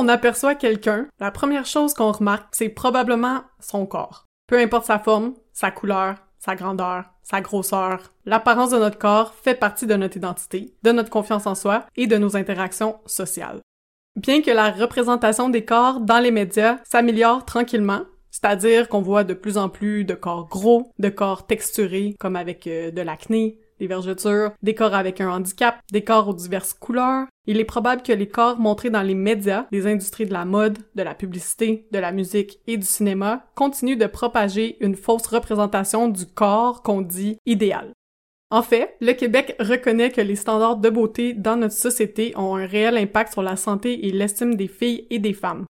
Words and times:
on 0.00 0.08
aperçoit 0.08 0.54
quelqu'un, 0.54 1.08
la 1.20 1.30
première 1.30 1.66
chose 1.66 1.92
qu'on 1.92 2.10
remarque, 2.10 2.48
c'est 2.52 2.70
probablement 2.70 3.42
son 3.60 3.84
corps. 3.84 4.24
Peu 4.46 4.58
importe 4.58 4.86
sa 4.86 4.98
forme, 4.98 5.34
sa 5.52 5.70
couleur, 5.70 6.14
sa 6.38 6.54
grandeur, 6.54 7.04
sa 7.22 7.42
grosseur, 7.42 8.14
l'apparence 8.24 8.70
de 8.70 8.78
notre 8.78 8.98
corps 8.98 9.34
fait 9.34 9.54
partie 9.54 9.86
de 9.86 9.94
notre 9.94 10.16
identité, 10.16 10.74
de 10.82 10.92
notre 10.92 11.10
confiance 11.10 11.46
en 11.46 11.54
soi 11.54 11.84
et 11.96 12.06
de 12.06 12.16
nos 12.16 12.34
interactions 12.34 12.96
sociales. 13.04 13.60
Bien 14.16 14.40
que 14.40 14.50
la 14.50 14.70
représentation 14.70 15.50
des 15.50 15.66
corps 15.66 16.00
dans 16.00 16.18
les 16.18 16.30
médias 16.30 16.78
s'améliore 16.84 17.44
tranquillement, 17.44 18.00
c'est-à-dire 18.30 18.88
qu'on 18.88 19.02
voit 19.02 19.24
de 19.24 19.34
plus 19.34 19.58
en 19.58 19.68
plus 19.68 20.04
de 20.04 20.14
corps 20.14 20.48
gros, 20.48 20.90
de 20.98 21.10
corps 21.10 21.46
texturés 21.46 22.16
comme 22.18 22.36
avec 22.36 22.66
euh, 22.66 22.90
de 22.90 23.02
l'acné, 23.02 23.58
des 23.80 23.86
vergetures, 23.86 24.52
des 24.62 24.74
corps 24.74 24.94
avec 24.94 25.20
un 25.20 25.30
handicap, 25.30 25.80
des 25.90 26.04
corps 26.04 26.28
aux 26.28 26.34
diverses 26.34 26.74
couleurs. 26.74 27.26
Il 27.46 27.58
est 27.58 27.64
probable 27.64 28.02
que 28.02 28.12
les 28.12 28.28
corps 28.28 28.60
montrés 28.60 28.90
dans 28.90 29.02
les 29.02 29.14
médias, 29.14 29.66
les 29.72 29.86
industries 29.86 30.26
de 30.26 30.32
la 30.32 30.44
mode, 30.44 30.78
de 30.94 31.02
la 31.02 31.14
publicité, 31.14 31.88
de 31.90 31.98
la 31.98 32.12
musique 32.12 32.60
et 32.66 32.76
du 32.76 32.86
cinéma 32.86 33.46
continuent 33.56 33.98
de 33.98 34.06
propager 34.06 34.76
une 34.84 34.94
fausse 34.94 35.26
représentation 35.26 36.08
du 36.08 36.26
corps 36.26 36.82
qu'on 36.82 37.00
dit 37.00 37.38
idéal. 37.46 37.92
En 38.52 38.62
fait, 38.62 38.96
le 39.00 39.12
Québec 39.12 39.54
reconnaît 39.60 40.10
que 40.10 40.20
les 40.20 40.34
standards 40.34 40.78
de 40.78 40.90
beauté 40.90 41.34
dans 41.34 41.56
notre 41.56 41.74
société 41.74 42.32
ont 42.36 42.56
un 42.56 42.66
réel 42.66 42.96
impact 42.96 43.32
sur 43.32 43.42
la 43.42 43.56
santé 43.56 44.06
et 44.06 44.10
l'estime 44.10 44.56
des 44.56 44.66
filles 44.66 45.06
et 45.10 45.20
des 45.20 45.34
femmes. 45.34 45.66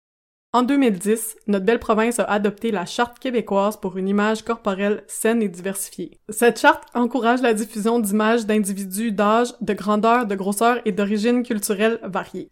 En 0.53 0.63
2010, 0.63 1.35
notre 1.47 1.65
belle 1.65 1.79
province 1.79 2.19
a 2.19 2.23
adopté 2.23 2.71
la 2.71 2.85
Charte 2.85 3.19
québécoise 3.19 3.77
pour 3.77 3.97
une 3.97 4.07
image 4.07 4.43
corporelle 4.43 5.03
saine 5.07 5.41
et 5.41 5.49
diversifiée. 5.49 6.21
Cette 6.29 6.59
charte 6.59 6.85
encourage 6.93 7.41
la 7.41 7.53
diffusion 7.53 7.99
d'images 7.99 8.45
d'individus 8.45 9.11
d'âge, 9.11 9.49
de 9.59 9.73
grandeur, 9.73 10.25
de 10.25 10.35
grosseur 10.35 10.79
et 10.85 10.93
d'origine 10.93 11.43
culturelle 11.43 11.99
variées. 12.01 12.49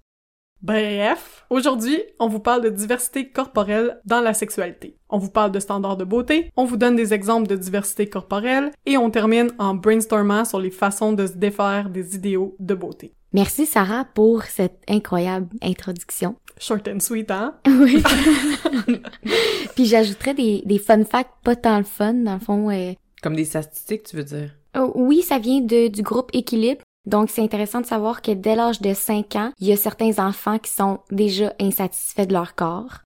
Bref, 0.62 1.46
aujourd'hui, 1.50 2.02
on 2.20 2.28
vous 2.28 2.40
parle 2.40 2.64
de 2.64 2.70
diversité 2.70 3.30
corporelle 3.30 4.02
dans 4.04 4.22
la 4.22 4.34
sexualité. 4.34 4.98
On 5.09 5.18
vous 5.18 5.30
parle 5.30 5.52
de 5.52 5.59
standards 5.59 5.98
de 5.98 6.04
beauté, 6.04 6.52
on 6.58 6.66
vous 6.66 6.78
donne 6.78 6.96
des 6.96 7.14
exemples 7.14 7.48
de 7.48 7.56
diversité 7.56 8.08
corporelle 8.09 8.72
et 8.86 8.98
on 8.98 9.09
termine 9.09 9.52
en 9.58 9.74
brainstormant 9.74 10.44
sur 10.44 10.59
les 10.59 10.72
façons 10.72 11.14
de 11.14 11.28
se 11.28 11.34
défaire 11.34 11.90
des 11.90 12.16
idéaux 12.16 12.56
de 12.59 12.74
beauté. 12.74 13.14
Merci 13.32 13.66
Sarah 13.66 14.06
pour 14.06 14.44
cette 14.44 14.82
incroyable 14.90 15.50
introduction. 15.62 16.36
Short 16.59 16.88
and 16.88 17.00
sweet, 17.00 17.30
hein? 17.31 17.56
Oui. 17.67 18.02
Puis 19.75 19.86
j'ajouterais 19.86 20.34
des, 20.34 20.62
des 20.66 20.80
fun 20.80 21.03
facts 21.03 21.34
pas 21.44 21.56
tant 21.56 21.78
le 21.78 21.84
fun, 21.84 22.14
dans 22.14 22.36
le 22.36 22.39
fond. 22.39 22.70
euh, 22.72 22.94
Comme 23.22 23.36
des 23.36 23.45
statistiques, 23.45 24.03
tu 24.03 24.16
veux 24.16 24.23
dire? 24.23 24.52
oh, 24.78 24.92
oui, 24.95 25.22
ça 25.22 25.39
vient 25.39 25.62
de, 25.62 25.88
du 25.88 26.02
groupe 26.02 26.30
Équilibre. 26.34 26.81
Donc, 27.06 27.30
c'est 27.30 27.42
intéressant 27.44 27.81
de 27.81 27.86
savoir 27.86 28.22
que 28.22 28.31
dès 28.31 28.56
l'âge 28.56 28.81
de 28.81 28.94
5 28.94 29.36
ans, 29.36 29.52
il 29.59 29.67
y 29.67 29.72
a 29.72 29.78
certains 29.78 30.17
enfants 30.25 30.58
qui 30.58 30.72
sont 30.72 31.00
déjà 31.12 31.53
insatisfaits 31.62 32.25
de 32.25 32.34
leur 32.34 32.56
corps. 32.56 33.00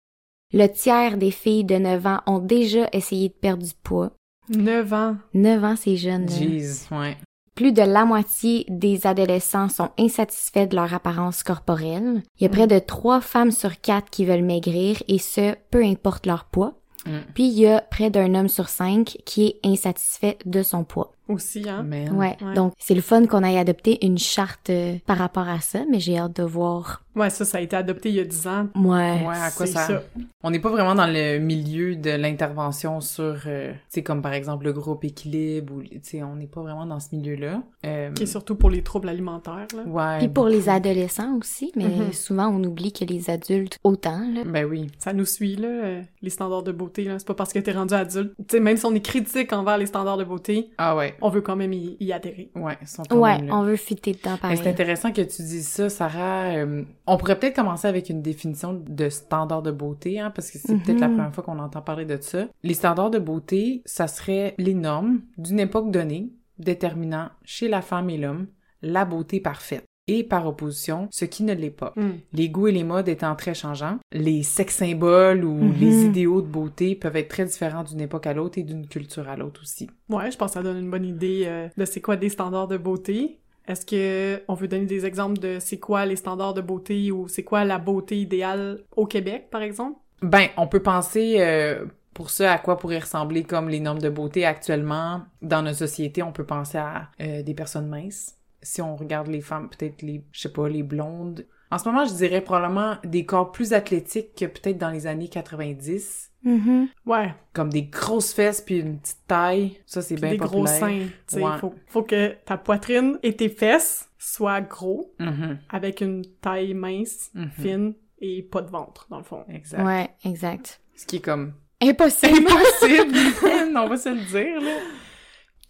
Le 0.53 0.67
tiers 0.67 1.17
des 1.17 1.31
filles 1.31 1.65
de 1.65 1.75
9 1.75 2.05
ans 2.07 2.21
ont 2.25 2.39
déjà 2.39 2.87
essayé 2.93 3.27
de 3.29 3.33
perdre 3.33 3.63
du 3.63 3.73
poids. 3.83 4.11
9 4.49 4.93
ans. 4.93 5.17
9 5.33 5.63
ans, 5.63 5.75
c'est 5.77 5.97
jeune. 5.97 6.29
Jeez, 6.29 6.87
ouais. 6.91 7.17
Plus 7.59 7.73
de 7.73 7.81
la 7.81 8.05
moitié 8.05 8.65
des 8.69 9.05
adolescents 9.05 9.67
sont 9.67 9.89
insatisfaits 9.99 10.67
de 10.67 10.77
leur 10.77 10.93
apparence 10.93 11.43
corporelle. 11.43 12.23
Il 12.37 12.43
y 12.43 12.45
a 12.45 12.49
près 12.49 12.67
de 12.67 12.79
3 12.79 13.19
femmes 13.19 13.51
sur 13.51 13.81
4 13.81 14.09
qui 14.09 14.23
veulent 14.23 14.45
maigrir 14.45 15.03
et 15.09 15.17
ce, 15.17 15.55
peu 15.69 15.83
importe 15.83 16.25
leur 16.25 16.45
poids. 16.45 16.75
Mm. 17.05 17.17
Puis 17.33 17.49
il 17.49 17.59
y 17.59 17.67
a 17.67 17.81
près 17.81 18.09
d'un 18.09 18.33
homme 18.33 18.47
sur 18.47 18.69
5 18.69 19.17
qui 19.25 19.47
est 19.47 19.59
insatisfait 19.65 20.37
de 20.45 20.63
son 20.63 20.85
poids. 20.85 21.11
Aussi, 21.29 21.63
hein? 21.69 21.83
Mais 21.87 22.09
Ouais. 22.09 22.35
Ouais. 22.41 22.53
Donc 22.55 22.73
c'est 22.77 22.95
le 22.95 23.01
fun 23.01 23.25
qu'on 23.25 23.43
ait 23.43 23.57
adopté 23.57 24.03
une 24.05 24.17
charte 24.17 24.69
euh, 24.69 24.95
par 25.05 25.17
rapport 25.17 25.47
à 25.47 25.59
ça, 25.61 25.79
mais 25.89 25.99
j'ai 26.01 26.17
hâte 26.17 26.35
de 26.35 26.43
voir. 26.43 27.03
Ouais, 27.15 27.29
ça, 27.29 27.43
ça 27.45 27.57
a 27.57 27.61
été 27.61 27.75
adopté 27.75 28.09
il 28.09 28.15
y 28.15 28.19
a 28.19 28.23
10 28.23 28.47
ans. 28.47 28.67
Ouais. 28.75 29.25
Ouais, 29.27 29.35
à 29.35 29.51
quoi 29.51 29.65
ça... 29.65 29.87
ça. 29.87 30.03
On 30.41 30.51
n'est 30.51 30.59
pas 30.59 30.69
vraiment 30.69 30.95
dans 30.95 31.07
le 31.07 31.37
milieu 31.39 31.95
de 31.97 32.11
l'intervention 32.11 33.01
sur, 33.01 33.35
euh, 33.45 33.71
tu 33.73 33.77
sais, 33.89 34.03
comme 34.03 34.21
par 34.21 34.31
exemple 34.33 34.65
le 34.65 34.73
groupe 34.73 35.03
équilibre 35.03 35.73
ou, 35.75 35.81
tu 35.83 35.99
sais, 36.01 36.23
on 36.23 36.35
n'est 36.35 36.47
pas 36.47 36.61
vraiment 36.61 36.85
dans 36.85 36.99
ce 37.01 37.13
milieu-là. 37.13 37.61
Euh, 37.85 38.11
Qui 38.13 38.23
est 38.23 38.27
surtout 38.27 38.55
pour 38.55 38.69
les 38.69 38.81
troubles 38.83 39.09
alimentaires, 39.09 39.67
là. 39.75 39.83
Ouais. 39.85 40.17
Puis 40.19 40.29
pour 40.29 40.47
les 40.47 40.69
adolescents 40.69 41.35
aussi, 41.37 41.71
mais 41.75 41.85
Mhm. 41.89 42.13
souvent 42.13 42.47
on 42.47 42.63
oublie 42.63 42.93
que 42.93 43.03
les 43.03 43.29
adultes 43.29 43.77
autant 43.83 44.21
là. 44.33 44.41
Ben 44.45 44.65
oui. 44.65 44.87
Ça 44.97 45.11
nous 45.11 45.25
suit, 45.25 45.55
là, 45.57 45.67
euh, 45.67 46.01
les 46.21 46.29
standards 46.29 46.63
de 46.63 46.71
beauté, 46.71 47.03
là. 47.03 47.19
C'est 47.19 47.27
pas 47.27 47.33
parce 47.33 47.51
que 47.51 47.59
t'es 47.59 47.73
rendu 47.73 47.93
adulte. 47.93 48.33
Tu 48.37 48.45
sais, 48.51 48.59
même 48.61 48.77
si 48.77 48.85
on 48.85 48.93
est 48.95 49.01
critique 49.05 49.51
envers 49.51 49.77
les 49.77 49.87
standards 49.87 50.17
de 50.17 50.23
beauté, 50.23 50.69
Ah 50.77 50.95
ouais. 50.95 51.15
On 51.21 51.29
veut 51.29 51.41
quand 51.41 51.55
même 51.55 51.73
y, 51.73 51.97
y 51.99 52.13
adhérer. 52.13 52.51
Ouais, 52.55 52.77
ils 52.81 52.87
sont 52.87 53.03
quand 53.09 53.17
Ouais, 53.17 53.37
même 53.37 53.47
là. 53.47 53.55
on 53.57 53.63
veut 53.63 53.75
fitter 53.75 54.13
dedans 54.13 54.37
pareil. 54.37 54.57
c'est 54.57 54.69
intéressant 54.69 55.11
que 55.11 55.21
tu 55.21 55.41
dises 55.43 55.67
ça, 55.67 55.89
Sarah. 55.89 56.55
Euh, 56.55 56.83
on 57.07 57.17
pourrait 57.17 57.39
peut-être 57.39 57.55
commencer 57.55 57.87
avec 57.87 58.09
une 58.09 58.21
définition 58.21 58.73
de 58.73 59.09
standard 59.09 59.61
de 59.61 59.71
beauté, 59.71 60.19
hein, 60.19 60.31
parce 60.33 60.51
que 60.51 60.57
c'est 60.57 60.75
peut-être 60.77 60.99
la 60.99 61.07
Mhm. 61.07 61.15
première 61.15 61.33
fois 61.33 61.43
qu'on 61.43 61.59
entend 61.59 61.81
parler 61.81 62.05
de 62.05 62.17
ça. 62.21 62.47
Les 62.63 62.73
standards 62.73 63.11
de 63.11 63.19
beauté, 63.19 63.81
ça 63.85 64.07
serait 64.07 64.55
les 64.57 64.73
normes 64.73 65.21
d'une 65.37 65.59
époque 65.59 65.91
donnée 65.91 66.31
déterminant 66.57 67.29
chez 67.45 67.67
la 67.67 67.81
femme 67.81 68.09
et 68.09 68.17
l'homme 68.17 68.47
la 68.81 69.05
beauté 69.05 69.39
parfaite. 69.39 69.83
Et 70.11 70.23
par 70.23 70.47
opposition, 70.47 71.07
ce 71.11 71.25
qui 71.25 71.43
ne 71.43 71.53
l'est 71.53 71.69
pas. 71.69 71.93
Hmm. 71.95 72.13
Les 72.33 72.49
goûts 72.49 72.67
et 72.67 72.71
les 72.71 72.83
modes 72.83 73.07
étant 73.09 73.35
très 73.35 73.53
changeants, 73.53 73.99
les 74.11 74.41
sex 74.43 74.75
symboles 74.75 75.45
ou 75.45 75.53
Mhm. 75.53 75.73
les 75.79 76.05
idéaux 76.05 76.41
de 76.41 76.47
beauté 76.47 76.95
peuvent 76.95 77.15
être 77.15 77.27
très 77.29 77.45
différents 77.45 77.83
d'une 77.83 78.01
époque 78.01 78.25
à 78.27 78.33
l'autre 78.33 78.57
et 78.57 78.63
d'une 78.63 78.87
culture 78.87 79.29
à 79.29 79.35
l'autre 79.37 79.61
aussi. 79.61 79.89
Ouais, 80.09 80.31
je 80.31 80.37
pense 80.37 80.49
que 80.51 80.53
ça 80.55 80.63
donne 80.63 80.77
une 80.79 80.89
bonne 80.89 81.05
idée 81.05 81.43
euh, 81.45 81.67
de 81.77 81.85
c'est 81.85 82.01
quoi 82.01 82.15
des 82.17 82.29
standards 82.29 82.67
de 82.67 82.77
beauté. 82.77 83.39
Est-ce 83.67 83.85
que 83.85 84.41
on 84.47 84.55
veut 84.55 84.67
donner 84.67 84.85
des 84.87 85.05
exemples 85.05 85.37
de 85.39 85.57
c'est 85.59 85.77
quoi 85.77 86.05
les 86.07 86.15
standards 86.15 86.55
de 86.55 86.61
beauté 86.61 87.11
ou 87.11 87.27
c'est 87.27 87.43
quoi 87.43 87.63
la 87.65 87.77
beauté 87.77 88.19
idéale 88.19 88.79
au 88.95 89.05
Québec, 89.05 89.49
par 89.51 89.61
exemple? 89.61 89.99
Ben, 90.23 90.47
on 90.57 90.65
peut 90.67 90.81
penser 90.81 91.35
euh, 91.39 91.85
pour 92.15 92.31
ça 92.31 92.51
à 92.53 92.57
quoi 92.57 92.79
pourrait 92.79 92.97
ressembler 92.99 93.43
comme 93.43 93.69
les 93.69 93.79
normes 93.79 94.01
de 94.01 94.09
beauté 94.09 94.43
actuellement 94.43 95.21
dans 95.43 95.61
notre 95.61 95.77
société. 95.77 96.23
On 96.23 96.31
peut 96.31 96.45
penser 96.45 96.79
à 96.79 97.09
euh, 97.21 97.43
des 97.43 97.53
personnes 97.53 97.87
minces. 97.87 98.35
Si 98.61 98.81
on 98.81 98.95
regarde 98.95 99.27
les 99.27 99.41
femmes, 99.41 99.69
peut-être 99.69 100.01
les, 100.01 100.23
je 100.31 100.39
sais 100.41 100.51
pas, 100.53 100.67
les 100.69 100.83
blondes. 100.83 101.45
En 101.71 101.77
ce 101.77 101.87
moment, 101.87 102.05
je 102.05 102.13
dirais 102.13 102.41
probablement 102.41 102.97
des 103.03 103.25
corps 103.25 103.51
plus 103.51 103.73
athlétiques 103.73 104.35
que 104.35 104.45
peut-être 104.45 104.77
dans 104.77 104.89
les 104.89 105.05
années 105.07 105.27
90. 105.29 106.31
Mhm. 106.43 106.87
Ouais, 107.05 107.33
Comme 107.53 107.69
des 107.69 107.83
grosses 107.83 108.33
fesses 108.33 108.61
puis 108.61 108.79
une 108.79 108.99
petite 108.99 109.27
taille. 109.27 109.77
Ça, 109.85 110.01
c'est 110.01 110.15
bien 110.15 110.31
des 110.31 110.37
populaire. 110.37 110.63
gros 110.63 110.67
seins. 110.67 111.07
Tu 111.27 111.35
sais, 111.35 111.43
Ouais. 111.43 111.57
faut, 111.59 111.75
faut 111.87 112.03
que 112.03 112.35
ta 112.45 112.57
poitrine 112.57 113.19
et 113.23 113.35
tes 113.35 113.49
fesses 113.49 114.09
soient 114.17 114.61
gros, 114.61 115.13
Mhm, 115.19 115.59
avec 115.69 116.01
une 116.01 116.23
taille 116.41 116.73
mince, 116.73 117.29
mhm. 117.33 117.49
fine 117.51 117.93
et 118.19 118.41
pas 118.43 118.61
de 118.61 118.69
ventre, 118.69 119.07
dans 119.09 119.17
le 119.17 119.23
fond. 119.23 119.45
Exact. 119.49 119.83
Ouais, 119.85 120.09
exact. 120.25 120.81
Ce 120.95 121.05
qui 121.05 121.17
est 121.17 121.21
comme 121.21 121.53
Impossible. 121.81 122.37
impossible. 122.49 123.15
on 123.77 123.87
va 123.87 123.97
se 123.97 124.09
le 124.09 124.25
dire, 124.25 124.59
là. 124.61 124.77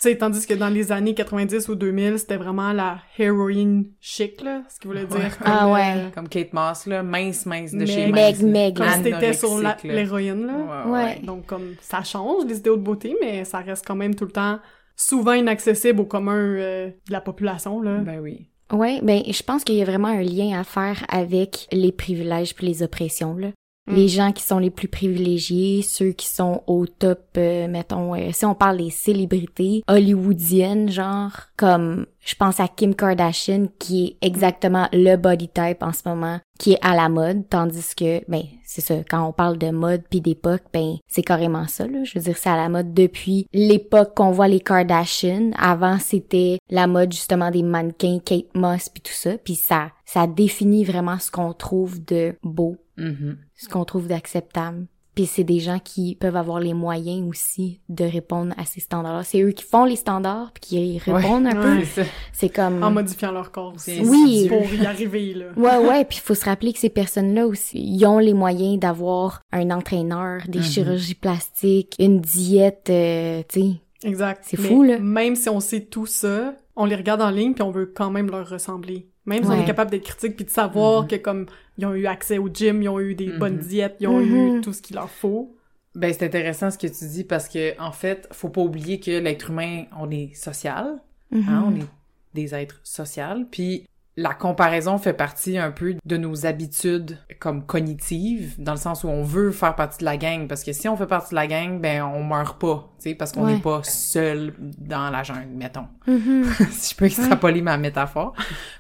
Tu 0.02 0.08
sais, 0.08 0.18
tandis 0.18 0.48
que 0.48 0.54
dans 0.54 0.70
les 0.70 0.94
années 0.94 1.14
90 1.14 1.68
ou 1.68 1.76
2000, 1.76 2.20
c'était 2.20 2.38
vraiment 2.38 2.72
la 2.72 3.00
heroin 3.18 3.84
chic, 4.00 4.42
là, 4.42 4.62
ce 4.70 4.80
qui 4.80 4.88
voulait 4.88 5.04
dire 5.06 5.18
Ouais. 5.18 5.30
comme, 5.30 5.48
Ah 5.48 5.68
euh, 5.68 5.74
ouais. 5.74 6.12
Comme 6.16 6.30
Kate 6.30 6.54
Moss, 6.54 6.86
là. 6.86 7.04
Mince, 7.04 7.46
mince 7.46 7.74
de 7.74 7.86
chez 7.86 8.08
Meg, 8.10 8.36
mince. 8.38 8.42
là. 8.42 8.48
Meg, 8.50 8.78
comme 8.78 8.86
là. 8.86 8.94
si 8.94 9.04
t'étais 9.04 9.34
sur 9.34 9.60
l'héroïne, 9.84 10.46
là. 10.46 10.54
Ouais, 10.86 10.92
ouais. 10.92 11.04
Ouais. 11.04 11.20
Donc, 11.24 11.46
comme, 11.48 11.76
ça 11.82 12.02
change, 12.04 12.46
les 12.48 12.58
idéaux 12.60 12.78
de 12.78 12.82
beauté, 12.82 13.14
mais 13.20 13.44
ça 13.44 13.58
reste 13.60 13.86
quand 13.86 13.96
même 13.98 14.16
tout 14.16 14.26
le 14.26 14.32
temps 14.32 14.60
souvent 14.96 15.34
inaccessible 15.34 16.00
au 16.00 16.06
commun 16.06 16.34
euh, 16.38 16.88
de 16.88 17.12
la 17.12 17.20
population, 17.22 17.82
là. 17.82 17.98
Ben 17.98 18.20
oui. 18.20 18.48
Ouais, 18.72 19.00
ben 19.02 19.22
je 19.28 19.42
pense 19.44 19.64
qu'il 19.64 19.76
y 19.76 19.82
a 19.82 19.86
vraiment 19.86 20.10
un 20.10 20.22
lien 20.22 20.60
à 20.60 20.64
faire 20.64 21.04
avec 21.10 21.68
les 21.72 21.92
privilèges 21.92 22.54
puis 22.54 22.68
les 22.68 22.84
oppressions 22.84 23.36
là. 23.36 23.48
Mm. 23.90 23.96
Les 23.96 24.08
gens 24.08 24.32
qui 24.32 24.44
sont 24.44 24.60
les 24.60 24.70
plus 24.70 24.88
privilégiés, 24.88 25.82
ceux 25.82 26.12
qui 26.12 26.28
sont 26.28 26.62
au 26.68 26.86
top, 26.86 27.22
euh, 27.38 27.68
mettons, 27.68 28.16
euh, 28.16 28.30
si 28.32 28.46
on 28.46 28.56
parle 28.56 28.78
des 28.78 28.92
célébrités 28.92 29.84
hollywoodiennes, 29.88 30.90
genre, 30.90 31.32
comme, 31.58 32.06
je 32.22 32.36
pense 32.36 32.60
à 32.60 32.68
Kim 32.68 32.94
Kardashian, 32.94 33.66
qui 33.80 34.06
est 34.22 34.26
exactement 34.26 34.88
le 34.94 35.16
body 35.16 35.50
type 35.50 35.82
en 35.82 35.94
ce 35.94 36.08
moment, 36.08 36.40
qui 36.60 36.74
est 36.74 36.80
à 36.82 36.96
la 36.96 37.10
mode, 37.10 37.50
tandis 37.50 37.96
que, 37.96 38.22
ben, 38.30 38.44
c'est 38.64 38.82
ça, 38.82 38.96
quand 39.10 39.26
on 39.26 39.32
parle 39.32 39.58
de 39.58 39.72
mode 39.72 40.04
puis 40.10 40.22
d'époque, 40.22 40.64
ben, 40.72 40.98
c'est 41.08 41.24
carrément 41.24 41.68
ça, 41.68 41.88
là. 41.88 42.04
Je 42.04 42.14
veux 42.14 42.24
dire, 42.24 42.38
c'est 42.38 42.50
à 42.50 42.58
la 42.58 42.70
mode 42.70 42.94
depuis 42.94 43.48
l'époque 43.54 44.14
qu'on 44.16 44.32
voit 44.32 44.48
les 44.48 44.60
Kardashian. 44.60 45.52
Avant, 45.58 45.98
c'était 45.98 46.60
la 46.70 46.86
mode, 46.86 47.12
justement, 47.12 47.50
des 47.50 47.64
mannequins, 47.64 48.20
Kate 48.24 48.54
Moss 48.54 48.90
puis 48.90 49.02
tout 49.02 49.14
ça, 49.14 49.38
puis 49.38 49.56
ça, 49.56 49.90
ça 50.06 50.28
définit 50.28 50.84
vraiment 50.84 51.18
ce 51.18 51.32
qu'on 51.32 51.54
trouve 51.54 52.04
de 52.04 52.36
beau 52.44 52.76
Mhm. 53.00 53.38
ce 53.56 53.68
qu'on 53.70 53.86
trouve 53.86 54.08
d'acceptable. 54.08 54.86
Puis 55.16 55.26
c'est 55.26 55.44
des 55.44 55.60
gens 55.60 55.80
qui 55.80 56.16
peuvent 56.16 56.38
avoir 56.38 56.60
les 56.62 56.74
moyens 56.74 57.28
aussi 57.28 57.82
de 57.90 58.06
répondre 58.06 58.54
à 58.58 58.64
ces 58.64 58.80
standards-là. 58.80 59.24
C'est 59.26 59.42
eux 59.42 59.52
qui 59.52 59.66
font 59.66 59.84
les 59.84 59.98
standards 59.98 60.52
puis 60.54 60.62
qui 60.62 60.98
répondent 61.00 61.46
un 61.48 61.56
peu. 61.56 61.76
Ouais. 61.78 61.84
C'est 61.86 62.04
ça. 62.04 62.10
C'est 62.32 62.50
comme 62.50 62.82
En 62.84 62.92
modifiant 62.92 63.32
leur 63.32 63.52
corps 63.52 63.74
aussi. 63.76 64.00
Oui. 64.06 64.48
Pour 64.48 64.64
y 64.74 64.86
arriver, 64.86 65.34
là. 65.34 65.48
Ouais, 65.58 65.86
ouais, 65.90 66.06
puis 66.06 66.20
il 66.20 66.26
faut 66.26 66.36
se 66.36 66.46
rappeler 66.46 66.72
que 66.72 66.80
ces 66.80 66.90
personnes-là 66.90 67.48
aussi, 67.48 67.80
ils 67.82 68.06
ont 68.06 68.20
les 68.20 68.34
moyens 68.34 68.80
d'avoir 68.80 69.42
un 69.52 69.72
entraîneur, 69.72 70.44
des 70.48 70.60
Mhm. 70.60 70.64
chirurgies 70.66 71.16
plastiques, 71.16 71.96
une 72.00 72.22
diète, 72.22 72.88
euh, 72.90 73.42
tu 73.50 73.60
sais. 73.62 73.72
Exact. 74.08 74.44
C'est 74.48 74.58
Mais 74.60 74.68
fou, 74.70 74.84
là. 74.84 75.00
Même 75.00 75.36
si 75.36 75.50
on 75.50 75.60
sait 75.60 75.82
tout 75.82 76.06
ça, 76.06 76.56
on 76.78 76.86
les 76.86 76.96
regarde 76.96 77.22
en 77.22 77.30
ligne 77.32 77.54
puis 77.54 77.64
on 77.64 77.72
veut 77.72 77.88
quand 77.94 78.10
même 78.12 78.30
leur 78.32 78.48
ressembler. 78.48 79.10
Même 79.30 79.44
si 79.44 79.50
on 79.50 79.54
Ouais. 79.54 79.62
est 79.62 79.66
capable 79.66 79.92
d'être 79.92 80.04
critique 80.06 80.36
puis 80.36 80.46
de 80.46 80.50
savoir 80.50 81.04
Mhm. 81.04 81.08
que 81.08 81.16
comme 81.18 81.46
ils 81.78 81.86
ont 81.86 81.94
eu 81.94 82.08
accès 82.08 82.38
au 82.40 82.50
gym, 82.54 82.82
ils 82.82 82.90
ont 82.90 83.00
eu 83.00 83.16
des 83.16 83.32
bonnes 83.38 83.60
diètes, 83.60 83.96
ils 84.00 84.08
ont 84.08 84.20
eu 84.20 84.60
tout 84.62 84.74
ce 84.74 84.82
qu'il 84.82 84.96
leur 84.96 85.10
faut. 85.10 85.56
Ben, 85.96 86.12
c'est 86.14 86.26
intéressant 86.26 86.70
ce 86.72 86.78
que 86.78 86.88
tu 86.88 87.06
dis 87.08 87.24
parce 87.24 87.48
que, 87.48 87.80
en 87.80 87.92
fait, 87.92 88.28
faut 88.32 88.50
pas 88.50 88.62
oublier 88.62 89.00
que 89.00 89.12
l'être 89.12 89.50
humain, 89.50 89.86
on 90.00 90.10
est 90.12 90.34
social, 90.36 91.00
hein, 91.34 91.64
on 91.68 91.76
est 91.76 91.86
des 92.34 92.54
êtres 92.54 92.80
sociaux, 92.84 93.46
puis 93.50 93.86
la 94.22 94.34
comparaison 94.34 94.98
fait 94.98 95.14
partie 95.14 95.58
un 95.58 95.72
peu 95.72 95.96
de 96.06 96.18
nos 96.18 96.46
habitudes 96.46 97.18
comme 97.40 97.66
cognitives, 97.66 98.56
dans 98.62 98.74
le 98.74 98.78
sens 98.78 99.04
où 99.04 99.08
on 99.08 99.24
veut 99.24 99.52
faire 99.52 99.76
partie 99.76 100.00
de 100.00 100.06
la 100.06 100.18
gang, 100.18 100.48
parce 100.48 100.64
que 100.64 100.74
si 100.74 100.90
on 100.90 100.98
fait 100.98 101.08
partie 101.08 101.30
de 101.30 101.36
la 101.36 101.48
gang, 101.48 101.80
ben 101.80 102.04
on 102.04 102.24
meurt 102.24 102.60
pas, 102.60 102.92
tu 102.98 103.10
sais, 103.10 103.16
parce 103.16 103.32
qu'on 103.32 103.46
Ouais. 103.46 103.54
n'est 103.54 103.60
pas 103.62 103.80
seul 103.84 104.54
dans 104.78 105.10
la 105.10 105.24
jungle, 105.24 105.48
mettons. 105.56 105.88
Mhm. 106.06 106.44
si 106.72 106.94
je 106.94 106.98
peux 106.98 107.06
extrapoler 107.06 107.62
ma 107.62 107.78
métaphore. 107.78 108.34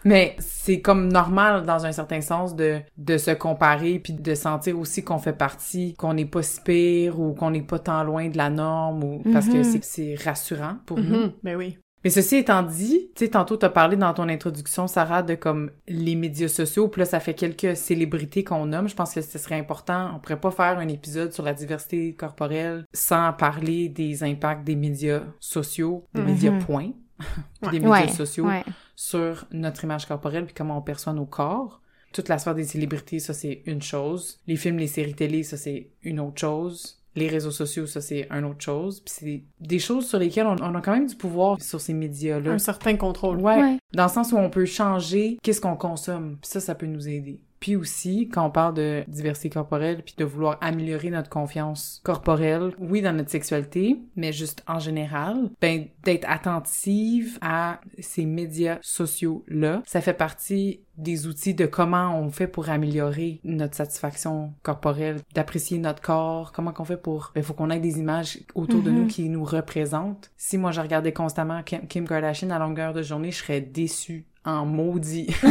Mais 0.03 0.35
c'est 0.39 0.81
comme 0.81 1.07
normal 1.11 1.65
dans 1.65 1.85
un 1.85 1.91
certain 1.93 2.19
sens 2.21 2.55
de, 2.55 2.79
de 2.97 3.17
se 3.17 3.31
comparer 3.31 3.99
puis 3.99 4.13
de 4.13 4.35
sentir 4.35 4.77
aussi 4.77 5.03
qu'on 5.03 5.19
fait 5.19 5.31
partie, 5.33 5.93
qu'on 5.93 6.13
n'est 6.15 6.25
pas 6.25 6.41
si 6.43 6.59
pire 6.61 7.19
ou 7.19 7.33
qu'on 7.33 7.51
n'est 7.51 7.61
pas 7.61 7.79
tant 7.79 8.03
loin 8.03 8.27
de 8.27 8.37
la 8.37 8.49
norme 8.49 9.03
ou 9.03 9.23
parce 9.31 9.47
que 9.47 9.57
Mhm. 9.57 9.79
c'est, 9.81 10.15
rassurant 10.23 10.77
pour 10.85 10.99
nous. 10.99 11.17
Mhm. 11.27 11.31
Ben 11.43 11.55
oui. 11.55 11.77
Mais 12.03 12.09
ceci 12.09 12.37
étant 12.37 12.63
dit, 12.63 13.09
tu 13.15 13.25
sais, 13.25 13.31
tantôt 13.31 13.57
t'as 13.57 13.69
parlé 13.69 13.97
dans 13.97 14.13
ton 14.13 14.29
introduction, 14.29 14.87
Sarah, 14.87 15.21
de 15.21 15.35
comme 15.35 15.71
les 15.87 16.15
médias 16.15 16.47
sociaux, 16.47 16.87
puis 16.87 16.99
là, 17.01 17.05
ça 17.05 17.19
fait 17.19 17.33
quelques 17.33 17.75
célébrités 17.75 18.43
qu'on 18.45 18.65
nomme. 18.67 18.87
Je 18.87 18.95
pense 18.95 19.13
que 19.13 19.21
ce 19.21 19.37
serait 19.37 19.59
important. 19.59 20.11
On 20.15 20.19
pourrait 20.19 20.39
pas 20.39 20.51
faire 20.51 20.77
un 20.79 20.87
épisode 20.87 21.33
sur 21.33 21.43
la 21.43 21.53
diversité 21.53 22.13
corporelle 22.13 22.85
sans 22.93 23.33
parler 23.33 23.89
des 23.89 24.23
impacts 24.23 24.63
des 24.63 24.75
médias 24.77 25.23
sociaux, 25.39 26.05
des 26.13 26.21
Mhm. 26.21 26.27
médias 26.27 26.59
points, 26.59 26.91
puis 27.61 27.71
des 27.71 27.79
médias 27.79 27.89
Ouais, 28.03 28.07
sociaux 28.07 28.45
ouais. 28.47 28.63
sur 28.95 29.45
notre 29.51 29.83
image 29.83 30.05
corporelle 30.05 30.45
puis 30.45 30.53
comment 30.55 30.77
on 30.77 30.81
perçoit 30.81 31.11
nos 31.13 31.25
corps. 31.25 31.81
Toute 32.13 32.29
la 32.29 32.37
sphère 32.39 32.55
des 32.55 32.63
célébrités, 32.63 33.19
ça 33.19 33.33
c'est 33.33 33.61
une 33.65 33.81
chose. 33.81 34.39
Les 34.47 34.55
films, 34.55 34.77
les 34.77 34.87
séries 34.87 35.13
télé, 35.13 35.43
ça 35.43 35.57
c'est 35.57 35.89
une 36.01 36.19
autre 36.21 36.39
chose. 36.39 36.98
Les 37.15 37.27
réseaux 37.27 37.51
sociaux, 37.51 37.85
ça 37.87 38.01
c'est 38.01 38.27
une 38.31 38.45
autre 38.45 38.61
chose. 38.61 39.01
Puis 39.01 39.13
c'est 39.17 39.43
des 39.59 39.79
choses 39.79 40.07
sur 40.07 40.19
lesquelles 40.19 40.45
on, 40.47 40.55
on 40.61 40.75
a 40.75 40.81
quand 40.81 40.93
même 40.93 41.07
du 41.07 41.15
pouvoir 41.15 41.59
sur 41.61 41.81
ces 41.81 41.93
médias-là. 41.93 42.51
Un 42.51 42.57
certain 42.59 42.95
contrôle. 42.97 43.37
Ouais, 43.39 43.59
Ouais. 43.61 43.77
dans 43.93 44.03
le 44.03 44.09
sens 44.09 44.31
où 44.31 44.37
on 44.37 44.49
peut 44.49 44.65
changer 44.65 45.37
qu'est-ce 45.43 45.59
qu'on 45.61 45.75
consomme. 45.75 46.37
Puis 46.41 46.49
ça, 46.51 46.59
ça 46.59 46.75
peut 46.75 46.85
nous 46.85 47.07
aider. 47.09 47.41
Puis 47.59 47.75
aussi, 47.75 48.29
quand 48.29 48.45
on 48.45 48.51
parle 48.51 48.73
de 48.73 49.03
diversité 49.07 49.49
corporelle, 49.49 50.01
puis 50.03 50.15
de 50.17 50.23
vouloir 50.25 50.57
améliorer 50.61 51.09
notre 51.09 51.29
confiance 51.29 52.01
corporelle, 52.03 52.71
oui, 52.79 53.01
dans 53.01 53.13
notre 53.13 53.29
sexualité, 53.31 53.97
mais 54.15 54.31
juste 54.31 54.63
en 54.67 54.79
général, 54.79 55.49
ben, 55.61 55.85
d'être 56.03 56.25
attentive 56.29 57.37
à 57.41 57.79
ces 57.99 58.25
médias 58.25 58.77
sociaux-là, 58.81 59.81
ça 59.85 60.01
fait 60.01 60.13
partie 60.13 60.81
des 60.97 61.27
outils 61.27 61.53
de 61.53 61.65
comment 61.65 62.19
on 62.19 62.29
fait 62.29 62.47
pour 62.47 62.69
améliorer 62.69 63.39
notre 63.43 63.75
satisfaction 63.75 64.53
corporelle, 64.63 65.19
d'apprécier 65.33 65.77
notre 65.77 66.01
corps, 66.01 66.51
comment 66.51 66.73
qu'on 66.73 66.83
fait 66.83 66.97
pour... 66.97 67.31
Il 67.35 67.43
faut 67.43 67.53
qu'on 67.53 67.69
ait 67.69 67.79
des 67.79 67.99
images 67.99 68.39
autour 68.53 68.81
de 68.81 68.91
Mhm. 68.91 68.97
nous 68.97 69.07
qui 69.07 69.29
nous 69.29 69.45
représentent. 69.45 70.29
Si 70.35 70.57
moi, 70.57 70.71
je 70.71 70.81
regardais 70.81 71.13
constamment 71.13 71.63
Kim, 71.63 71.87
Kim 71.87 72.05
Kardashian 72.07 72.49
à 72.49 72.59
longueur 72.59 72.93
de 72.93 73.01
journée, 73.01 73.31
je 73.31 73.37
serais 73.37 73.61
déçue 73.61 74.25
en 74.49 74.65
maudit 74.65 75.27
tout 75.41 75.47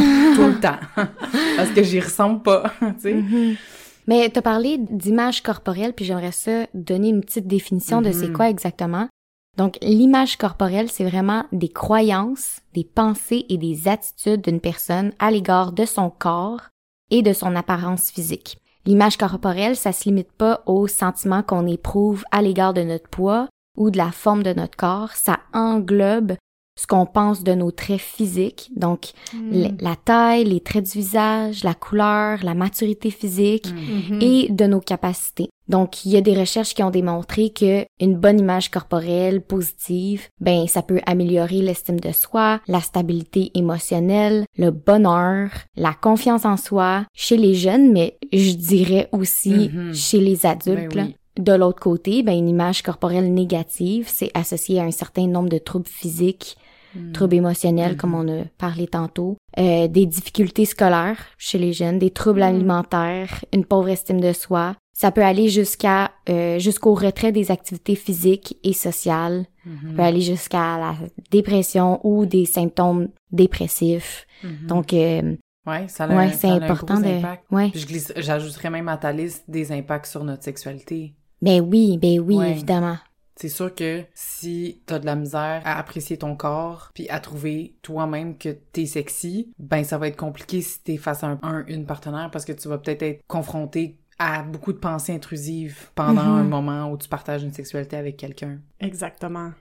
le 0.47 0.59
temps 0.59 0.77
parce 1.55 1.69
que 1.71 1.83
j'y 1.83 1.99
ressemble 1.99 2.41
pas, 2.41 2.71
tu 2.79 2.93
sais. 2.99 3.13
Mhm. 3.13 3.55
Mais 4.07 4.29
t'as 4.29 4.41
parlé 4.41 4.77
d'image 4.79 5.43
corporelle, 5.43 5.93
puis 5.93 6.05
j'aimerais 6.05 6.31
ça 6.31 6.65
donner 6.73 7.09
une 7.09 7.21
petite 7.21 7.47
définition 7.47 8.01
de 8.01 8.11
c'est 8.11 8.27
Mhm. 8.29 8.33
quoi 8.33 8.49
exactement. 8.49 9.07
Donc, 9.57 9.77
l'image 9.81 10.37
corporelle, 10.37 10.89
c'est 10.89 11.03
vraiment 11.03 11.43
des 11.51 11.67
croyances, 11.69 12.59
des 12.73 12.85
pensées 12.85 13.45
et 13.49 13.57
des 13.57 13.87
attitudes 13.87 14.41
d'une 14.41 14.61
personne 14.61 15.11
à 15.19 15.31
l'égard 15.31 15.73
de 15.73 15.85
son 15.85 16.09
corps 16.09 16.61
et 17.11 17.21
de 17.21 17.33
son 17.33 17.55
apparence 17.55 18.09
physique. 18.09 18.57
L'image 18.85 19.17
corporelle, 19.17 19.75
ça 19.75 19.91
se 19.91 20.05
limite 20.05 20.31
pas 20.31 20.63
aux 20.65 20.87
sentiments 20.87 21.43
qu'on 21.43 21.67
éprouve 21.67 22.23
à 22.31 22.41
l'égard 22.41 22.73
de 22.73 22.81
notre 22.83 23.09
poids 23.09 23.47
ou 23.77 23.91
de 23.91 23.97
la 23.97 24.11
forme 24.11 24.43
de 24.43 24.53
notre 24.53 24.77
corps, 24.77 25.11
ça 25.11 25.39
englobe 25.53 26.33
ce 26.81 26.87
qu'on 26.87 27.05
pense 27.05 27.43
de 27.43 27.53
nos 27.53 27.71
traits 27.71 27.99
physiques, 27.99 28.69
donc 28.75 29.11
Mm. 29.33 29.53
l- 29.53 29.75
la 29.81 29.95
taille, 29.97 30.45
les 30.45 30.61
traits 30.61 30.85
du 30.85 30.99
visage, 30.99 31.63
la 31.65 31.73
couleur, 31.73 32.39
la 32.43 32.53
maturité 32.53 33.09
physique 33.11 33.67
Mhm. 33.67 34.19
et 34.21 34.47
de 34.49 34.65
nos 34.65 34.79
capacités. 34.79 35.49
Donc, 35.67 36.05
il 36.05 36.11
y 36.13 36.17
a 36.17 36.21
des 36.21 36.33
recherches 36.39 36.73
qui 36.73 36.81
ont 36.81 36.89
démontré 36.89 37.49
que 37.51 37.85
une 37.99 38.15
bonne 38.15 38.39
image 38.39 38.71
corporelle 38.71 39.41
positive, 39.41 40.27
ben, 40.39 40.67
ça 40.67 40.81
peut 40.81 41.01
améliorer 41.05 41.61
l'estime 41.61 41.99
de 41.99 42.11
soi, 42.13 42.59
la 42.67 42.79
stabilité 42.81 43.51
émotionnelle, 43.55 44.45
le 44.57 44.71
bonheur, 44.71 45.49
la 45.75 45.93
confiance 45.93 46.45
en 46.45 46.57
soi 46.57 47.05
chez 47.13 47.37
les 47.37 47.55
jeunes, 47.55 47.91
mais 47.91 48.17
je 48.33 48.53
dirais 48.53 49.09
aussi 49.11 49.69
Mhm. 49.73 49.93
chez 49.93 50.19
les 50.21 50.45
adultes. 50.45 50.89
Ben 50.95 50.97
là. 50.97 51.03
oui. 51.07 51.15
De 51.37 51.53
l'autre 51.53 51.79
côté, 51.79 52.21
ben, 52.21 52.37
une 52.37 52.49
image 52.49 52.81
corporelle 52.81 53.33
négative, 53.33 54.07
c'est 54.11 54.29
associé 54.33 54.79
à 54.81 54.83
un 54.83 54.91
certain 54.91 55.25
nombre 55.27 55.47
de 55.47 55.57
troubles 55.57 55.87
physiques, 55.87 56.57
Mm. 56.95 57.11
troubles 57.11 57.35
émotionnels, 57.35 57.97
comme 57.97 58.15
on 58.15 58.27
a 58.41 58.45
parlé 58.57 58.87
tantôt, 58.87 59.37
euh, 59.59 59.87
des 59.87 60.05
difficultés 60.07 60.65
scolaires 60.65 61.23
chez 61.37 61.57
les 61.59 61.71
jeunes, 61.73 61.99
des 61.99 62.09
troubles 62.09 62.39
Mhm. 62.41 62.47
alimentaires, 62.55 63.45
une 63.53 63.65
pauvre 63.65 63.89
estime 63.89 64.19
de 64.21 64.33
soi. 64.33 64.75
Ça 64.93 65.11
peut 65.11 65.23
aller 65.23 65.49
jusqu'à 65.49 66.11
euh, 66.29 66.59
jusqu'au 66.59 66.93
retrait 66.93 67.31
des 67.31 67.51
activités 67.51 67.95
physiques 67.95 68.57
et 68.63 68.73
sociales. 68.73 69.45
Ça 69.63 69.93
peut 69.95 70.01
aller 70.01 70.21
jusqu'à 70.21 70.77
la 70.77 70.95
dépression 71.31 71.99
ou 72.03 72.25
des 72.25 72.45
symptômes 72.45 73.09
dépressifs. 73.31 74.25
Donc, 74.67 74.93
euh, 74.93 75.35
ouais, 75.67 75.87
ça 75.87 76.05
a, 76.05 76.07
ouais, 76.09 76.25
un- 76.25 76.31
c'est 76.31 76.47
un 76.47 76.55
important 76.61 76.95
gros 76.95 77.03
de... 77.03 77.15
impact. 77.17 77.43
Ouais. 77.51 77.69
Puis 77.69 77.79
je 77.81 77.87
glisse- 77.87 78.13
j'ajouterais 78.17 78.69
même 78.69 78.87
à 78.89 78.97
ta 78.97 79.11
liste 79.11 79.43
des 79.47 79.71
impacts 79.71 80.07
sur 80.07 80.23
notre 80.23 80.43
sexualité. 80.43 81.13
Ben 81.41 81.61
oui, 81.61 81.97
ben 81.97 82.19
oui, 82.19 82.35
Ouais. 82.37 82.51
évidemment. 82.51 82.97
C'est 83.39 83.47
sûr 83.49 83.73
que 83.73 84.03
si 84.13 84.81
t'as 84.85 84.99
de 84.99 85.05
la 85.05 85.15
misère 85.15 85.61
à 85.63 85.79
apprécier 85.79 86.17
ton 86.17 86.35
corps 86.35 86.91
puis 86.93 87.07
à 87.09 87.21
trouver 87.21 87.75
toi-même 87.81 88.37
que 88.37 88.49
t'es 88.49 88.85
sexy, 88.85 89.53
ben 89.57 89.85
ça 89.85 89.97
va 89.97 90.09
être 90.09 90.17
compliqué 90.17 90.61
si 90.61 90.81
t'es 90.83 90.97
face 90.97 91.23
à 91.23 91.27
un, 91.27 91.39
un- 91.41 91.65
une 91.67 91.85
partenaire 91.85 92.29
parce 92.31 92.43
que 92.43 92.51
tu 92.51 92.67
vas 92.67 92.77
peut-être 92.77 93.01
être 93.03 93.21
confronté 93.27 93.97
à 94.17 94.43
beaucoup 94.43 94.73
de 94.73 94.77
pensées 94.77 95.13
intrusives 95.13 95.89
pendant 95.95 96.21
Mhm. 96.25 96.39
un 96.39 96.43
moment 96.43 96.91
où 96.91 96.97
tu 96.97 97.07
partages 97.07 97.41
une 97.43 97.53
sexualité 97.53 97.95
avec 97.95 98.17
quelqu'un. 98.17 98.59
Exactement. 98.81 99.51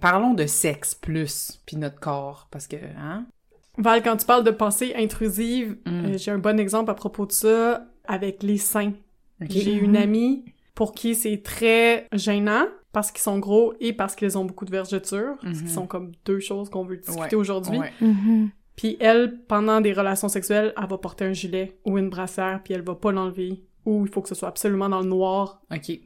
Parlons 0.00 0.32
de 0.32 0.46
sexe 0.46 0.94
plus 0.94 1.60
puis 1.66 1.76
notre 1.76 2.00
corps 2.00 2.48
parce 2.50 2.66
que 2.66 2.76
hein? 2.96 3.26
Val, 3.76 4.02
quand 4.02 4.16
tu 4.16 4.24
parles 4.24 4.44
de 4.44 4.50
pensée 4.50 4.94
intrusive, 4.96 5.76
Mm. 5.84 6.04
euh, 6.06 6.16
j'ai 6.18 6.30
un 6.30 6.38
bon 6.38 6.58
exemple 6.58 6.90
à 6.90 6.94
propos 6.94 7.26
de 7.26 7.32
ça 7.32 7.84
avec 8.06 8.42
les 8.42 8.56
seins. 8.58 8.94
J'ai 9.42 9.74
une 9.74 9.96
amie 9.98 10.46
pour 10.74 10.92
qui 10.92 11.14
c'est 11.14 11.42
très 11.42 12.06
gênant 12.12 12.64
parce 12.92 13.10
qu'ils 13.12 13.20
sont 13.22 13.38
gros 13.38 13.74
et 13.80 13.92
parce 13.92 14.14
qu'ils 14.14 14.36
ont 14.38 14.44
beaucoup 14.44 14.64
de 14.64 14.70
vergetures, 14.70 15.36
ce 15.42 15.46
Mhm. 15.48 15.62
qui 15.64 15.68
sont 15.68 15.86
comme 15.86 16.12
deux 16.24 16.40
choses 16.40 16.68
qu'on 16.70 16.84
veut 16.84 16.96
discuter 16.96 17.20
Ouais, 17.20 17.34
aujourd'hui. 17.34 17.78
Ouais. 17.78 17.92
Mhm. 18.00 18.50
Puis 18.76 18.96
elle, 19.00 19.40
pendant 19.48 19.80
des 19.80 19.92
relations 19.92 20.28
sexuelles, 20.28 20.72
elle 20.80 20.86
va 20.88 20.98
porter 20.98 21.24
un 21.24 21.32
gilet 21.32 21.78
ou 21.84 21.98
une 21.98 22.08
brassière, 22.10 22.60
puis 22.64 22.74
elle 22.74 22.82
va 22.82 22.94
pas 22.94 23.10
l'enlever. 23.12 23.64
Ou 23.84 24.04
il 24.06 24.12
faut 24.12 24.20
que 24.22 24.28
ce 24.28 24.34
soit 24.34 24.48
absolument 24.48 24.88
dans 24.88 25.00
le 25.00 25.06
noir 25.08 25.60
OK. 25.74 25.98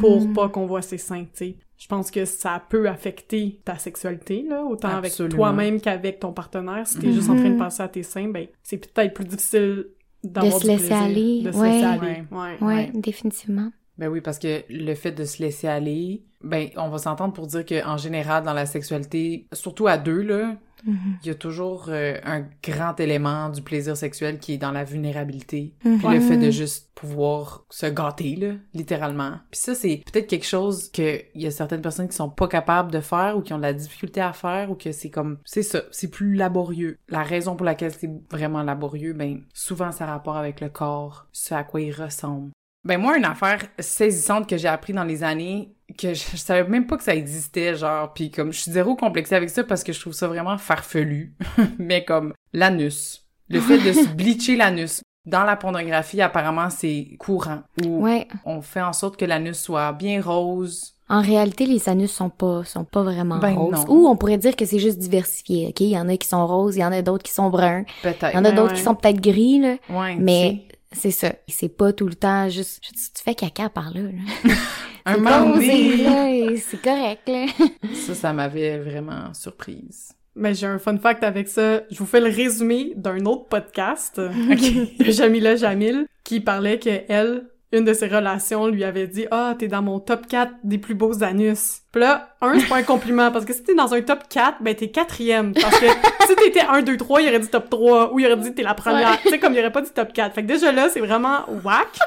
pour 0.00 0.20
Mhm. 0.22 0.32
pas 0.32 0.48
qu'on 0.48 0.66
voit 0.66 0.82
ses 0.82 0.98
seins, 0.98 1.24
tu 1.24 1.30
sais. 1.34 1.56
Je 1.76 1.86
pense 1.86 2.10
que 2.10 2.24
ça 2.24 2.60
peut 2.68 2.88
affecter 2.88 3.60
ta 3.64 3.78
sexualité, 3.78 4.42
là, 4.48 4.64
autant 4.64 4.88
avec 4.88 5.12
toi-même 5.30 5.80
qu'avec 5.80 6.18
ton 6.18 6.32
partenaire. 6.32 6.84
Si 6.86 6.98
t'es 6.98 7.06
Mhm. 7.08 7.12
juste 7.12 7.30
en 7.30 7.36
train 7.36 7.50
de 7.50 7.58
passer 7.58 7.82
à 7.84 7.88
tes 7.88 8.02
seins, 8.02 8.28
ben, 8.28 8.48
c'est 8.64 8.78
peut-être 8.78 9.14
plus 9.14 9.24
difficile 9.24 9.86
d'avoir 10.24 10.54
De 10.54 10.58
se 10.58 10.64
du 10.64 10.70
laisser 10.72 10.86
plaisir, 10.88 11.04
aller, 11.04 11.42
De 11.42 11.52
se 11.52 11.58
ouais. 11.58 11.70
laisser 11.70 11.84
aller, 11.84 12.00
Ouais. 12.00 12.24
ouais. 12.32 12.56
Ouais, 12.60 12.66
Ouais. 12.66 12.90
définitivement. 12.94 13.70
Ben 13.98 14.08
oui, 14.08 14.20
parce 14.20 14.38
que 14.38 14.62
le 14.70 14.94
fait 14.94 15.12
de 15.12 15.24
se 15.24 15.42
laisser 15.42 15.66
aller, 15.68 16.24
ben 16.42 16.68
on 16.76 16.88
va 16.88 16.98
s'entendre 16.98 17.32
pour 17.32 17.46
dire 17.48 17.66
que 17.66 17.84
en 17.84 17.96
général 17.96 18.44
dans 18.44 18.52
la 18.54 18.66
sexualité, 18.66 19.46
surtout 19.52 19.86
à 19.88 19.98
deux 19.98 20.22
là, 20.22 20.56
Mhm. 20.84 21.18
il 21.22 21.26
y 21.26 21.30
a 21.30 21.34
toujours 21.34 21.86
euh, 21.88 22.14
un 22.24 22.44
grand 22.62 22.98
élément 23.00 23.48
du 23.48 23.62
plaisir 23.62 23.96
sexuel 23.96 24.38
qui 24.38 24.52
est 24.54 24.58
dans 24.58 24.70
la 24.70 24.84
vulnérabilité. 24.84 25.74
Mhm. 25.84 25.98
Puis 25.98 26.08
le 26.14 26.20
fait 26.20 26.36
de 26.36 26.50
juste 26.52 26.90
pouvoir 26.94 27.64
se 27.70 27.86
gâter 27.86 28.36
là, 28.36 28.54
littéralement. 28.74 29.38
Puis 29.50 29.60
ça 29.60 29.74
c'est 29.74 30.02
peut-être 30.06 30.28
quelque 30.28 30.46
chose 30.46 30.90
que 30.92 31.20
il 31.34 31.42
y 31.42 31.46
a 31.46 31.50
certaines 31.50 31.82
personnes 31.82 32.08
qui 32.08 32.16
sont 32.16 32.30
pas 32.30 32.48
capables 32.48 32.92
de 32.92 33.00
faire 33.00 33.36
ou 33.36 33.42
qui 33.42 33.52
ont 33.52 33.56
de 33.58 33.62
la 33.62 33.72
difficulté 33.72 34.20
à 34.20 34.32
faire 34.32 34.70
ou 34.70 34.74
que 34.74 34.92
c'est 34.92 35.10
comme 35.10 35.38
c'est 35.44 35.62
ça, 35.62 35.82
c'est 35.90 36.10
plus 36.10 36.34
laborieux. 36.34 36.96
La 37.08 37.22
raison 37.22 37.56
pour 37.56 37.66
laquelle 37.66 37.92
c'est 37.92 38.10
vraiment 38.30 38.62
laborieux, 38.62 39.12
ben 39.14 39.40
souvent 39.52 39.90
ça 39.90 40.04
a 40.04 40.12
rapport 40.12 40.36
avec 40.36 40.60
le 40.60 40.68
corps, 40.68 41.26
ce 41.32 41.54
à 41.54 41.64
quoi 41.64 41.80
il 41.80 41.92
ressemble 41.92 42.50
Ben 42.84 42.98
moi, 43.00 43.16
une 43.18 43.24
affaire 43.24 43.60
saisissante 43.78 44.48
que 44.48 44.56
j'ai 44.56 44.68
appris 44.68 44.92
dans 44.92 45.04
les 45.04 45.22
années, 45.24 45.72
que 45.98 46.14
je, 46.14 46.24
je 46.32 46.36
savais 46.36 46.68
même 46.68 46.86
pas 46.86 46.96
que 46.96 47.02
ça 47.04 47.14
existait, 47.14 47.74
genre, 47.74 48.12
puis 48.14 48.30
comme 48.30 48.52
je 48.52 48.60
suis 48.60 48.70
zéro 48.70 48.94
complexée 48.96 49.34
avec 49.34 49.50
ça 49.50 49.64
parce 49.64 49.82
que 49.84 49.92
je 49.92 50.00
trouve 50.00 50.12
ça 50.12 50.28
vraiment 50.28 50.56
farfelu, 50.58 51.34
mais 51.78 52.04
comme 52.04 52.32
l'anus, 52.52 53.26
le 53.48 53.60
fait 53.60 53.78
de 53.78 53.92
se 53.92 54.08
bleacher 54.14 54.56
l'anus. 54.56 55.02
Dans 55.26 55.44
la 55.44 55.56
pornographie, 55.56 56.22
apparemment, 56.22 56.70
c'est 56.70 57.16
courant. 57.18 57.58
Où 57.84 58.02
Ouais. 58.04 58.26
on 58.46 58.62
fait 58.62 58.80
en 58.80 58.94
sorte 58.94 59.18
que 59.18 59.26
l'anus 59.26 59.58
soit 59.58 59.92
bien 59.92 60.22
rose. 60.22 60.94
En 61.10 61.20
réalité, 61.20 61.66
les 61.66 61.86
anus 61.90 62.10
sont 62.12 62.30
pas 62.30 62.64
sont 62.64 62.84
pas 62.84 63.02
vraiment 63.02 63.36
Ben 63.38 63.54
roses. 63.54 63.72
non. 63.72 63.84
Ou 63.88 64.06
on 64.08 64.16
pourrait 64.16 64.38
dire 64.38 64.56
que 64.56 64.64
c'est 64.64 64.78
juste 64.78 64.98
diversifié, 64.98 65.66
ok? 65.68 65.80
Il 65.80 65.88
y 65.88 65.98
en 65.98 66.08
a 66.08 66.16
qui 66.16 66.28
sont 66.28 66.46
roses, 66.46 66.76
il 66.76 66.80
y 66.80 66.84
en 66.84 66.92
a 66.92 67.02
d'autres 67.02 67.24
qui 67.24 67.32
sont 67.32 67.50
bruns, 67.50 67.84
Peut-être. 68.02 68.30
il 68.32 68.36
y 68.36 68.38
en 68.38 68.44
a 68.44 68.50
Ouais, 68.50 68.54
d'autres 68.54 68.70
ouais. 68.72 68.76
qui 68.78 68.82
sont 68.84 68.94
peut-être 68.94 69.20
gris, 69.20 69.58
là. 69.58 69.76
Ouais, 69.90 70.16
Mais 70.16 70.64
c'est 70.92 71.10
ça. 71.10 71.32
C'est 71.48 71.68
pas 71.68 71.92
tout 71.92 72.06
le 72.06 72.14
temps 72.14 72.48
juste. 72.48 72.80
Je 72.86 72.94
dis, 72.94 73.12
tu 73.14 73.22
fais 73.22 73.34
caca 73.34 73.68
par 73.68 73.92
là. 73.92 74.00
là. 74.02 74.54
un 75.04 75.16
moment 75.18 75.56
c'est 75.60 76.82
correct, 76.82 77.28
là. 77.28 77.46
ça, 77.94 78.14
ça 78.14 78.32
m'avait 78.32 78.78
vraiment 78.78 79.32
surprise. 79.34 80.12
Mais 80.34 80.54
j'ai 80.54 80.66
un 80.66 80.78
fun 80.78 80.96
fact 80.98 81.24
avec 81.24 81.48
ça. 81.48 81.82
Je 81.90 81.98
vous 81.98 82.06
fais 82.06 82.20
le 82.20 82.30
résumé 82.30 82.92
d'un 82.94 83.24
autre 83.26 83.48
podcast 83.48 84.20
de 84.20 85.10
Jamila 85.10 85.56
Jamil 85.56 86.06
qui 86.24 86.40
parlait 86.40 86.78
que 86.78 87.02
elle, 87.08 87.48
une 87.72 87.84
de 87.84 87.92
ses 87.92 88.06
relations 88.06 88.66
lui 88.66 88.84
avait 88.84 89.06
dit 89.06 89.26
"Ah, 89.30 89.54
t'es 89.58 89.68
dans 89.68 89.82
mon 89.82 90.00
top 90.00 90.26
4 90.26 90.52
des 90.64 90.78
plus 90.78 90.94
beaux 90.94 91.22
anus." 91.22 91.82
Puis 91.92 92.00
là, 92.00 92.36
un, 92.40 92.58
c'est 92.58 92.68
pas 92.68 92.76
un 92.76 92.82
compliment 92.82 93.30
parce 93.30 93.44
que 93.44 93.52
si 93.52 93.62
t'es 93.62 93.74
dans 93.74 93.92
un 93.92 94.00
top 94.02 94.28
4, 94.28 94.62
ben 94.62 94.74
t'es 94.74 94.88
quatrième 94.88 95.52
parce 95.54 95.78
que 95.78 95.86
si 96.26 96.36
t'étais 96.36 96.62
1 96.62 96.82
2 96.82 96.96
3, 96.96 97.22
il 97.22 97.28
aurait 97.28 97.40
dit 97.40 97.48
top 97.48 97.68
3 97.70 98.12
ou 98.12 98.20
il 98.20 98.26
aurait 98.26 98.36
dit 98.36 98.54
t'es 98.54 98.62
la 98.62 98.74
première. 98.74 99.10
Ouais. 99.10 99.18
Tu 99.22 99.30
sais 99.30 99.38
comme 99.38 99.52
il 99.54 99.58
aurait 99.60 99.72
pas 99.72 99.82
dit 99.82 99.90
top 99.94 100.12
4. 100.12 100.34
Fait 100.34 100.42
que 100.42 100.48
déjà 100.48 100.72
là, 100.72 100.88
c'est 100.88 101.00
vraiment 101.00 101.44
whack. 101.64 101.98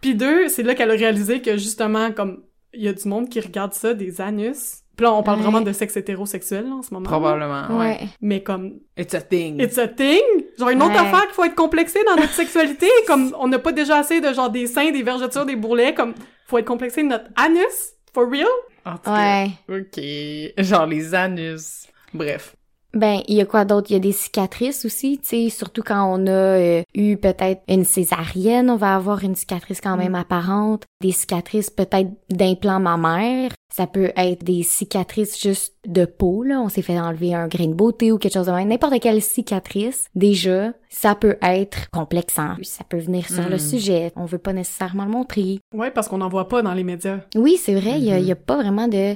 Puis 0.00 0.14
deux, 0.14 0.48
c'est 0.48 0.62
là 0.62 0.74
qu'elle 0.74 0.90
a 0.90 0.94
réalisé 0.94 1.40
que 1.42 1.56
justement 1.56 2.12
comme 2.12 2.42
il 2.74 2.82
y 2.82 2.88
a 2.88 2.92
du 2.92 3.06
monde 3.08 3.28
qui 3.28 3.40
regarde 3.40 3.74
ça 3.74 3.94
des 3.94 4.20
anus. 4.20 4.81
Puis 4.96 5.04
là, 5.04 5.12
on 5.14 5.22
parle 5.22 5.38
Ouais. 5.38 5.42
vraiment 5.44 5.60
de 5.62 5.72
sexe 5.72 5.96
hétérosexuel 5.96 6.66
là, 6.68 6.74
en 6.74 6.82
ce 6.82 6.92
moment. 6.92 7.06
Probablement, 7.08 7.78
ouais. 7.78 7.86
Ouais. 7.86 8.00
Mais 8.20 8.42
comme 8.42 8.74
It's 8.96 9.14
a 9.14 9.20
thing. 9.22 9.60
It's 9.60 9.78
a 9.78 9.88
thing! 9.88 10.20
Genre 10.58 10.68
une 10.70 10.82
autre 10.82 10.92
Ouais. 10.92 10.98
affaire 10.98 11.22
qu'il 11.22 11.32
faut 11.34 11.44
être 11.44 11.54
complexé 11.54 12.00
dans 12.04 12.16
notre 12.16 12.32
sexualité, 12.34 12.86
comme 13.06 13.34
on 13.38 13.48
n'a 13.48 13.58
pas 13.58 13.72
déjà 13.72 13.98
assez 13.98 14.20
de 14.20 14.32
genre 14.32 14.50
des 14.50 14.66
seins, 14.66 14.90
des 14.90 15.02
vergetures, 15.02 15.46
des 15.46 15.56
bourrelets, 15.56 15.94
comme 15.94 16.14
faut 16.46 16.58
être 16.58 16.66
complexé 16.66 17.02
de 17.02 17.08
notre 17.08 17.26
anus, 17.36 17.94
for 18.12 18.28
real? 18.30 18.46
En 18.84 18.92
tout 18.96 19.02
cas, 19.10 19.44
Ouais. 19.44 19.50
OK. 19.70 20.64
Genre 20.64 20.86
les 20.86 21.14
anus. 21.14 21.86
Bref. 22.12 22.54
Ben, 22.94 23.20
il 23.26 23.36
y 23.36 23.40
a 23.40 23.46
quoi 23.46 23.64
d'autre? 23.64 23.86
Il 23.90 23.94
y 23.94 23.96
a 23.96 24.00
des 24.00 24.12
cicatrices 24.12 24.84
aussi, 24.84 25.16
tu 25.18 25.26
sais, 25.28 25.48
surtout 25.48 25.82
quand 25.82 26.04
on 26.14 26.26
a 26.26 26.30
euh, 26.30 26.82
eu 26.94 27.16
peut-être 27.16 27.62
une 27.66 27.86
césarienne, 27.86 28.68
on 28.68 28.76
va 28.76 28.94
avoir 28.96 29.24
une 29.24 29.34
cicatrice 29.34 29.80
quand 29.80 29.96
même 29.96 30.14
apparente. 30.14 30.82
Des 31.00 31.12
cicatrices 31.12 31.70
peut-être 31.70 32.10
d'implants 32.28 32.80
mammaires. 32.80 33.52
Ça 33.74 33.86
peut 33.86 34.12
être 34.16 34.44
des 34.44 34.62
cicatrices 34.62 35.40
juste 35.40 35.74
de 35.86 36.04
peau, 36.04 36.42
là. 36.42 36.60
On 36.60 36.68
s'est 36.68 36.82
fait 36.82 37.00
enlever 37.00 37.34
un 37.34 37.48
grain 37.48 37.66
de 37.66 37.74
beauté 37.74 38.12
ou 38.12 38.18
quelque 38.18 38.34
chose 38.34 38.46
de 38.46 38.52
même. 38.52 38.68
N'importe 38.68 39.00
quelle 39.00 39.20
cicatrice, 39.22 40.06
déjà, 40.14 40.72
ça 40.90 41.14
peut 41.14 41.36
être 41.42 41.90
complexant. 41.90 42.54
Ça 42.62 42.84
peut 42.88 42.98
venir 42.98 43.26
sur 43.26 43.48
le 43.48 43.56
Mm. 43.56 43.58
sujet. 43.58 44.12
On 44.14 44.26
veut 44.26 44.38
pas 44.38 44.52
nécessairement 44.52 45.04
le 45.06 45.10
montrer. 45.10 45.58
Ouais, 45.74 45.90
parce 45.90 46.06
qu'on 46.06 46.18
n'en 46.18 46.28
voit 46.28 46.48
pas 46.48 46.60
dans 46.62 46.74
les 46.74 46.84
médias. 46.84 47.20
Oui, 47.34 47.56
c'est 47.60 47.74
vrai, 47.74 47.94
il 47.96 48.04
y 48.04 48.12
a- 48.12 48.18
il 48.18 48.26
y, 48.26 48.30
a 48.32 48.36
pas 48.36 48.56
vraiment 48.56 48.86
de... 48.88 49.14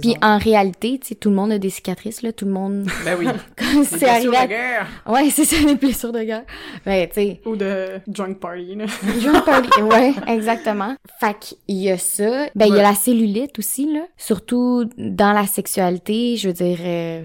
Puis 0.00 0.16
en 0.22 0.38
réalité, 0.38 0.98
tu 1.00 1.08
sais, 1.08 1.14
tout 1.16 1.28
le 1.30 1.34
monde 1.36 1.50
a 1.52 1.58
des 1.58 1.70
cicatrices, 1.70 2.22
là. 2.22 2.32
Tout 2.32 2.44
le 2.46 2.52
monde... 2.52 2.86
Ben 3.04 3.16
oui. 3.18 3.26
Comme 3.56 3.84
c'est 3.84 4.08
arrivé 4.08 4.36
à 4.36 4.44
de 4.44 4.48
guerre. 4.50 4.86
Ouais, 5.06 5.28
c'est 5.30 5.44
ça, 5.44 5.56
les 5.66 5.74
blessures 5.74 6.12
de 6.12 6.22
guerre. 6.22 6.44
Ben, 6.86 7.08
tu 7.08 7.14
sais, 7.14 7.40
Ou 7.44 7.56
de 7.56 8.00
drunk 8.06 8.38
party, 8.38 8.76
là. 8.76 8.86
veux 8.86 9.32
pas... 9.44 9.60
Ouais, 9.82 10.14
exactement. 10.28 10.94
Fait 11.20 11.36
qu'il 11.38 11.76
y 11.76 11.90
a 11.90 11.98
ça. 11.98 12.46
Ben, 12.54 12.66
il 12.66 12.74
y 12.74 12.78
a 12.78 12.82
la 12.82 12.94
cellulite 12.94 13.58
aussi, 13.58 13.92
là. 13.92 13.95
Surtout 14.16 14.88
dans 14.98 15.32
la 15.32 15.46
sexualité, 15.46 16.36
je 16.36 16.48
veux 16.48 16.54
dire... 16.54 16.78
euh, 16.80 17.24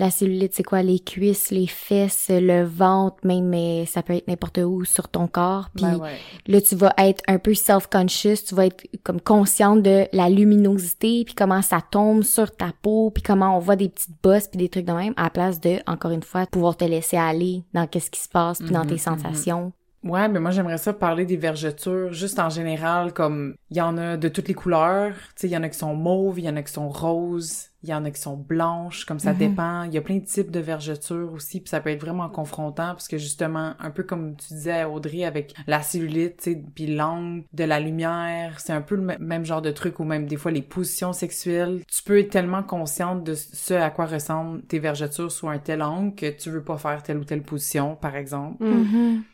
la 0.00 0.10
cellulite, 0.12 0.54
c'est 0.54 0.62
quoi? 0.62 0.80
Les 0.84 1.00
cuisses, 1.00 1.50
les 1.50 1.66
fesses, 1.66 2.26
le 2.30 2.62
ventre, 2.62 3.16
même, 3.24 3.46
mais 3.48 3.84
ça 3.84 4.00
peut 4.04 4.12
être 4.12 4.28
n'importe 4.28 4.58
où 4.58 4.84
sur 4.84 5.08
ton 5.08 5.26
corps. 5.26 5.70
Puis 5.74 5.84
Ben 5.84 5.96
ouais. 5.96 6.16
là, 6.46 6.60
tu 6.60 6.76
vas 6.76 6.94
être 6.98 7.20
un 7.26 7.40
peu 7.40 7.52
self-conscious, 7.52 8.44
tu 8.46 8.54
vas 8.54 8.66
être 8.66 8.86
comme 9.02 9.20
consciente 9.20 9.82
de 9.82 10.06
la 10.12 10.28
luminosité, 10.30 11.24
puis 11.24 11.34
comment 11.34 11.62
ça 11.62 11.80
tombe 11.80 12.22
sur 12.22 12.52
ta 12.54 12.70
peau, 12.80 13.10
puis 13.10 13.24
comment 13.24 13.56
on 13.56 13.58
voit 13.58 13.74
des 13.74 13.88
petites 13.88 14.14
bosses, 14.22 14.46
puis 14.46 14.58
des 14.58 14.68
trucs 14.68 14.84
de 14.86 14.92
même, 14.92 15.14
à 15.16 15.24
la 15.24 15.30
place 15.30 15.60
de, 15.60 15.78
encore 15.88 16.12
une 16.12 16.22
fois, 16.22 16.46
pouvoir 16.46 16.76
te 16.76 16.84
laisser 16.84 17.16
aller 17.16 17.64
dans 17.74 17.88
qu'est-ce 17.88 18.12
qui 18.12 18.20
se 18.20 18.28
passe, 18.28 18.58
puis 18.60 18.70
dans 18.70 18.84
Mhm, 18.84 18.86
tes 18.86 18.94
mhm. 18.94 18.98
sensations. 19.00 19.72
Ouais, 20.04 20.28
mais 20.28 20.38
moi 20.38 20.52
j'aimerais 20.52 20.78
ça 20.78 20.92
parler 20.92 21.26
des 21.26 21.36
vergetures, 21.36 22.12
juste 22.12 22.38
en 22.38 22.50
général, 22.50 23.12
comme 23.12 23.56
il 23.70 23.76
y 23.78 23.80
en 23.80 23.96
a 23.98 24.16
de 24.16 24.28
toutes 24.28 24.46
les 24.46 24.54
couleurs. 24.54 25.14
Tu 25.34 25.42
sais, 25.42 25.48
il 25.48 25.50
y 25.50 25.56
en 25.56 25.62
a 25.64 25.68
qui 25.68 25.78
sont 25.78 25.94
mauves, 25.96 26.38
il 26.38 26.44
y 26.44 26.48
en 26.48 26.56
a 26.56 26.62
qui 26.62 26.72
sont 26.72 26.88
roses, 26.88 27.67
il 27.82 27.88
y 27.88 27.94
en 27.94 28.04
a 28.04 28.10
qui 28.10 28.20
sont 28.20 28.36
blanches, 28.36 29.04
comme 29.04 29.20
ça 29.20 29.32
Mhm. 29.32 29.38
dépend. 29.38 29.82
Il 29.84 29.94
y 29.94 29.98
a 29.98 30.00
plein 30.00 30.16
de 30.16 30.24
types 30.24 30.50
de 30.50 30.58
vergetures 30.60 31.32
aussi, 31.32 31.60
puis 31.60 31.68
ça 31.68 31.80
peut 31.80 31.90
être 31.90 32.00
vraiment 32.00 32.28
confrontant 32.28 32.88
parce 32.88 33.06
que 33.06 33.18
justement, 33.18 33.74
un 33.78 33.90
peu 33.90 34.02
comme 34.02 34.34
tu 34.36 34.48
disais 34.54 34.84
Audrey 34.84 35.24
avec 35.24 35.54
la 35.66 35.80
cellulite, 35.82 36.38
tu 36.38 36.52
sais, 36.54 36.62
puis 36.74 36.86
l'angle 36.94 37.44
de 37.52 37.64
la 37.64 37.78
lumière, 37.78 38.58
c'est 38.58 38.72
un 38.72 38.80
peu 38.82 38.96
le 38.96 39.16
même 39.18 39.44
genre 39.44 39.62
de 39.62 39.70
truc 39.70 40.00
ou 40.00 40.04
même 40.04 40.26
des 40.26 40.36
fois 40.36 40.50
les 40.50 40.62
positions 40.62 41.12
sexuelles. 41.12 41.82
Tu 41.86 42.02
peux 42.02 42.18
être 42.18 42.30
tellement 42.30 42.62
consciente 42.64 43.22
de 43.22 43.34
ce 43.34 43.74
à 43.74 43.90
quoi 43.90 44.06
ressemblent 44.06 44.62
tes 44.62 44.78
vergetures 44.80 45.30
sous 45.30 45.48
un 45.48 45.58
tel 45.58 45.82
angle 45.82 46.14
que 46.16 46.30
tu 46.30 46.50
veux 46.50 46.62
pas 46.64 46.78
faire 46.78 47.02
telle 47.02 47.18
ou 47.18 47.24
telle 47.24 47.42
position, 47.42 47.94
par 47.94 48.16
exemple. 48.16 48.56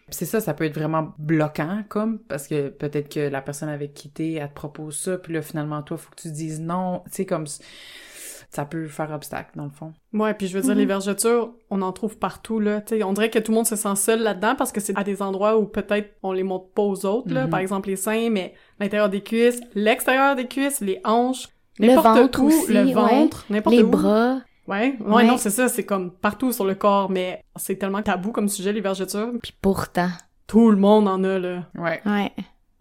Puis 0.07 0.17
c'est 0.19 0.27
ça, 0.27 0.41
ça 0.41 0.53
peut 0.53 0.65
être 0.65 0.75
vraiment 0.75 1.15
bloquant, 1.19 1.83
comme, 1.89 2.19
parce 2.19 2.47
que 2.47 2.69
peut-être 2.69 3.09
que 3.09 3.21
la 3.21 3.41
personne 3.41 3.71
avec 3.71 3.95
qui 3.95 4.11
t'es, 4.11 4.33
elle 4.33 4.49
te 4.51 4.55
propose 4.55 4.99
ça, 4.99 5.17
puis 5.17 5.33
là, 5.33 5.41
finalement, 5.41 5.83
toi, 5.83 5.97
faut 5.97 6.11
que 6.11 6.21
tu 6.21 6.31
dises 6.31 6.61
non. 6.61 7.03
Tu 7.07 7.13
sais, 7.13 7.25
comme, 7.27 7.47
ça 8.55 8.65
peut 8.65 8.87
faire 8.87 9.11
obstacle, 9.13 9.51
dans 9.57 9.65
le 9.65 9.71
fond. 9.71 9.93
Ouais, 10.13 10.33
puis 10.35 10.47
je 10.47 10.55
veux 10.55 10.63
dire, 10.63 10.73
Mhm. 10.73 10.79
les 10.79 10.87
vergetures, 10.87 11.53
on 11.71 11.83
en 11.83 11.93
trouve 11.93 12.17
partout, 12.19 12.61
là. 12.61 12.81
Tu 12.81 12.97
sais, 12.97 13.03
on 13.03 13.13
dirait 13.13 13.31
que 13.31 13.39
tout 13.39 13.53
le 13.53 13.57
monde 13.57 13.67
se 13.67 13.77
sent 13.77 13.97
seul 13.97 14.23
là-dedans 14.23 14.55
parce 14.57 14.73
que 14.73 14.81
c'est 14.81 14.97
à 14.99 15.05
des 15.05 15.23
endroits 15.23 15.59
où 15.59 15.65
peut-être 15.67 16.11
on 16.23 16.33
les 16.33 16.43
montre 16.43 16.67
pas 16.75 16.83
aux 16.83 17.05
autres, 17.07 17.33
là. 17.33 17.45
Mhm. 17.45 17.51
Par 17.51 17.61
exemple, 17.61 17.89
les 17.89 17.97
seins, 17.97 18.31
mais 18.31 18.55
l'intérieur 18.81 19.09
des 19.09 19.23
cuisses, 19.23 19.61
l'extérieur 19.75 20.37
des 20.37 20.47
cuisses, 20.47 20.81
les 20.81 21.01
hanches, 21.05 21.49
Le 21.79 21.89
n'importe 21.89 22.07
ventre 22.19 22.41
où, 22.43 22.47
aussi, 22.47 22.73
le 22.73 22.85
ouais. 22.85 22.93
ventre, 22.93 23.45
n'importe 23.51 23.75
Les 23.77 23.83
où. 23.83 23.89
bras. 23.89 24.39
Ouais, 24.67 24.97
ouais, 25.01 25.15
Ouais. 25.15 25.27
non, 25.27 25.37
c'est 25.37 25.51
ça, 25.51 25.69
c'est 25.69 25.85
comme 25.85 26.11
partout 26.13 26.51
sur 26.53 26.65
le 26.65 26.75
corps, 26.75 27.11
mais 27.11 27.43
c'est 27.57 27.77
tellement 27.77 28.01
tabou 28.03 28.31
comme 28.31 28.49
sujet, 28.49 28.73
les 28.73 28.81
vergetures. 28.81 29.33
Puis 29.43 29.53
pourtant. 29.61 30.09
Tout 30.47 30.71
le 30.71 30.77
monde 30.77 31.09
en 31.09 31.23
a, 31.25 31.39
là. 31.39 31.65
Ouais. 31.75 32.01
Ouais. 32.07 32.33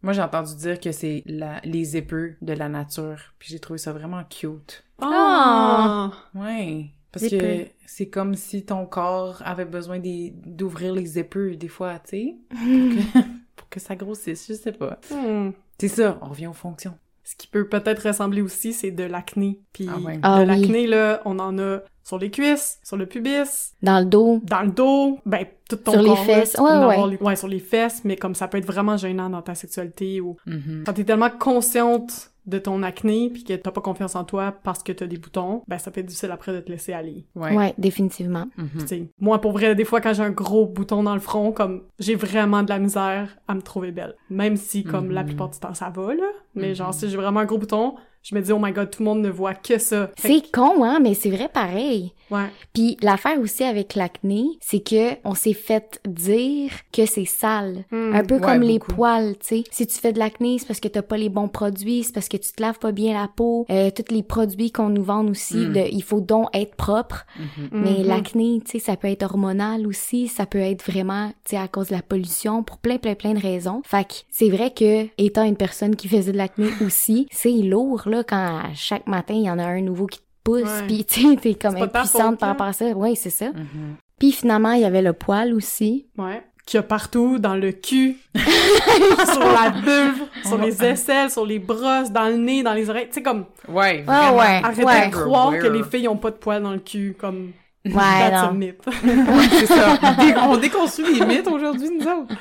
Moi, 0.03 0.13
j'ai 0.13 0.21
entendu 0.21 0.55
dire 0.55 0.79
que 0.79 0.91
c'est 0.91 1.23
la, 1.25 1.59
les 1.63 1.97
épeux 1.97 2.35
de 2.41 2.53
la 2.53 2.69
nature, 2.69 3.33
puis 3.39 3.49
j'ai 3.51 3.59
trouvé 3.59 3.79
ça 3.79 3.93
vraiment 3.93 4.23
cute. 4.25 4.83
Ah! 5.01 6.11
Ouais. 6.35 6.87
Parce 7.11 7.27
que 7.29 7.65
c'est 7.85 8.09
comme 8.09 8.35
si 8.35 8.65
ton 8.65 8.85
corps 8.85 9.41
avait 9.45 9.65
besoin 9.65 9.99
des- 9.99 10.33
d'ouvrir 10.45 10.93
les 10.93 11.19
épeux, 11.19 11.55
des 11.55 11.67
fois, 11.67 11.99
tu 11.99 12.09
sais, 12.09 12.35
pour 13.55 13.69
que 13.69 13.79
ça 13.79 13.95
grossisse, 13.95 14.47
je 14.49 14.53
sais 14.55 14.71
pas. 14.71 14.99
Hmm. 15.11 15.51
C'est 15.79 15.87
ça, 15.89 16.17
on 16.21 16.29
revient 16.29 16.47
aux 16.47 16.53
fonctions. 16.53 16.97
Ce 17.23 17.35
qui 17.35 17.47
peut 17.47 17.67
peut-être 17.69 18.07
ressembler 18.07 18.41
aussi, 18.41 18.73
c'est 18.73 18.91
de 18.91 19.03
l'acné. 19.03 19.61
Puis 19.73 19.87
Ah 19.89 19.97
ouais. 19.99 20.15
de 20.15 20.19
Ah 20.23 20.39
oui. 20.41 20.45
l'acné, 20.47 20.87
là, 20.87 21.21
on 21.25 21.39
en 21.39 21.57
a 21.59 21.79
sur 22.03 22.19
les 22.19 22.29
cuisses, 22.31 22.79
sur 22.83 22.97
le 22.97 23.05
pubis, 23.05 23.73
Dans 23.81 23.99
le 23.99 24.05
dos. 24.05 24.41
dans 24.43 24.61
le 24.63 24.71
dos, 24.71 25.19
ben, 25.25 25.45
tout 25.69 25.77
ton 25.77 25.91
Sur 25.93 26.01
les 26.01 26.07
corps, 26.09 26.17
là, 26.17 26.23
fesses, 26.23 26.51
tu 26.51 26.57
peux 26.57 26.63
ouais, 26.63 26.85
ouais. 27.03 27.09
les- 27.11 27.17
ouais, 27.25 27.35
sur 27.35 27.47
les 27.47 27.59
fesses, 27.59 28.01
mais 28.03 28.15
comme 28.17 28.35
ça 28.35 28.47
peut 28.47 28.57
être 28.57 28.65
vraiment 28.65 28.97
gênant 28.97 29.29
dans 29.29 29.41
ta 29.41 29.55
sexualité 29.55 30.19
ou 30.21 30.35
Mhm. 30.45 30.83
quand 30.85 30.93
t'es 30.93 31.03
tellement 31.05 31.29
consciente 31.29 32.31
de 32.45 32.59
ton 32.59 32.83
acné 32.83 33.29
puis 33.29 33.45
que 33.45 33.53
t'as 33.53 33.71
pas 33.71 33.79
confiance 33.79 34.17
en 34.17 34.25
toi 34.25 34.51
parce 34.65 34.83
que 34.83 34.91
t'as 34.91 35.07
des 35.07 35.15
boutons, 35.17 35.63
ben 35.69 35.77
ça 35.77 35.91
peut 35.91 36.01
être 36.01 36.07
difficile 36.07 36.29
après 36.31 36.51
de 36.51 36.59
te 36.59 36.69
laisser 36.69 36.91
aller. 36.91 37.25
Ouais. 37.37 37.55
Ouais, 37.55 37.73
définitivement. 37.77 38.47
Tu 38.79 38.85
sais, 38.85 39.07
moi 39.17 39.39
pour 39.39 39.53
vrai 39.53 39.75
des 39.75 39.85
fois 39.85 40.01
quand 40.01 40.13
j'ai 40.13 40.23
un 40.23 40.29
gros 40.31 40.65
bouton 40.65 41.03
dans 41.03 41.13
le 41.13 41.21
front 41.21 41.53
comme 41.53 41.83
j'ai 41.99 42.15
vraiment 42.15 42.61
de 42.63 42.67
la 42.69 42.79
misère 42.79 43.37
à 43.47 43.55
me 43.55 43.61
trouver 43.61 43.93
belle. 43.93 44.15
Même 44.29 44.57
si 44.57 44.83
comme 44.83 45.09
la 45.11 45.21
Mhm. 45.21 45.27
plupart 45.27 45.49
du 45.51 45.59
temps 45.59 45.73
ça 45.73 45.89
va 45.89 46.13
là, 46.15 46.27
mais 46.53 46.75
genre 46.75 46.93
si 46.93 47.09
j'ai 47.09 47.15
vraiment 47.15 47.39
un 47.39 47.45
gros 47.45 47.57
bouton, 47.59 47.95
je 48.23 48.33
me 48.35 48.41
dis 48.41 48.51
oh 48.51 48.59
my 48.59 48.71
god, 48.71 48.89
tout 48.89 49.01
le 49.03 49.05
monde 49.09 49.21
ne 49.21 49.29
voit 49.29 49.53
que 49.53 49.77
ça. 49.77 50.09
Fait 50.17 50.27
C'est 50.41 50.51
con, 50.51 50.83
hein, 50.83 50.99
mais 51.01 51.13
c'est 51.13 51.29
vrai 51.29 51.49
pareil. 51.53 52.13
ouais. 52.31 52.47
Puis 52.73 52.97
l'affaire 53.01 53.39
aussi 53.39 53.63
avec 53.63 53.95
l'acné, 53.95 54.45
c'est 54.61 54.79
que 54.83 55.15
on 55.25 55.35
s'est 55.35 55.53
fait 55.53 55.99
dire 56.07 56.71
que 56.91 57.05
c'est 57.05 57.25
sale. 57.25 57.85
Hmm. 57.91 58.13
Un 58.15 58.23
peu 58.23 58.35
Ouais, 58.35 58.41
comme 58.41 58.61
les 58.61 58.79
poils, 58.79 59.35
tu 59.39 59.47
sais. 59.47 59.63
Si 59.71 59.85
tu 59.87 59.99
fais 59.99 60.13
de 60.13 60.19
l'acné, 60.19 60.57
c'est 60.57 60.65
parce 60.67 60.79
que 60.79 60.87
t'as 60.87 61.01
pas 61.01 61.17
les 61.17 61.29
bons 61.29 61.47
produits, 61.49 62.03
c'est 62.03 62.13
parce 62.13 62.29
que 62.29 62.37
tu 62.37 62.51
te 62.51 62.61
laves 62.61 62.79
pas 62.79 62.91
bien 62.91 63.13
la 63.13 63.27
peau. 63.27 63.65
Euh, 63.69 63.91
tous 63.91 64.13
les 64.13 64.23
produits 64.23 64.71
qu'on 64.71 64.89
nous 64.89 65.03
vend 65.03 65.25
aussi, 65.27 65.57
Mm. 65.57 65.73
de, 65.73 65.79
il 65.91 66.01
faut 66.03 66.21
donc 66.21 66.47
être 66.53 66.75
propre. 66.75 67.25
Mhm. 67.37 67.69
Mais 67.73 67.99
Mhm. 67.99 68.07
l'acné, 68.07 68.61
tu 68.65 68.71
sais, 68.71 68.79
ça 68.79 68.95
peut 68.95 69.07
être 69.09 69.23
hormonal 69.23 69.85
aussi, 69.85 70.27
ça 70.27 70.45
peut 70.45 70.59
être 70.59 70.83
vraiment, 70.83 71.29
tu 71.45 71.51
sais, 71.51 71.57
à 71.57 71.67
cause 71.67 71.89
de 71.89 71.93
la 71.95 72.01
pollution, 72.01 72.63
pour 72.63 72.77
plein, 72.77 72.97
plein, 72.97 73.15
plein 73.15 73.33
de 73.33 73.39
raisons. 73.39 73.81
Fait 73.85 74.05
que 74.07 74.13
c'est 74.31 74.49
vrai 74.49 74.71
que, 74.71 75.07
étant 75.17 75.43
une 75.43 75.57
personne 75.57 75.95
qui 75.95 76.07
faisait 76.07 76.31
de 76.31 76.37
l'acné 76.37 76.67
aussi, 76.85 77.27
c'est 77.31 77.51
lourd, 77.51 78.03
là, 78.13 78.23
quand 78.23 78.37
à 78.59 78.73
chaque 78.75 79.07
matin, 79.07 79.33
il 79.33 79.43
y 79.43 79.49
en 79.49 79.59
a 79.59 79.65
un 79.65 79.81
nouveau 79.81 80.05
qui 80.07 80.19
te 80.19 80.23
pousse, 80.43 80.61
Ouais. 80.63 80.87
puis 80.87 81.05
tu 81.05 81.21
sais, 81.29 81.35
t'es 81.37 81.53
comme 81.55 81.75
impuissante 81.75 82.39
par 82.39 82.49
rapport 82.49 82.67
à 82.67 82.73
ça. 82.73 82.85
Ouais, 82.91 83.15
c'est 83.15 83.29
ça. 83.29 83.47
Mhm. 83.47 83.95
Puis 84.19 84.31
finalement, 84.31 84.71
il 84.73 84.81
y 84.81 84.85
avait 84.85 85.01
le 85.01 85.13
poil 85.13 85.53
aussi. 85.53 86.07
Ouais. 86.17 86.43
qu'il 86.65 86.77
y 86.77 86.79
a 86.79 86.83
partout, 86.83 87.39
dans 87.39 87.55
le 87.55 87.73
cul, 87.73 88.15
sur 88.35 89.39
la 89.41 89.69
vulve, 89.69 90.21
sur 90.45 90.57
les 90.57 90.81
aisselles, 90.81 91.29
sur 91.29 91.45
les 91.45 91.59
brosses, 91.59 92.09
dans 92.09 92.29
le 92.29 92.37
nez, 92.37 92.63
dans 92.63 92.71
les 92.73 92.89
oreilles. 92.89 93.07
Tu 93.07 93.15
sais, 93.15 93.21
comme, 93.21 93.43
Ouais, 93.67 94.05
Ah 94.07 94.33
ouais. 94.33 94.61
arrêtez 94.63 94.85
Ouais. 94.85 95.07
de 95.09 95.13
croire 95.13 95.51
que 95.59 95.67
les 95.67 95.83
filles 95.83 96.07
ont 96.07 96.15
pas 96.15 96.31
de 96.31 96.37
poils 96.37 96.63
dans 96.63 96.71
le 96.71 96.79
cul, 96.79 97.17
comme, 97.19 97.51
Ouais, 97.85 97.91
that's 97.93 98.43
a 98.43 98.47
non. 98.47 98.53
myth. 98.53 98.77
Ouais, 98.87 99.49
c'est 99.59 99.65
ça. 99.65 99.99
On 100.47 100.55
déconstruit 100.55 101.19
les 101.19 101.25
mythes 101.25 101.49
aujourd'hui, 101.49 101.89
nous 101.99 102.07
autres. 102.07 102.33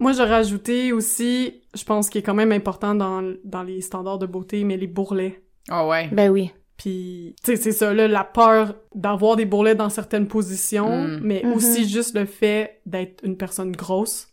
Moi, 0.00 0.12
j'aurais 0.12 0.34
ajouté 0.34 0.92
aussi, 0.92 1.62
je 1.74 1.84
pense 1.84 2.08
qu'il 2.10 2.18
est 2.18 2.22
quand 2.22 2.34
même 2.34 2.52
important 2.52 2.94
dans, 2.94 3.22
dans 3.44 3.62
les 3.62 3.80
standards 3.82 4.18
de 4.18 4.26
beauté, 4.26 4.64
mais 4.64 4.76
les 4.76 4.86
bourrelets. 4.86 5.42
Ah 5.68 5.86
ouais. 5.86 6.08
Ben 6.10 6.30
oui. 6.30 6.50
Puis, 6.78 7.36
tu 7.44 7.52
sais, 7.52 7.56
c'est 7.62 7.72
ça, 7.72 7.92
là, 7.92 8.08
la 8.08 8.24
peur 8.24 8.74
d'avoir 8.94 9.36
des 9.36 9.44
bourrelets 9.44 9.74
dans 9.74 9.90
certaines 9.90 10.26
positions, 10.26 11.06
Mm. 11.06 11.20
mais 11.22 11.42
Mhm. 11.44 11.52
aussi 11.52 11.86
juste 11.88 12.14
le 12.16 12.24
fait 12.24 12.80
d'être 12.86 13.22
une 13.24 13.36
personne 13.36 13.72
grosse, 13.72 14.28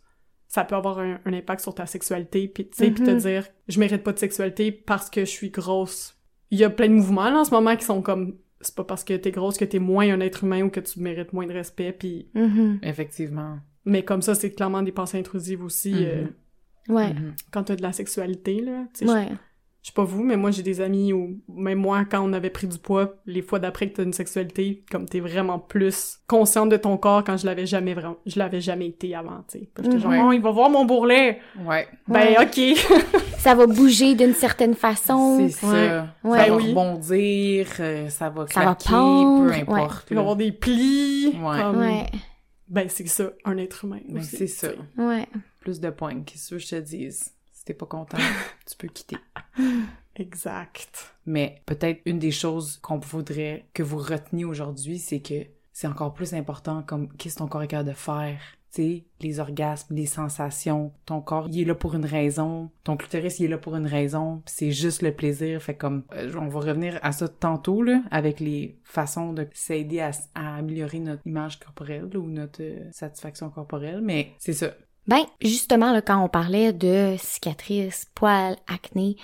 ça 0.48 0.64
peut 0.64 0.74
avoir 0.76 0.98
un, 0.98 1.20
un 1.26 1.32
impact 1.34 1.60
sur 1.60 1.74
ta 1.74 1.84
sexualité, 1.84 2.48
puis 2.48 2.66
tu 2.70 2.78
sais, 2.78 2.90
puis 2.90 3.04
te 3.04 3.10
Mhm. 3.10 3.18
dire, 3.18 3.46
je 3.68 3.78
mérite 3.78 4.02
pas 4.02 4.12
de 4.14 4.18
sexualité 4.18 4.72
parce 4.72 5.10
que 5.10 5.20
je 5.20 5.30
suis 5.30 5.50
grosse. 5.50 6.16
Il 6.50 6.58
y 6.58 6.64
a 6.64 6.70
plein 6.70 6.88
de 6.88 6.94
mouvements, 6.94 7.28
là, 7.28 7.40
en 7.40 7.44
ce 7.44 7.50
moment, 7.50 7.76
qui 7.76 7.84
sont 7.84 8.00
comme, 8.00 8.36
c'est 8.62 8.74
pas 8.74 8.84
parce 8.84 9.04
que 9.04 9.12
t'es 9.12 9.30
grosse 9.30 9.58
que 9.58 9.66
t'es 9.66 9.78
moins 9.78 10.08
un 10.10 10.20
être 10.20 10.44
humain 10.44 10.62
ou 10.62 10.70
que 10.70 10.80
tu 10.80 11.00
mérites 11.00 11.34
moins 11.34 11.46
de 11.46 11.52
respect, 11.52 11.92
puis... 11.92 12.30
Mhm. 12.34 12.78
Effectivement. 12.82 13.58
Mais 13.88 14.02
comme 14.02 14.22
ça, 14.22 14.34
c'est 14.34 14.50
clairement 14.52 14.82
des 14.82 14.92
pensées 14.92 15.18
intrusives 15.18 15.64
aussi, 15.64 15.92
Mhm. 15.92 16.00
euh, 16.02 16.24
Ouais. 16.94 17.08
Mhm. 17.14 17.34
quand 17.50 17.64
t'as 17.64 17.76
de 17.76 17.82
la 17.82 17.92
sexualité, 17.92 18.60
là. 18.60 18.84
Ouais. 19.02 19.28
je 19.80 19.88
sais 19.90 19.94
pas 19.94 20.04
vous, 20.04 20.22
mais 20.22 20.36
moi 20.36 20.50
j'ai 20.50 20.62
des 20.62 20.80
amis 20.82 21.14
où 21.14 21.38
même 21.48 21.78
moi 21.78 22.04
quand 22.04 22.20
on 22.22 22.32
avait 22.34 22.50
pris 22.50 22.66
du 22.66 22.76
poids, 22.78 23.14
les 23.24 23.40
fois 23.40 23.58
d'après 23.58 23.88
que 23.88 23.96
t'as 23.96 24.02
une 24.02 24.12
sexualité, 24.12 24.84
comme 24.90 25.06
t'es 25.06 25.20
vraiment 25.20 25.58
plus 25.58 26.18
consciente 26.26 26.68
de 26.68 26.76
ton 26.76 26.98
corps 26.98 27.24
quand 27.24 27.38
je 27.38 27.46
l'avais 27.46 27.64
jamais 27.64 27.94
vraiment, 27.94 28.16
je 28.26 28.38
l'avais 28.38 28.60
jamais 28.60 28.88
été 28.88 29.14
avant, 29.14 29.44
tu 29.50 29.60
sais. 29.60 29.70
J'étais 29.82 29.98
genre 29.98 30.10
Mhm. 30.12 30.24
oh, 30.26 30.32
il 30.32 30.42
va 30.42 30.50
voir 30.50 30.68
mon 30.68 30.84
bourrelet. 30.84 31.38
Ouais. 31.64 31.88
Ben 32.06 32.36
Ouais. 32.36 32.36
ok. 32.42 32.76
Ça 33.38 33.54
va 33.54 33.66
bouger 33.66 34.14
d'une 34.14 34.34
certaine 34.34 34.74
façon. 34.74 35.48
C'est 35.48 35.66
Ouais. 35.66 35.72
ça. 35.88 36.06
Ouais. 36.24 36.38
Ça 36.38 36.44
Ben 36.44 36.50
va 36.50 36.56
oui. 36.56 36.68
rebondir, 36.70 37.66
euh, 37.80 38.08
ça 38.10 38.28
va 38.28 38.46
Ça 38.48 38.60
va 38.64 38.74
claquer, 38.74 38.90
pendre, 38.90 39.44
peu 39.46 39.50
ouais. 39.52 39.62
importe. 39.62 40.06
Il 40.10 40.14
va 40.16 40.20
y 40.20 40.22
avoir 40.22 40.36
des 40.36 40.52
plis. 40.52 41.28
Ouais. 41.40 41.62
comme- 41.62 41.78
Ouais. 41.78 42.06
Ben 42.68 42.88
c'est 42.88 43.06
ça, 43.06 43.32
un 43.44 43.56
être 43.56 43.84
humain. 43.84 44.00
Ben, 44.08 44.22
c'est 44.22 44.46
ça. 44.46 44.70
Ouais. 44.96 45.26
Plus 45.60 45.80
de 45.80 45.90
points, 45.90 46.22
qu'est-ce 46.22 46.50
que 46.50 46.58
je 46.58 46.68
te 46.68 46.76
dise? 46.76 47.32
Si 47.52 47.64
t'es 47.64 47.74
pas 47.74 47.86
content, 47.86 48.18
tu 48.66 48.76
peux 48.76 48.88
quitter. 48.88 49.16
Exact. 50.16 51.14
Mais 51.26 51.62
peut-être 51.66 52.00
une 52.04 52.18
des 52.18 52.30
choses 52.30 52.78
qu'on 52.78 52.98
voudrait 52.98 53.66
que 53.72 53.82
vous 53.82 53.98
reteniez 53.98 54.44
aujourd'hui, 54.44 54.98
c'est 54.98 55.20
que 55.20 55.46
c'est 55.72 55.86
encore 55.86 56.12
plus 56.12 56.34
important 56.34 56.82
comme 56.82 57.08
qu'est-ce 57.16 57.36
que 57.36 57.38
ton 57.38 57.48
corps 57.48 57.62
est 57.62 57.68
capable 57.68 57.90
de 57.90 57.94
faire. 57.94 58.40
Sais, 58.70 59.04
les 59.20 59.40
orgasmes, 59.40 59.94
les 59.94 60.06
sensations, 60.06 60.92
ton 61.06 61.20
corps, 61.20 61.48
il 61.50 61.62
est 61.62 61.64
là 61.64 61.74
pour 61.74 61.94
une 61.94 62.04
raison. 62.04 62.70
Ton 62.84 62.96
clitoris, 62.96 63.38
il 63.38 63.46
est 63.46 63.48
là 63.48 63.58
pour 63.58 63.76
une 63.76 63.86
raison. 63.86 64.42
C'est 64.44 64.72
juste 64.72 65.00
le 65.02 65.12
plaisir. 65.12 65.62
Fait 65.62 65.74
comme, 65.74 66.04
euh, 66.14 66.32
on 66.38 66.48
va 66.48 66.60
revenir 66.60 66.98
à 67.02 67.12
ça 67.12 67.28
tantôt, 67.28 67.82
là, 67.82 68.02
avec 68.10 68.40
les 68.40 68.78
façons 68.84 69.32
de 69.32 69.46
s'aider 69.54 70.00
à, 70.00 70.10
à 70.34 70.56
améliorer 70.56 70.98
notre 70.98 71.26
image 71.26 71.58
corporelle 71.58 72.10
là, 72.12 72.18
ou 72.18 72.28
notre 72.28 72.62
euh, 72.62 72.90
satisfaction 72.92 73.48
corporelle. 73.48 74.00
Mais 74.02 74.32
c'est 74.38 74.52
ça. 74.52 74.72
Ben, 75.06 75.24
justement, 75.40 75.92
là, 75.92 76.02
quand 76.02 76.22
on 76.22 76.28
parlait 76.28 76.74
de 76.74 77.16
cicatrices, 77.18 78.06
poils, 78.14 78.56
acné, 78.66 79.16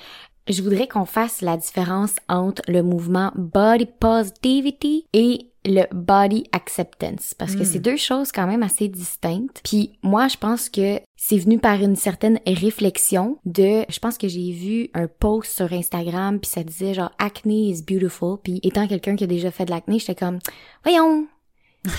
je 0.48 0.62
voudrais 0.62 0.88
qu'on 0.88 1.04
fasse 1.04 1.42
la 1.42 1.56
différence 1.56 2.16
entre 2.28 2.62
le 2.68 2.82
mouvement 2.82 3.32
body 3.34 3.86
positivity 3.86 5.06
et 5.12 5.50
le 5.66 5.84
body 5.92 6.44
acceptance 6.52 7.34
parce 7.38 7.54
que 7.56 7.62
Mm. 7.62 7.64
c'est 7.64 7.78
deux 7.78 7.96
choses 7.96 8.32
quand 8.32 8.46
même 8.46 8.62
assez 8.62 8.88
distinctes. 8.88 9.60
Puis 9.64 9.92
moi, 10.02 10.28
je 10.28 10.36
pense 10.36 10.68
que 10.68 11.00
c'est 11.16 11.38
venu 11.38 11.58
par 11.58 11.80
une 11.80 11.96
certaine 11.96 12.38
réflexion 12.46 13.38
de 13.46 13.84
je 13.88 13.98
pense 13.98 14.18
que 14.18 14.28
j'ai 14.28 14.52
vu 14.52 14.90
un 14.94 15.06
post 15.06 15.52
sur 15.56 15.72
Instagram 15.72 16.38
puis 16.40 16.50
ça 16.50 16.62
disait 16.62 16.92
genre 16.94 17.12
acne 17.18 17.70
is 17.70 17.82
beautiful 17.82 18.36
puis 18.42 18.60
étant 18.62 18.86
quelqu'un 18.86 19.16
qui 19.16 19.24
a 19.24 19.26
déjà 19.26 19.50
fait 19.50 19.64
de 19.64 19.70
l'acné, 19.70 19.98
j'étais 19.98 20.14
comme 20.14 20.38
voyons 20.84 21.26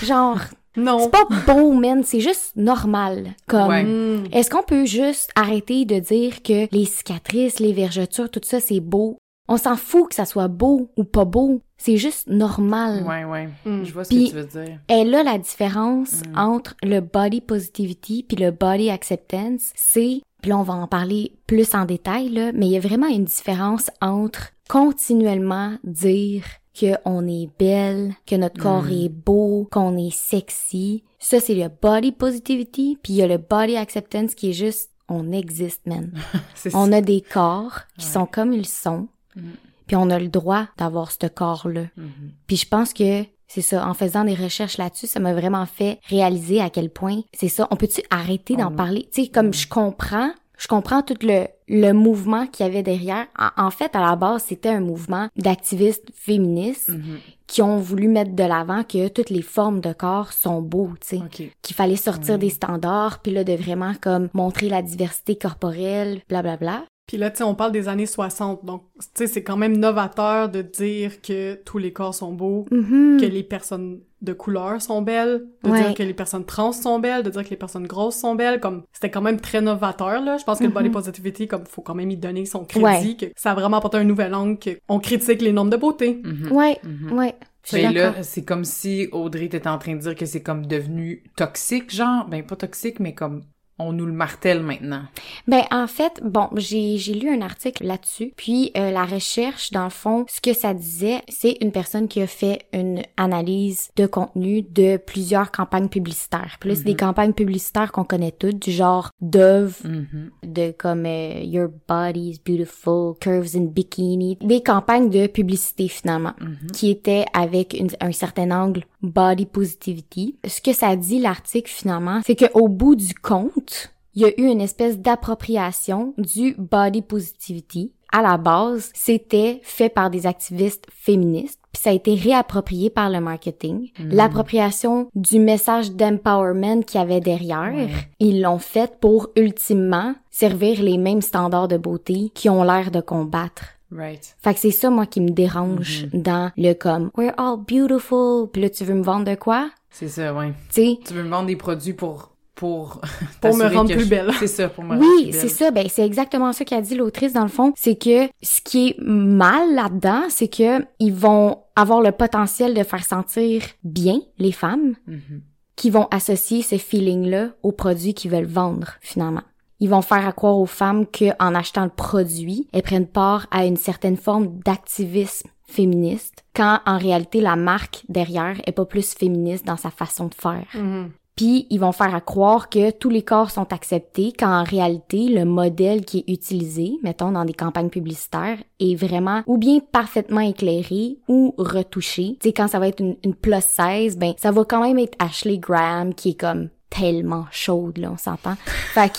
genre 0.02 0.38
Non. 0.78 0.98
c'est 0.98 1.10
pas 1.10 1.24
beau 1.46 1.72
man, 1.72 2.02
c'est 2.04 2.20
juste 2.20 2.54
normal 2.54 3.30
comme 3.48 3.68
Ouais. 3.68 3.82
Mm. 3.82 4.24
est-ce 4.30 4.50
qu'on 4.50 4.62
peut 4.62 4.84
juste 4.84 5.30
arrêter 5.34 5.86
de 5.86 5.98
dire 5.98 6.42
que 6.42 6.68
les 6.70 6.84
cicatrices, 6.84 7.60
les 7.60 7.72
vergetures, 7.72 8.30
tout 8.30 8.42
ça, 8.44 8.60
c'est 8.60 8.80
beau? 8.80 9.16
On 9.48 9.56
s'en 9.56 9.76
fout 9.76 10.08
que 10.08 10.14
ça 10.14 10.24
soit 10.24 10.48
beau 10.48 10.90
ou 10.96 11.04
pas 11.04 11.24
beau. 11.24 11.60
C'est 11.78 11.98
juste 11.98 12.26
normal. 12.28 13.04
Ouais, 13.06 13.24
ouais. 13.24 13.48
Mm. 13.64 13.84
Je 13.84 13.92
vois 13.92 14.04
ce 14.04 14.08
Puis- 14.08 14.24
que 14.24 14.30
tu 14.30 14.36
veux 14.36 14.64
dire. 14.64 14.78
Et 14.88 15.04
là, 15.04 15.22
la 15.22 15.38
différence 15.38 16.22
Mm. 16.32 16.38
entre 16.38 16.74
le 16.82 17.00
body 17.00 17.40
positivity 17.40 18.24
puis 18.26 18.36
le 18.36 18.50
body 18.50 18.90
acceptance, 18.90 19.70
c'est, 19.76 20.20
puis 20.42 20.50
là, 20.50 20.58
on 20.58 20.62
va 20.62 20.74
en 20.74 20.86
parler 20.88 21.32
plus 21.46 21.74
en 21.74 21.84
détail, 21.84 22.30
là, 22.30 22.50
mais 22.52 22.66
il 22.66 22.72
y 22.72 22.76
a 22.76 22.80
vraiment 22.80 23.06
une 23.08 23.24
différence 23.24 23.90
entre 24.00 24.52
continuellement 24.68 25.76
dire 25.84 26.44
qu'on 26.78 27.26
est 27.26 27.48
belle, 27.58 28.14
que 28.26 28.34
notre 28.36 28.60
corps 28.60 28.84
Mm. 28.84 29.04
est 29.04 29.08
beau, 29.08 29.68
qu'on 29.70 29.96
est 29.96 30.12
sexy. 30.14 31.04
Ça, 31.18 31.40
c'est 31.40 31.54
le 31.54 31.68
body 31.68 32.12
positivity, 32.12 32.98
puis 33.02 33.14
il 33.14 33.16
y 33.16 33.22
a 33.22 33.26
le 33.26 33.38
body 33.38 33.76
acceptance 33.76 34.34
qui 34.34 34.50
est 34.50 34.54
juste, 34.54 34.90
on 35.08 35.30
existe, 35.32 35.86
man. 35.86 36.10
C'est 36.54 36.74
On 36.74 36.90
ça. 36.90 36.96
a 36.96 37.00
des 37.00 37.20
corps 37.20 37.80
qui 37.98 38.06
Ouais. 38.06 38.12
sont 38.12 38.26
comme 38.26 38.52
ils 38.52 38.66
sont, 38.66 39.08
Mm. 39.36 39.40
puis 39.86 39.96
on 39.96 40.10
a 40.10 40.18
le 40.18 40.28
droit 40.28 40.66
d'avoir 40.78 41.12
ce 41.12 41.26
corps-là. 41.28 41.82
Mhm. 41.96 42.10
Puis 42.46 42.56
je 42.56 42.66
pense 42.68 42.92
que 42.92 43.24
c'est 43.48 43.60
ça, 43.62 43.86
en 43.88 43.94
faisant 43.94 44.24
des 44.24 44.34
recherches 44.34 44.78
là-dessus, 44.78 45.06
ça 45.06 45.20
m'a 45.20 45.32
vraiment 45.32 45.66
fait 45.66 46.00
réaliser 46.08 46.60
à 46.60 46.70
quel 46.70 46.90
point 46.90 47.20
c'est 47.32 47.48
ça. 47.48 47.68
On 47.70 47.76
peut-tu 47.76 48.02
arrêter 48.10 48.56
d'en 48.56 48.72
On- 48.72 48.76
parler? 48.76 49.08
Tu 49.12 49.22
sais, 49.24 49.28
comme 49.28 49.54
je 49.54 49.68
comprends, 49.68 50.30
je 50.58 50.66
comprends 50.66 51.02
tout 51.02 51.14
le, 51.22 51.46
le 51.68 51.92
mouvement 51.92 52.46
qu'il 52.48 52.66
y 52.66 52.68
avait 52.68 52.82
derrière. 52.82 53.26
En, 53.38 53.66
en 53.66 53.70
fait, 53.70 53.94
à 53.94 54.00
la 54.00 54.16
base, 54.16 54.42
c'était 54.48 54.70
un 54.70 54.80
mouvement 54.80 55.28
d'activistes 55.36 56.08
féministes 56.14 56.88
Mhm. 56.88 57.18
qui 57.46 57.62
ont 57.62 57.76
voulu 57.78 58.08
mettre 58.08 58.32
de 58.34 58.42
l'avant 58.42 58.82
que 58.82 59.06
toutes 59.06 59.30
les 59.30 59.42
formes 59.42 59.80
de 59.80 59.92
corps 59.92 60.32
sont 60.32 60.60
beaux, 60.62 60.90
tu 61.00 61.06
sais 61.08 61.16
OK. 61.18 61.48
qu'il 61.62 61.76
fallait 61.76 61.94
sortir 61.94 62.34
Mm. 62.36 62.38
des 62.38 62.50
standards, 62.50 63.20
puis 63.22 63.30
là 63.32 63.44
de 63.44 63.52
vraiment 63.52 63.92
comme 64.00 64.28
montrer 64.34 64.68
la 64.68 64.82
diversité 64.82 65.36
corporelle, 65.36 66.22
blablabla. 66.28 66.56
Bla, 66.58 66.78
bla. 66.78 66.86
Puis 67.06 67.16
là, 67.18 67.30
tu 67.30 67.38
sais, 67.38 67.44
on 67.44 67.54
parle 67.54 67.70
des 67.72 67.88
années 67.88 68.06
60, 68.06 68.64
donc, 68.64 68.82
tu 68.98 69.06
sais, 69.14 69.26
c'est 69.28 69.42
quand 69.44 69.56
même 69.56 69.76
novateur 69.76 70.48
de 70.48 70.60
dire 70.62 71.22
que 71.22 71.54
tous 71.64 71.78
les 71.78 71.92
corps 71.92 72.14
sont 72.14 72.32
beaux, 72.32 72.66
Mhm. 72.72 73.18
que 73.20 73.26
les 73.26 73.44
personnes 73.44 74.00
de 74.22 74.32
couleur 74.32 74.82
sont 74.82 75.02
belles, 75.02 75.44
de 75.62 75.70
Ouais. 75.70 75.82
dire 75.82 75.94
que 75.94 76.02
les 76.02 76.14
personnes 76.14 76.44
trans 76.44 76.72
sont 76.72 76.98
belles, 76.98 77.22
de 77.22 77.30
dire 77.30 77.44
que 77.44 77.50
les 77.50 77.56
personnes 77.56 77.86
grosses 77.86 78.16
sont 78.16 78.34
belles, 78.34 78.58
comme 78.58 78.82
c'était 78.92 79.10
quand 79.10 79.20
même 79.20 79.38
très 79.40 79.60
novateur 79.60 80.20
là. 80.20 80.36
Je 80.36 80.44
pense 80.44 80.58
que 80.58 80.64
le 80.64 80.70
body 80.70 80.88
Mhm. 80.88 80.94
positivity, 80.94 81.46
comme 81.46 81.64
faut 81.66 81.82
quand 81.82 81.94
même 81.94 82.10
y 82.10 82.16
donner 82.16 82.44
son 82.44 82.64
crédit, 82.64 82.84
Ouais. 82.84 83.14
que 83.14 83.26
ça 83.36 83.52
a 83.52 83.54
vraiment 83.54 83.76
apporté 83.76 83.98
un 83.98 84.04
nouvel 84.04 84.34
angle, 84.34 84.58
que 84.58 84.70
on 84.88 84.98
critique 84.98 85.42
les 85.42 85.52
normes 85.52 85.70
de 85.70 85.76
beauté. 85.76 86.22
Ouais, 86.50 86.78
Mhm. 86.82 87.12
ouais. 87.16 87.34
Je 87.62 87.76
suis 87.76 87.86
Mais 87.86 87.92
là, 87.92 88.22
c'est 88.22 88.44
comme 88.44 88.64
si 88.64 89.08
Audrey 89.12 89.44
était 89.46 89.66
en 89.68 89.78
train 89.78 89.94
de 89.94 90.00
dire 90.00 90.14
que 90.14 90.24
c'est 90.24 90.42
comme 90.42 90.66
devenu 90.66 91.22
toxique, 91.36 91.92
genre. 91.94 92.26
Ben, 92.28 92.42
pas 92.44 92.54
toxique, 92.56 93.00
mais 93.00 93.12
comme 93.12 93.42
on 93.78 93.92
nous 93.92 94.06
le 94.06 94.12
martèle 94.12 94.62
maintenant. 94.62 95.02
Ben 95.46 95.62
en 95.70 95.86
fait, 95.86 96.20
bon, 96.24 96.48
j'ai 96.56 96.96
j'ai 96.98 97.14
lu 97.14 97.28
un 97.30 97.42
article 97.42 97.84
là-dessus, 97.86 98.32
puis 98.36 98.70
euh, 98.76 98.90
la 98.90 99.04
recherche 99.04 99.70
dans 99.70 99.84
le 99.84 99.90
fond, 99.90 100.24
ce 100.28 100.40
que 100.40 100.52
ça 100.54 100.72
disait, 100.74 101.22
c'est 101.28 101.56
une 101.60 101.72
personne 101.72 102.08
qui 102.08 102.20
a 102.22 102.26
fait 102.26 102.62
une 102.72 103.02
analyse 103.16 103.90
de 103.96 104.06
contenu 104.06 104.62
de 104.62 104.96
plusieurs 104.96 105.50
campagnes 105.52 105.88
publicitaires. 105.88 106.58
C'est 106.62 106.84
des 106.84 106.92
Mhm. 106.92 106.96
campagnes 106.96 107.32
publicitaires 107.32 107.92
qu'on 107.92 108.04
connaît 108.04 108.32
toutes, 108.32 108.58
du 108.60 108.70
genre 108.72 109.10
Dove, 109.20 109.78
Mhm. 109.84 110.30
de 110.44 110.70
comme 110.76 111.04
euh, 111.06 111.40
Your 111.42 111.68
body 111.88 112.30
is 112.30 112.40
beautiful, 112.44 113.14
Curves 113.20 113.56
in 113.56 113.64
Bikini, 113.66 114.38
des 114.40 114.62
campagnes 114.62 115.10
de 115.10 115.26
publicité 115.26 115.88
finalement. 115.88 116.32
Mhm. 116.40 116.70
qui 116.72 116.90
était 116.90 117.24
avec 117.32 117.74
une- 117.78 117.88
un 118.00 118.12
certain 118.12 118.50
angle 118.50 118.84
body 119.02 119.46
positivity. 119.46 120.36
Ce 120.46 120.60
que 120.60 120.72
ça 120.72 120.96
dit 120.96 121.18
l'article 121.20 121.70
finalement, 121.70 122.20
c'est 122.26 122.36
qu'au 122.36 122.68
bout 122.68 122.96
du 122.96 123.14
compte, 123.14 123.92
il 124.14 124.22
y 124.22 124.24
a 124.24 124.40
eu 124.40 124.44
une 124.46 124.60
espèce 124.60 124.98
d'appropriation 124.98 126.14
du 126.18 126.54
body 126.58 127.02
positivity. 127.02 127.92
À 128.12 128.22
la 128.22 128.38
base, 128.38 128.90
c'était 128.94 129.60
fait 129.62 129.88
par 129.90 130.10
des 130.10 130.26
activistes 130.26 130.86
féministes, 130.90 131.60
puis 131.72 131.82
ça 131.82 131.90
a 131.90 131.92
été 131.92 132.14
réapproprié 132.14 132.88
par 132.88 133.10
le 133.10 133.20
marketing. 133.20 133.90
Mhm. 133.98 134.08
L'appropriation 134.12 135.08
du 135.14 135.38
message 135.40 135.90
d'empowerment 135.92 136.82
qu'il 136.84 137.00
y 137.00 137.02
avait 137.02 137.20
derrière, 137.20 137.74
Ouais. 137.74 137.88
ils 138.20 138.40
l'ont 138.40 138.60
fait 138.60 138.98
pour 139.00 139.28
ultimement 139.36 140.14
servir 140.30 140.82
les 140.82 140.98
mêmes 140.98 141.20
standards 141.20 141.68
de 141.68 141.76
beauté 141.76 142.30
qui 142.32 142.48
ont 142.48 142.62
l'air 142.62 142.90
de 142.90 143.00
combattre. 143.00 143.64
Right. 143.92 144.34
Fait 144.42 144.54
que 144.54 144.60
c'est 144.60 144.70
ça, 144.72 144.90
moi, 144.90 145.06
qui 145.06 145.20
me 145.20 145.30
dérange 145.30 146.06
dans 146.12 146.50
le 146.56 146.72
comme 146.74 147.10
«We're 147.16 147.34
all 147.38 147.56
beautiful», 147.58 148.48
puis 148.52 148.62
là, 148.62 148.70
tu 148.70 148.84
veux 148.84 148.94
me 148.94 149.02
vendre 149.02 149.24
de 149.24 149.34
quoi? 149.36 149.70
C'est 149.90 150.08
ça, 150.08 150.34
ouais. 150.34 150.52
Tu 150.70 150.74
sais? 150.82 150.98
Tu 151.06 151.14
veux 151.14 151.22
me 151.22 151.28
vendre 151.30 151.46
des 151.46 151.56
produits 151.56 151.92
pour... 151.94 152.32
Pour, 152.56 153.02
Pour 153.42 153.54
me 153.54 153.66
rendre 153.66 153.92
plus 153.92 154.04
je- 154.04 154.08
belle. 154.08 154.30
C'est 154.38 154.46
ça, 154.46 154.70
pour 154.70 154.82
me 154.82 154.94
rendre 154.94 155.02
Oui, 155.02 155.24
plus 155.24 155.32
c'est 155.34 155.40
belle. 155.42 155.50
ça. 155.50 155.70
Ben, 155.72 155.86
c'est 155.90 156.06
exactement 156.06 156.54
ça 156.54 156.64
qu'a 156.64 156.80
dit 156.80 156.94
l'autrice, 156.94 157.34
dans 157.34 157.42
le 157.42 157.48
fond. 157.48 157.74
C'est 157.76 157.96
que 157.96 158.28
ce 158.42 158.62
qui 158.62 158.88
est 158.88 158.96
mal 158.98 159.74
là-dedans, 159.74 160.22
c'est 160.30 160.48
que 160.48 160.82
ils 160.98 161.12
vont 161.12 161.58
avoir 161.76 162.00
le 162.00 162.12
potentiel 162.12 162.72
de 162.72 162.82
faire 162.82 163.04
sentir 163.04 163.62
bien 163.84 164.20
les 164.38 164.52
femmes, 164.52 164.94
Mhm. 165.06 165.42
qui 165.76 165.90
vont 165.90 166.08
associer 166.10 166.62
ce 166.62 166.78
feeling-là 166.78 167.50
aux 167.62 167.72
produits 167.72 168.14
qu'ils 168.14 168.30
veulent 168.30 168.46
vendre, 168.46 168.92
finalement. 169.02 169.42
Ils 169.80 169.90
vont 169.90 170.02
faire 170.02 170.26
à 170.26 170.32
croire 170.32 170.58
aux 170.58 170.66
femmes 170.66 171.06
qu'en 171.06 171.54
achetant 171.54 171.84
le 171.84 171.90
produit, 171.90 172.66
elles 172.72 172.82
prennent 172.82 173.06
part 173.06 173.46
à 173.50 173.66
une 173.66 173.76
certaine 173.76 174.16
forme 174.16 174.58
d'activisme 174.64 175.48
féministe, 175.66 176.44
quand 176.54 176.80
en 176.86 176.96
réalité 176.96 177.40
la 177.40 177.56
marque 177.56 178.04
derrière 178.08 178.56
est 178.66 178.72
pas 178.72 178.84
plus 178.84 179.14
féministe 179.14 179.66
dans 179.66 179.76
sa 179.76 179.90
façon 179.90 180.28
de 180.28 180.34
faire. 180.34 180.66
Mhm. 180.74 181.10
Puis 181.36 181.66
ils 181.68 181.78
vont 181.78 181.92
faire 181.92 182.14
à 182.14 182.22
croire 182.22 182.70
que 182.70 182.90
tous 182.90 183.10
les 183.10 183.20
corps 183.20 183.50
sont 183.50 183.70
acceptés, 183.74 184.32
quand 184.36 184.48
en 184.48 184.64
réalité 184.64 185.28
le 185.28 185.44
modèle 185.44 186.06
qui 186.06 186.18
est 186.20 186.32
utilisé, 186.32 186.92
mettons 187.02 187.30
dans 187.30 187.44
des 187.44 187.52
campagnes 187.52 187.90
publicitaires, 187.90 188.56
est 188.80 188.94
vraiment 188.94 189.42
ou 189.46 189.58
bien 189.58 189.80
parfaitement 189.92 190.40
éclairé 190.40 191.18
ou 191.28 191.54
retouché. 191.58 192.38
Tu 192.40 192.48
sais 192.48 192.52
quand 192.54 192.68
ça 192.68 192.78
va 192.78 192.88
être 192.88 193.00
une, 193.00 193.16
une 193.22 193.34
plus 193.34 193.60
16, 193.60 194.16
ben 194.16 194.32
ça 194.38 194.50
va 194.50 194.64
quand 194.64 194.80
même 194.80 194.98
être 194.98 195.14
Ashley 195.18 195.58
Graham 195.58 196.14
qui 196.14 196.30
est 196.30 196.40
comme 196.40 196.70
tellement 196.88 197.44
chaude 197.50 197.98
là, 197.98 198.10
on 198.12 198.16
s'entend. 198.16 198.54
Fait 198.94 199.10
que 199.10 199.18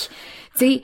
sais 0.58 0.82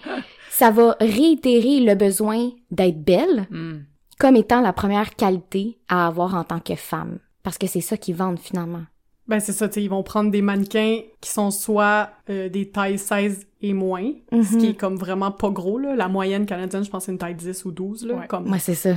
ça 0.50 0.70
va 0.72 0.96
réitérer 1.00 1.80
le 1.80 1.96
besoin 1.96 2.52
d'être 2.72 3.04
belle 3.04 3.48
Hmm. 3.50 3.80
comme 4.20 4.36
étant 4.36 4.62
la 4.62 4.74
première 4.74 5.16
qualité 5.16 5.80
à 5.90 6.08
avoir 6.08 6.36
en 6.36 6.44
tant 6.44 6.60
que 6.60 6.76
femme 6.76 7.20
parce 7.44 7.58
que 7.58 7.68
c'est 7.68 7.82
ça 7.82 7.98
qu'ils 7.98 8.16
vendent 8.16 8.40
finalement. 8.40 8.84
Ben 9.28 9.40
c'est 9.40 9.54
ça, 9.54 9.68
tu 9.70 9.76
sais, 9.76 9.84
ils 9.84 9.90
vont 9.90 10.04
prendre 10.04 10.32
des 10.32 10.42
mannequins 10.42 11.00
qui 11.22 11.30
sont 11.30 11.50
soit 11.50 12.10
euh, 12.30 12.50
des 12.50 12.70
tailles 12.70 13.00
16 13.00 13.48
et 13.62 13.74
moins, 13.74 14.12
ce 14.32 14.36
Mhm. 14.36 14.58
qui 14.60 14.66
est 14.68 14.74
comme 14.74 14.98
vraiment 14.98 15.32
pas 15.32 15.50
gros, 15.50 15.80
là. 15.80 15.96
La 15.96 16.10
moyenne 16.10 16.46
canadienne, 16.46 16.84
je 16.84 16.90
pense, 16.90 17.06
c'est 17.06 17.14
une 17.14 17.18
taille 17.18 17.36
10 17.36 17.64
ou 17.64 17.72
12, 17.72 18.06
là. 18.06 18.16
Ouais. 18.16 18.28
Comme... 18.28 18.48
Moi 18.48 18.60
c'est 18.60 18.76
ça. 18.76 18.96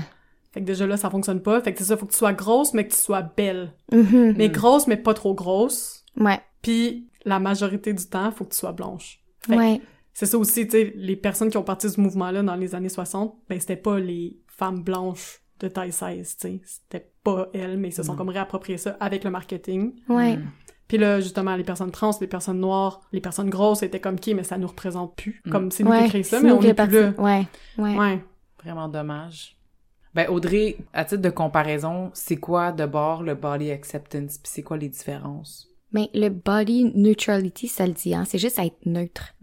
Fait 0.53 0.61
que 0.61 0.67
déjà 0.67 0.85
là, 0.87 0.97
ça 0.97 1.11
fonctionne 1.11 1.41
pas. 1.41 1.61
Fait 1.61 1.73
que 1.73 1.79
c'est 1.79 1.85
ça, 1.85 1.97
faut 1.97 2.07
que 2.07 2.13
tu 2.13 2.19
sois 2.19 2.33
grosse, 2.33 2.75
mais 2.75 2.87
que 2.89 2.93
tu 2.93 2.99
sois 3.01 3.23
belle. 3.23 3.73
Mhm. 3.93 4.35
Mais 4.37 4.49
grosse, 4.49 4.87
mais 4.89 4.97
pas 4.97 5.15
trop 5.15 5.33
grosse. 5.35 6.05
Ouais. 6.19 6.41
Puis 6.61 7.07
la 7.25 7.39
majorité 7.39 7.93
du 7.93 8.05
temps, 8.07 8.31
faut 8.33 8.45
que 8.45 8.51
tu 8.51 8.57
sois 8.59 8.73
blanche. 8.73 9.21
Fait 9.47 9.53
que 9.55 9.59
Ouais. 9.59 9.81
C'est 10.19 10.25
ça 10.25 10.39
aussi, 10.39 10.65
tu 10.65 10.71
sais, 10.71 10.95
les 10.97 11.15
personnes 11.15 11.51
qui 11.51 11.59
ont 11.59 11.63
parti 11.63 11.89
de 11.89 11.93
ce 11.93 12.01
mouvement-là 12.01 12.43
dans 12.43 12.55
les 12.55 12.75
années 12.75 12.89
60, 12.89 13.37
ben 13.51 13.61
c'était 13.61 13.77
pas 13.77 13.99
les 13.99 14.39
femmes 14.47 14.83
blanches 14.83 15.43
de 15.61 15.69
taille 15.69 15.93
16, 15.93 16.39
tu 16.39 16.49
sais. 16.49 16.61
C'était 16.65 17.11
pas 17.23 17.49
elles, 17.53 17.77
mais 17.77 17.89
ils 17.89 17.93
se 17.93 18.03
sont 18.03 18.15
Mm. 18.15 18.17
comme 18.17 18.29
réapproprié 18.31 18.79
ça 18.79 18.97
avec 18.99 19.25
le 19.25 19.31
marketing. 19.31 19.93
Ouais. 20.09 20.39
Hmm. 20.39 20.47
Puis 20.89 20.97
là, 20.97 21.21
justement, 21.21 21.55
les 21.55 21.65
personnes 21.65 21.91
trans, 21.91 22.13
les 22.19 22.29
personnes 22.29 22.61
noires, 22.61 23.03
les 23.13 23.21
personnes 23.21 23.51
grosses 23.51 23.83
étaient 23.83 24.01
comme 24.01 24.19
qui, 24.19 24.35
mais 24.35 24.43
ça 24.43 24.57
nous 24.57 24.69
représente 24.69 25.15
plus. 25.17 25.43
Mm. 25.45 25.51
Comme 25.51 25.71
c'est 25.71 25.85
nous 25.85 25.91
ouais. 25.91 26.05
qui 26.05 26.09
créons 26.09 26.25
ça, 26.25 26.41
mais 26.41 26.53
on 26.53 26.63
est 26.63 26.73
plus 26.73 26.93
là. 26.99 27.13
Ouais. 27.19 27.47
Ouais. 27.77 27.99
Ouais. 27.99 28.25
Vraiment 28.63 28.89
dommage. 28.89 29.59
Ben 30.15 30.31
Audrey, 30.31 30.79
à 30.95 31.05
titre 31.05 31.21
de 31.21 31.29
comparaison, 31.29 32.11
c'est 32.15 32.39
quoi 32.39 32.73
de 32.73 32.87
bord 32.87 33.23
le 33.23 33.35
body 33.35 33.71
acceptance 33.71 34.39
puis 34.39 34.51
c'est 34.51 34.63
quoi 34.63 34.79
les 34.79 34.89
différences? 34.89 35.69
Mais 35.97 36.11
le 36.13 36.29
body 36.29 36.93
neutrality, 36.95 37.69
ça 37.69 37.87
le 37.87 37.95
dit, 37.95 38.15
hein, 38.15 38.25
c'est 38.27 38.37
juste 38.39 38.59
être 38.59 38.85
neutre. 38.85 39.35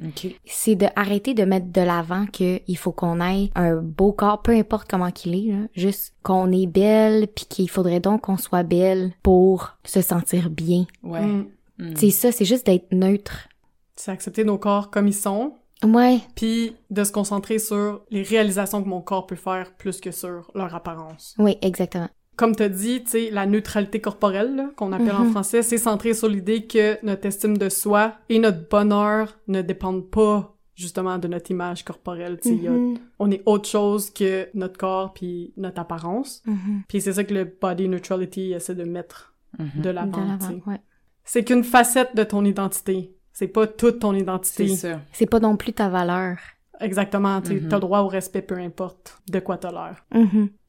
C'est 0.46 0.76
de 0.76 0.86
arrêter 0.96 1.34
de 1.34 1.44
mettre 1.46 1.72
de 1.72 1.82
l'avant 1.82 2.28
que 2.28 2.62
il 2.68 2.78
faut 2.78 2.92
qu'on 2.92 3.20
ait 3.22 3.50
un 3.56 3.78
beau 3.78 4.12
corps, 4.12 4.44
peu 4.44 4.52
importe 4.52 4.88
comment 4.88 5.10
qu'il 5.10 5.34
est, 5.34 5.52
là, 5.52 5.68
juste 5.74 6.14
qu'on 6.22 6.52
est 6.52 6.68
belle, 6.68 7.28
puis 7.28 7.46
qu'il 7.46 7.70
faudrait 7.72 8.00
donc 8.00 8.22
qu'on 8.22 8.38
soit 8.38 8.62
belle 8.62 9.14
pour 9.24 9.72
se 9.84 10.02
sentir 10.02 10.52
bien. 10.52 10.86
Ouais. 11.02 11.26
Mm. 11.26 11.48
Hmm. 11.80 11.94
C'est 11.96 12.12
ça, 12.12 12.32
c'est 12.32 12.46
juste 12.46 12.68
d'être 12.68 12.92
neutre. 12.92 13.50
C'est 13.96 14.12
accepter 14.12 14.44
nos 14.44 14.60
corps 14.60 14.92
comme 14.92 15.08
ils 15.08 15.16
sont, 15.16 15.54
Ouais, 15.84 16.20
puis 16.36 16.76
de 16.92 17.04
se 17.04 17.12
concentrer 17.12 17.60
sur 17.60 18.04
les 18.10 18.22
réalisations 18.22 18.82
que 18.82 18.88
mon 18.88 19.02
corps 19.02 19.26
peut 19.26 19.36
faire 19.36 19.74
plus 19.74 20.00
que 20.00 20.12
sur 20.12 20.50
leur 20.56 20.74
apparence. 20.76 21.36
oui, 21.40 21.58
exactement. 21.62 22.10
Comme 22.36 22.56
t'as 22.56 22.70
dit, 22.70 23.04
tu 23.04 23.10
sais, 23.12 23.30
la 23.32 23.46
neutralité 23.46 24.02
corporelle, 24.02 24.70
qu'on 24.76 24.92
appelle 24.92 25.12
en 25.12 25.26
Mhm. 25.26 25.32
français, 25.32 25.62
c'est 25.62 25.78
centré 25.78 26.14
sur 26.14 26.28
l'idée 26.28 26.66
que 26.66 26.98
notre 27.06 27.26
estime 27.28 27.58
de 27.58 27.70
soi 27.70 28.14
et 28.30 28.40
notre 28.40 28.68
bonheur 28.68 29.38
ne 29.48 29.62
dépendent 29.62 30.10
pas 30.10 30.56
justement 30.76 31.20
de 31.20 31.28
notre 31.28 31.52
image 31.52 31.86
corporelle. 31.86 32.40
A- 32.44 32.50
Mhm, 32.50 32.98
on 33.20 33.30
est 33.30 33.44
autre 33.46 33.70
chose 33.70 34.10
que 34.10 34.48
notre 34.56 34.78
corps 34.78 35.14
puis 35.14 35.54
notre 35.58 35.80
apparence. 35.80 36.42
mhm. 36.48 36.82
Puis 36.88 37.02
c'est 37.02 37.14
ça 37.14 37.24
que 37.24 37.34
le 37.36 37.44
body 37.46 37.88
neutrality 37.88 38.54
essaie 38.54 38.74
de 38.74 38.84
mettre 38.84 39.36
Mhm. 39.60 39.70
de 39.78 39.82
De 39.84 39.90
l'avant. 39.92 40.28
ouais. 40.66 40.82
C'est 41.24 41.44
qu'une 41.44 41.64
facette 41.64 42.16
de 42.16 42.24
ton 42.24 42.44
identité. 42.44 43.14
C'est 43.32 43.48
pas 43.48 43.68
toute 43.68 44.00
ton 44.00 44.14
identité. 44.16 44.68
C'est 44.70 44.76
ça. 44.94 45.02
C'est 45.12 45.26
pas 45.28 45.40
non 45.40 45.56
plus 45.58 45.74
ta 45.74 45.90
valeur. 45.90 46.38
Exactement. 46.80 47.40
Tu 47.42 47.62
as 47.72 47.80
droit 47.80 48.00
au 48.00 48.08
respect, 48.08 48.42
peu 48.42 48.58
importe 48.58 49.22
de 49.32 49.40
quoi 49.40 49.58
t'as 49.58 49.72
l'air. 49.72 50.04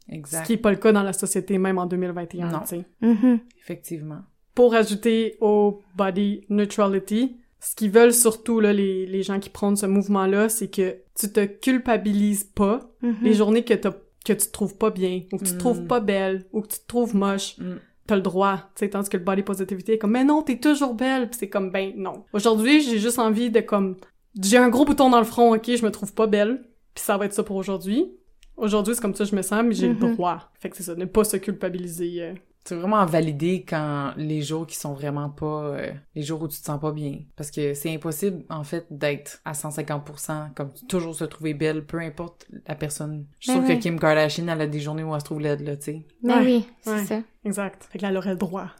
Mhm, 0.08 0.14
Ce 0.14 0.18
Exact. 0.18 0.46
qui 0.46 0.52
est 0.54 0.56
pas 0.58 0.70
le 0.70 0.76
cas 0.76 0.92
dans 0.92 1.02
la 1.02 1.12
société, 1.12 1.58
même 1.58 1.78
en 1.78 1.86
2021. 1.86 2.48
Non. 2.50 2.60
tu 2.60 2.66
sais. 2.68 2.84
mhm. 3.00 3.40
Effectivement. 3.60 4.20
Pour 4.54 4.74
ajouter 4.74 5.36
au 5.40 5.80
body 5.96 6.44
neutrality, 6.50 7.36
ce 7.60 7.74
qu'ils 7.74 7.90
veulent 7.90 8.12
surtout, 8.12 8.60
là, 8.60 8.72
les, 8.72 9.06
les 9.06 9.22
gens 9.22 9.40
qui 9.40 9.50
prennent 9.50 9.76
ce 9.76 9.86
mouvement-là, 9.86 10.48
c'est 10.48 10.68
que 10.68 10.96
tu 11.18 11.32
te 11.32 11.44
culpabilises 11.46 12.44
pas 12.44 12.90
Mhm. 13.02 13.16
les 13.22 13.34
journées 13.34 13.64
que, 13.64 13.74
que 13.74 14.32
tu 14.32 14.46
te 14.46 14.52
trouves 14.52 14.76
pas 14.76 14.90
bien, 14.90 15.22
ou 15.32 15.38
que 15.38 15.44
tu 15.44 15.50
te 15.50 15.56
Mm. 15.56 15.58
trouves 15.58 15.86
pas 15.86 16.00
belle, 16.00 16.44
ou 16.52 16.60
que 16.62 16.68
tu 16.68 16.78
te 16.78 16.86
trouves 16.86 17.14
moche. 17.16 17.56
Mm. 17.58 17.74
T'as 18.06 18.16
le 18.16 18.22
droit, 18.22 18.56
tu 18.74 18.80
sais, 18.80 18.90
tandis 18.90 19.08
que 19.08 19.16
le 19.16 19.24
body 19.24 19.42
positivity 19.42 19.92
est 19.92 19.98
comme, 19.98 20.10
mais 20.12 20.24
non, 20.24 20.42
t'es 20.42 20.58
toujours 20.58 20.94
belle, 20.94 21.28
Puis 21.30 21.38
c'est 21.40 21.48
comme, 21.48 21.70
ben 21.70 21.92
non. 21.96 22.24
Aujourd'hui, 22.34 22.80
j'ai 22.82 22.98
juste 22.98 23.18
envie 23.18 23.50
de 23.50 23.60
comme, 23.60 23.96
j'ai 24.42 24.58
un 24.58 24.68
gros 24.68 24.84
bouton 24.84 25.08
dans 25.10 25.18
le 25.18 25.24
front, 25.24 25.54
ok, 25.54 25.70
je 25.74 25.84
me 25.84 25.90
trouve 25.90 26.12
pas 26.12 26.26
belle, 26.26 26.62
puis 26.94 27.02
ça 27.04 27.16
va 27.16 27.24
être 27.24 27.32
ça 27.32 27.42
pour 27.42 27.56
aujourd'hui. 27.56 28.12
Aujourd'hui, 28.56 28.94
c'est 28.94 29.00
comme 29.00 29.14
ça 29.14 29.24
que 29.24 29.30
je 29.30 29.36
me 29.36 29.42
sens, 29.42 29.62
mais 29.64 29.74
j'ai 29.74 29.88
Mhm. 29.88 29.98
le 30.00 30.14
droit. 30.14 30.50
Fait 30.60 30.70
que 30.70 30.76
c'est 30.76 30.82
ça, 30.84 30.94
ne 30.94 31.04
pas 31.04 31.24
se 31.24 31.36
culpabiliser. 31.36 32.22
euh. 32.22 32.34
C'est 32.66 32.76
vraiment 32.76 33.04
validé 33.04 33.62
quand 33.68 34.12
les 34.16 34.40
jours 34.40 34.66
qui 34.66 34.76
sont 34.76 34.94
vraiment 34.94 35.28
pas 35.28 35.64
euh, 35.64 35.92
les 36.14 36.22
jours 36.22 36.40
où 36.40 36.48
tu 36.48 36.58
te 36.58 36.64
sens 36.64 36.80
pas 36.80 36.92
bien 36.92 37.18
parce 37.36 37.50
que 37.50 37.74
c'est 37.74 37.92
impossible 37.94 38.42
en 38.48 38.64
fait 38.64 38.86
d'être 38.90 39.42
à 39.44 39.52
150% 39.52 40.48
comme 40.54 40.70
toujours 40.88 41.14
se 41.14 41.24
trouver 41.24 41.52
belle 41.52 41.84
peu 41.84 41.98
importe 41.98 42.46
la 42.66 42.74
personne. 42.74 43.26
Je 43.38 43.50
suis 43.50 43.60
Ben 43.60 43.66
sûre 43.66 43.76
que 43.76 43.82
Kim 43.82 44.00
Kardashian 44.00 44.48
elle 44.48 44.62
a 44.62 44.66
des 44.66 44.80
journées 44.80 45.02
où 45.04 45.12
elle 45.14 45.20
se 45.20 45.26
trouve 45.26 45.40
laide 45.40 45.60
là, 45.60 45.76
tu 45.76 45.82
sais. 45.82 46.06
Ben 46.22 46.38
Ouais, 46.38 46.44
oui, 46.46 46.66
c'est 46.80 46.90
ouais. 46.92 47.04
ça. 47.04 47.20
Exact. 47.44 47.86
Fait 47.90 47.98
que 47.98 48.02
là, 48.04 48.08
elle 48.08 48.16
aurait 48.16 48.30
le 48.30 48.36
droit. 48.36 48.70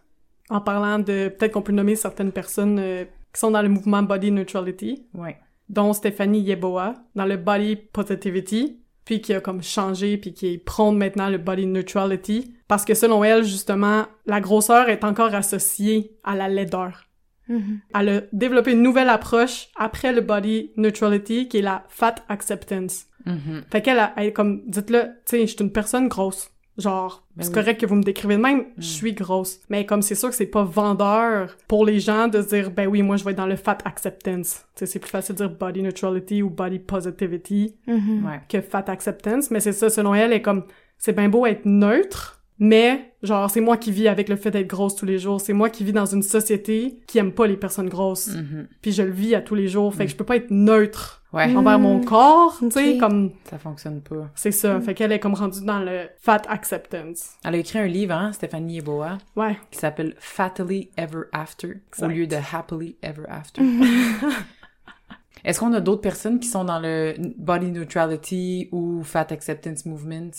En 0.48 0.62
parlant 0.62 0.98
de, 0.98 1.28
peut-être 1.28 1.52
qu'on 1.52 1.60
peut 1.60 1.72
nommer 1.72 1.94
certaines 1.94 2.32
personnes 2.32 2.78
euh, 2.78 3.04
qui 3.34 3.40
sont 3.40 3.50
dans 3.50 3.60
le 3.60 3.68
mouvement 3.68 4.02
body 4.02 4.30
neutrality, 4.30 5.04
Ouais. 5.12 5.36
dont 5.68 5.92
Stéphanie 5.92 6.40
Yeboah, 6.40 6.94
dans 7.14 7.26
le 7.26 7.36
body 7.36 7.76
positivity, 7.76 8.80
puis 9.04 9.20
qui 9.20 9.34
a 9.34 9.40
comme 9.40 9.62
changé, 9.62 10.16
puis 10.16 10.32
qui 10.32 10.58
prône 10.58 10.96
maintenant 10.96 11.28
le 11.28 11.38
body 11.38 11.66
neutrality, 11.66 12.54
parce 12.68 12.84
que 12.84 12.94
selon 12.94 13.22
elle, 13.24 13.44
justement, 13.44 14.06
la 14.26 14.40
grosseur 14.40 14.88
est 14.88 15.04
encore 15.04 15.34
associée 15.34 16.16
à 16.24 16.34
la 16.34 16.48
laideur. 16.48 17.04
Mhm. 17.48 17.80
Elle 17.94 18.08
a 18.08 18.20
développé 18.32 18.72
une 18.72 18.82
nouvelle 18.82 19.10
approche 19.10 19.68
après 19.76 20.12
le 20.12 20.22
body 20.22 20.70
neutrality, 20.76 21.48
qui 21.48 21.58
est 21.58 21.62
la 21.62 21.84
fat 21.90 22.14
acceptance. 22.28 23.06
Mhm. 23.26 23.64
Fait 23.70 23.82
qu'elle, 23.82 23.98
a- 23.98 24.12
elle 24.16 24.28
est 24.28 24.32
comme, 24.32 24.62
dites-le, 24.66 25.00
tu 25.26 25.36
sais, 25.36 25.40
je 25.42 25.46
suis 25.52 25.60
une 25.60 25.72
personne 25.72 26.08
grosse. 26.08 26.50
Genre, 26.76 27.22
Ben 27.36 27.44
c'est 27.44 27.50
oui. 27.50 27.54
correct 27.54 27.80
que 27.80 27.86
vous 27.86 27.94
me 27.94 28.02
décrivez 28.02 28.36
de 28.36 28.40
même, 28.42 28.58
Mm. 28.60 28.64
je 28.78 28.82
suis 28.82 29.12
grosse. 29.12 29.60
Mais 29.68 29.86
comme 29.86 30.02
c'est 30.02 30.16
sûr 30.16 30.28
que 30.30 30.34
c'est 30.34 30.46
pas 30.46 30.64
vendeur 30.64 31.56
pour 31.68 31.86
les 31.86 32.00
gens 32.00 32.26
de 32.26 32.42
se 32.42 32.48
dire, 32.48 32.70
ben 32.72 32.88
oui, 32.88 33.02
moi 33.02 33.16
je 33.16 33.24
vais 33.24 33.30
être 33.30 33.36
dans 33.36 33.46
le 33.46 33.54
fat 33.56 33.78
acceptance. 33.84 34.64
Tu 34.74 34.80
sais, 34.80 34.86
c'est 34.86 34.98
plus 34.98 35.10
facile 35.10 35.36
de 35.36 35.46
dire 35.46 35.56
body 35.56 35.82
neutrality 35.82 36.42
ou 36.42 36.50
body 36.50 36.80
positivity 36.80 37.76
Mhm. 37.86 38.26
Ouais. 38.26 38.40
que 38.48 38.60
fat 38.60 38.84
acceptance. 38.88 39.50
Mais 39.52 39.60
c'est 39.60 39.72
ça, 39.72 39.88
selon 39.90 40.14
elle, 40.14 40.32
elle 40.32 40.38
est 40.38 40.42
comme, 40.42 40.64
c'est 40.98 41.12
bien 41.12 41.28
beau 41.28 41.46
être 41.46 41.64
neutre, 41.64 42.40
mais 42.58 43.12
genre, 43.22 43.50
c'est 43.50 43.60
moi 43.60 43.76
qui 43.76 43.90
vis 43.90 44.06
avec 44.08 44.28
le 44.28 44.36
fait 44.36 44.50
d'être 44.50 44.66
grosse 44.68 44.94
tous 44.96 45.06
les 45.06 45.18
jours. 45.18 45.40
C'est 45.40 45.52
moi 45.52 45.70
qui 45.70 45.82
vis 45.84 45.92
dans 45.92 46.06
une 46.06 46.22
société 46.22 47.00
qui 47.06 47.18
aime 47.18 47.32
pas 47.32 47.46
les 47.46 47.56
personnes 47.56 47.88
grosses. 47.88 48.28
Mhm. 48.34 48.68
Puis 48.82 48.92
je 48.92 49.02
le 49.02 49.10
vis 49.10 49.34
à 49.34 49.40
tous 49.40 49.54
les 49.56 49.66
jours. 49.68 49.92
Fait 49.94 50.04
que 50.04 50.10
Mm. 50.10 50.12
je 50.12 50.16
peux 50.16 50.24
pas 50.24 50.36
être 50.36 50.50
neutre 50.50 51.20
Ouais, 51.32 51.48
Mm. 51.48 51.56
envers 51.56 51.78
mon 51.80 52.00
corps, 52.00 52.56
tu 52.60 52.70
sais, 52.70 52.96
comme 52.96 53.32
ça 53.50 53.58
fonctionne 53.58 54.00
pas. 54.02 54.30
c'est 54.36 54.52
ça. 54.52 54.80
Fait 54.80 54.94
qu'elle 54.94 55.10
est 55.10 55.18
comme 55.18 55.34
rendue 55.34 55.64
dans 55.64 55.80
le 55.80 56.02
fat 56.20 56.42
acceptance. 56.48 57.30
Elle 57.44 57.56
a 57.56 57.58
écrit 57.58 57.80
un 57.80 57.88
livre, 57.88 58.14
hein, 58.14 58.32
Stéphanie 58.32 58.74
Yeboah, 58.76 59.18
Ouais. 59.34 59.58
qui 59.72 59.80
s'appelle 59.80 60.14
Fatally 60.20 60.90
Ever 60.96 61.22
After, 61.32 61.78
Exact. 61.88 62.06
au 62.06 62.08
lieu 62.08 62.28
de 62.28 62.36
Happily 62.52 62.94
Ever 63.02 63.24
After. 63.28 63.62
Est-ce 65.44 65.60
qu'on 65.60 65.72
a 65.74 65.80
d'autres 65.80 66.00
personnes 66.00 66.38
qui 66.40 66.48
sont 66.48 66.64
dans 66.64 66.78
le 66.78 67.14
body 67.36 67.66
neutrality 67.72 68.68
ou 68.72 69.02
fat 69.02 69.26
acceptance 69.30 69.84
movements? 69.84 70.30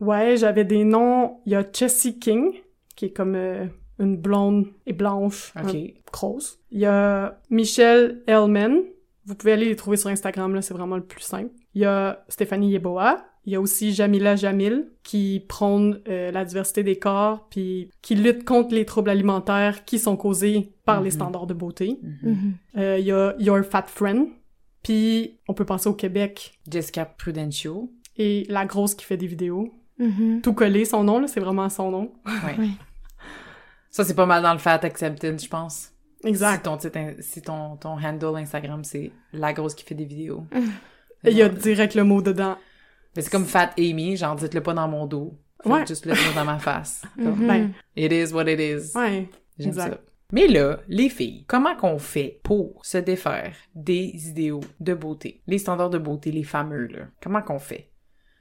Ouais, 0.00 0.36
j'avais 0.36 0.64
des 0.64 0.84
noms. 0.84 1.40
Il 1.46 1.52
y 1.52 1.54
a 1.56 1.64
Jessie 1.72 2.18
King, 2.18 2.52
qui 2.96 3.06
est 3.06 3.10
comme 3.12 3.34
euh, 3.34 3.66
une 3.98 4.16
blonde 4.16 4.66
et 4.86 4.92
blanche, 4.92 5.52
Ok. 5.56 5.74
un- 5.74 5.86
grosse. 6.12 6.58
Il 6.70 6.78
y 6.80 6.86
a 6.86 7.40
Michelle 7.50 8.22
Hellman. 8.26 8.82
Vous 9.26 9.34
pouvez 9.34 9.52
aller 9.52 9.66
les 9.66 9.76
trouver 9.76 9.96
sur 9.96 10.08
Instagram, 10.08 10.54
là, 10.54 10.62
c'est 10.62 10.72
vraiment 10.74 10.96
le 10.96 11.02
plus 11.04 11.20
simple. 11.22 11.50
Il 11.74 11.82
y 11.82 11.84
a 11.84 12.24
Stéphanie 12.28 12.70
Yeboah. 12.70 13.24
Il 13.44 13.52
y 13.52 13.56
a 13.56 13.60
aussi 13.60 13.92
Jamila 13.94 14.36
Jamil, 14.36 14.88
qui 15.02 15.42
prône 15.48 16.00
euh, 16.08 16.30
la 16.30 16.44
diversité 16.44 16.82
des 16.82 16.98
corps, 16.98 17.46
puis 17.48 17.90
qui 18.02 18.14
lutte 18.14 18.44
contre 18.44 18.74
les 18.74 18.84
troubles 18.84 19.08
alimentaires 19.10 19.84
qui 19.86 19.98
sont 19.98 20.16
causés 20.16 20.72
par 20.84 21.00
les 21.00 21.08
Mhm. 21.10 21.14
standards 21.16 21.46
de 21.46 21.54
beauté. 21.54 21.98
Mhm. 22.02 22.18
Mhm. 22.30 22.52
Euh, 22.76 22.98
Il 22.98 23.06
y 23.06 23.12
a 23.12 23.34
Your 23.38 23.62
Fat 23.64 23.84
Friend, 23.86 24.28
puis 24.82 25.38
on 25.48 25.54
peut 25.54 25.64
penser 25.64 25.88
au 25.88 25.94
Québec, 25.94 26.58
Jessica 26.70 27.04
Prudential. 27.06 27.86
et 28.20 28.44
la 28.48 28.66
grosse 28.66 28.94
qui 28.96 29.04
fait 29.04 29.16
des 29.16 29.28
vidéos. 29.28 29.72
Mhm. 29.98 30.40
Tout 30.42 30.52
collé, 30.52 30.84
son 30.84 31.02
nom, 31.04 31.18
là, 31.18 31.26
c'est 31.26 31.40
vraiment 31.40 31.68
son 31.68 31.90
nom. 31.90 32.12
Ouais. 32.26 32.56
Ouais. 32.58 32.68
Ça, 33.90 34.04
c'est 34.04 34.14
pas 34.14 34.26
mal 34.26 34.42
dans 34.42 34.52
le 34.52 34.58
fat 34.58 34.80
acceptance, 34.82 35.44
je 35.44 35.48
pense. 35.48 35.92
Si 36.22 36.28
Exact. 36.28 36.64
ton, 36.64 36.76
titre 36.76 36.98
in- 36.98 37.14
si 37.20 37.42
ton, 37.42 37.76
ton 37.76 37.90
handle 37.98 38.36
Instagram, 38.36 38.84
c'est 38.84 39.12
la 39.32 39.52
grosse 39.52 39.74
qui 39.74 39.84
fait 39.84 39.94
des 39.94 40.04
vidéos. 40.04 40.46
Il 41.24 41.32
y 41.32 41.42
a 41.42 41.48
direct 41.48 41.94
le 41.94 42.04
mot 42.04 42.20
dedans. 42.22 42.56
Mais 43.16 43.22
c'est 43.22 43.30
comme 43.30 43.44
Fat 43.46 43.70
Amy, 43.78 44.16
genre 44.16 44.36
dites-le 44.36 44.62
pas 44.62 44.74
dans 44.74 44.86
mon 44.88 45.06
dos. 45.06 45.38
Faites 45.62 45.72
Ouais. 45.72 45.86
juste 45.86 46.06
le 46.06 46.12
dire 46.12 46.34
dans 46.36 46.44
ma 46.44 46.58
face. 46.58 47.02
Comme, 47.16 47.40
Mhm. 47.40 47.46
Ben, 47.48 47.72
It 47.96 48.12
is 48.12 48.32
what 48.32 48.44
it 48.48 48.60
is. 48.60 48.96
ouais. 48.96 49.28
J'aime 49.58 49.72
ça. 49.72 49.90
Mais 50.32 50.46
là, 50.46 50.78
les 50.88 51.08
filles, 51.08 51.44
comment 51.48 51.74
qu'on 51.74 51.98
fait 51.98 52.38
pour 52.44 52.84
se 52.84 52.98
défaire 52.98 53.54
des 53.74 54.28
idéaux 54.28 54.60
de 54.78 54.94
beauté? 54.94 55.40
Les 55.48 55.58
standards 55.58 55.90
de 55.90 55.98
beauté, 55.98 56.30
les 56.30 56.44
fameux, 56.44 56.86
là. 56.86 57.06
Comment 57.20 57.42
qu'on 57.42 57.58
fait? 57.58 57.90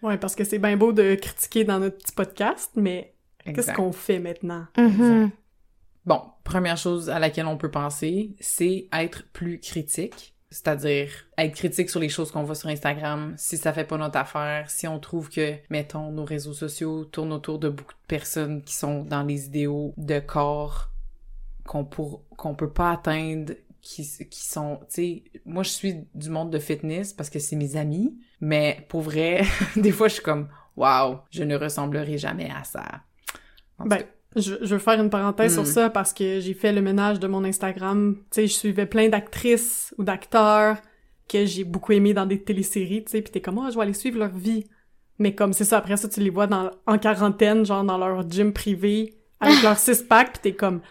Ouais, 0.04 0.18
parce 0.18 0.36
que 0.36 0.44
c'est 0.44 0.60
bien 0.60 0.78
beau 0.78 0.94
de 0.94 1.16
critiquer 1.16 1.64
dans 1.64 1.80
notre 1.80 1.98
petit 1.98 2.14
podcast, 2.14 2.72
mais 2.76 3.14
qu'est-ce 3.44 3.72
qu'on 3.74 3.92
fait 3.92 4.20
maintenant? 4.20 4.66
Mhm. 4.78 5.32
Bon, 6.06 6.22
première 6.44 6.78
chose 6.78 7.10
à 7.10 7.20
laquelle 7.20 7.48
on 7.48 7.58
peut 7.58 7.72
penser, 7.72 8.36
c'est 8.40 8.88
être 8.94 9.24
plus 9.34 9.60
critique. 9.60 10.34
C'est-à-dire 10.50 11.10
être 11.38 11.56
critique 11.56 11.90
sur 11.90 12.00
les 12.00 12.08
choses 12.08 12.32
qu'on 12.32 12.44
voit 12.44 12.56
sur 12.56 12.70
Instagram, 12.70 13.34
si 13.38 13.58
ça 13.58 13.74
fait 13.74 13.84
pas 13.84 13.98
notre 13.98 14.18
affaire, 14.18 14.70
si 14.70 14.88
on 14.88 14.98
trouve 14.98 15.30
que, 15.30 15.56
mettons, 15.70 16.10
nos 16.12 16.24
réseaux 16.24 16.54
sociaux 16.54 17.04
tournent 17.04 17.34
autour 17.34 17.60
de 17.60 17.68
beaucoup 17.68 17.92
de 17.92 18.08
personnes 18.08 18.64
qui 18.64 18.74
sont 18.74 19.04
dans 19.04 19.24
les 19.24 19.48
idéaux 19.48 19.94
de 19.98 20.20
corps 20.20 20.90
qu'on 21.66 21.84
pour, 21.84 22.24
qu'on 22.30 22.56
peut 22.56 22.72
pas 22.72 22.92
atteindre, 22.92 23.56
qui, 23.82 24.10
qui 24.30 24.46
sont, 24.46 24.80
tu 24.84 24.86
sais, 24.90 25.24
moi 25.46 25.64
je 25.64 25.70
suis 25.70 26.06
du 26.16 26.30
monde 26.30 26.50
de 26.50 26.60
fitness 26.60 27.12
parce 27.12 27.30
que 27.30 27.40
c'est 27.40 27.58
mes 27.58 27.76
amis, 27.76 28.18
mais 28.42 28.86
pour 28.90 29.02
vrai, 29.02 29.44
des 29.76 29.92
fois 29.92 30.08
je 30.08 30.16
suis 30.16 30.24
comme, 30.24 30.48
waouh, 30.76 31.20
je 31.32 31.44
ne 31.44 31.56
ressemblerai 31.56 32.18
jamais 32.18 32.50
à 32.50 32.64
ça. 32.64 32.84
En 33.80 33.86
Ben, 33.86 34.04
je, 34.36 34.56
je 34.62 34.76
veux 34.76 34.80
faire 34.80 35.00
une 35.02 35.10
parenthèse 35.10 35.54
Hmm. 35.54 35.64
sur 35.64 35.68
ça 35.68 35.90
parce 35.90 36.14
que 36.14 36.40
j'ai 36.40 36.54
fait 36.54 36.72
le 36.74 36.82
ménage 36.82 37.20
de 37.20 37.28
mon 37.28 37.44
Instagram. 37.44 38.16
Tu 38.16 38.22
sais, 38.32 38.48
je 38.48 38.54
suivais 38.54 38.86
plein 38.86 39.10
d'actrices 39.10 39.94
ou 39.98 40.04
d'acteurs 40.04 40.78
que 41.28 41.46
j'ai 41.46 41.64
beaucoup 41.64 41.92
aimé 41.94 42.14
dans 42.14 42.26
des 42.26 42.42
téléséries, 42.44 43.04
tu 43.04 43.12
sais, 43.12 43.22
pis 43.22 43.32
t'es 43.32 43.42
comme, 43.42 43.58
oh, 43.58 43.70
je 43.70 43.76
vais 43.76 43.82
aller 43.82 43.94
suivre 43.94 44.20
leur 44.20 44.36
vie. 44.36 44.66
Mais 45.20 45.34
comme 45.36 45.52
c'est 45.54 45.66
ça, 45.66 45.78
après 45.80 45.98
ça, 45.98 46.08
tu 46.08 46.20
les 46.22 46.30
vois 46.30 46.48
dans, 46.48 46.72
en 46.86 46.98
quarantaine, 46.98 47.66
genre 47.66 47.84
dans 47.84 47.98
leur 47.98 48.30
gym 48.30 48.54
privé, 48.54 49.16
avec 49.40 49.62
leur 49.64 49.78
six-pack, 49.78 50.34
pis 50.34 50.40
t'es 50.40 50.54
comme, 50.54 50.82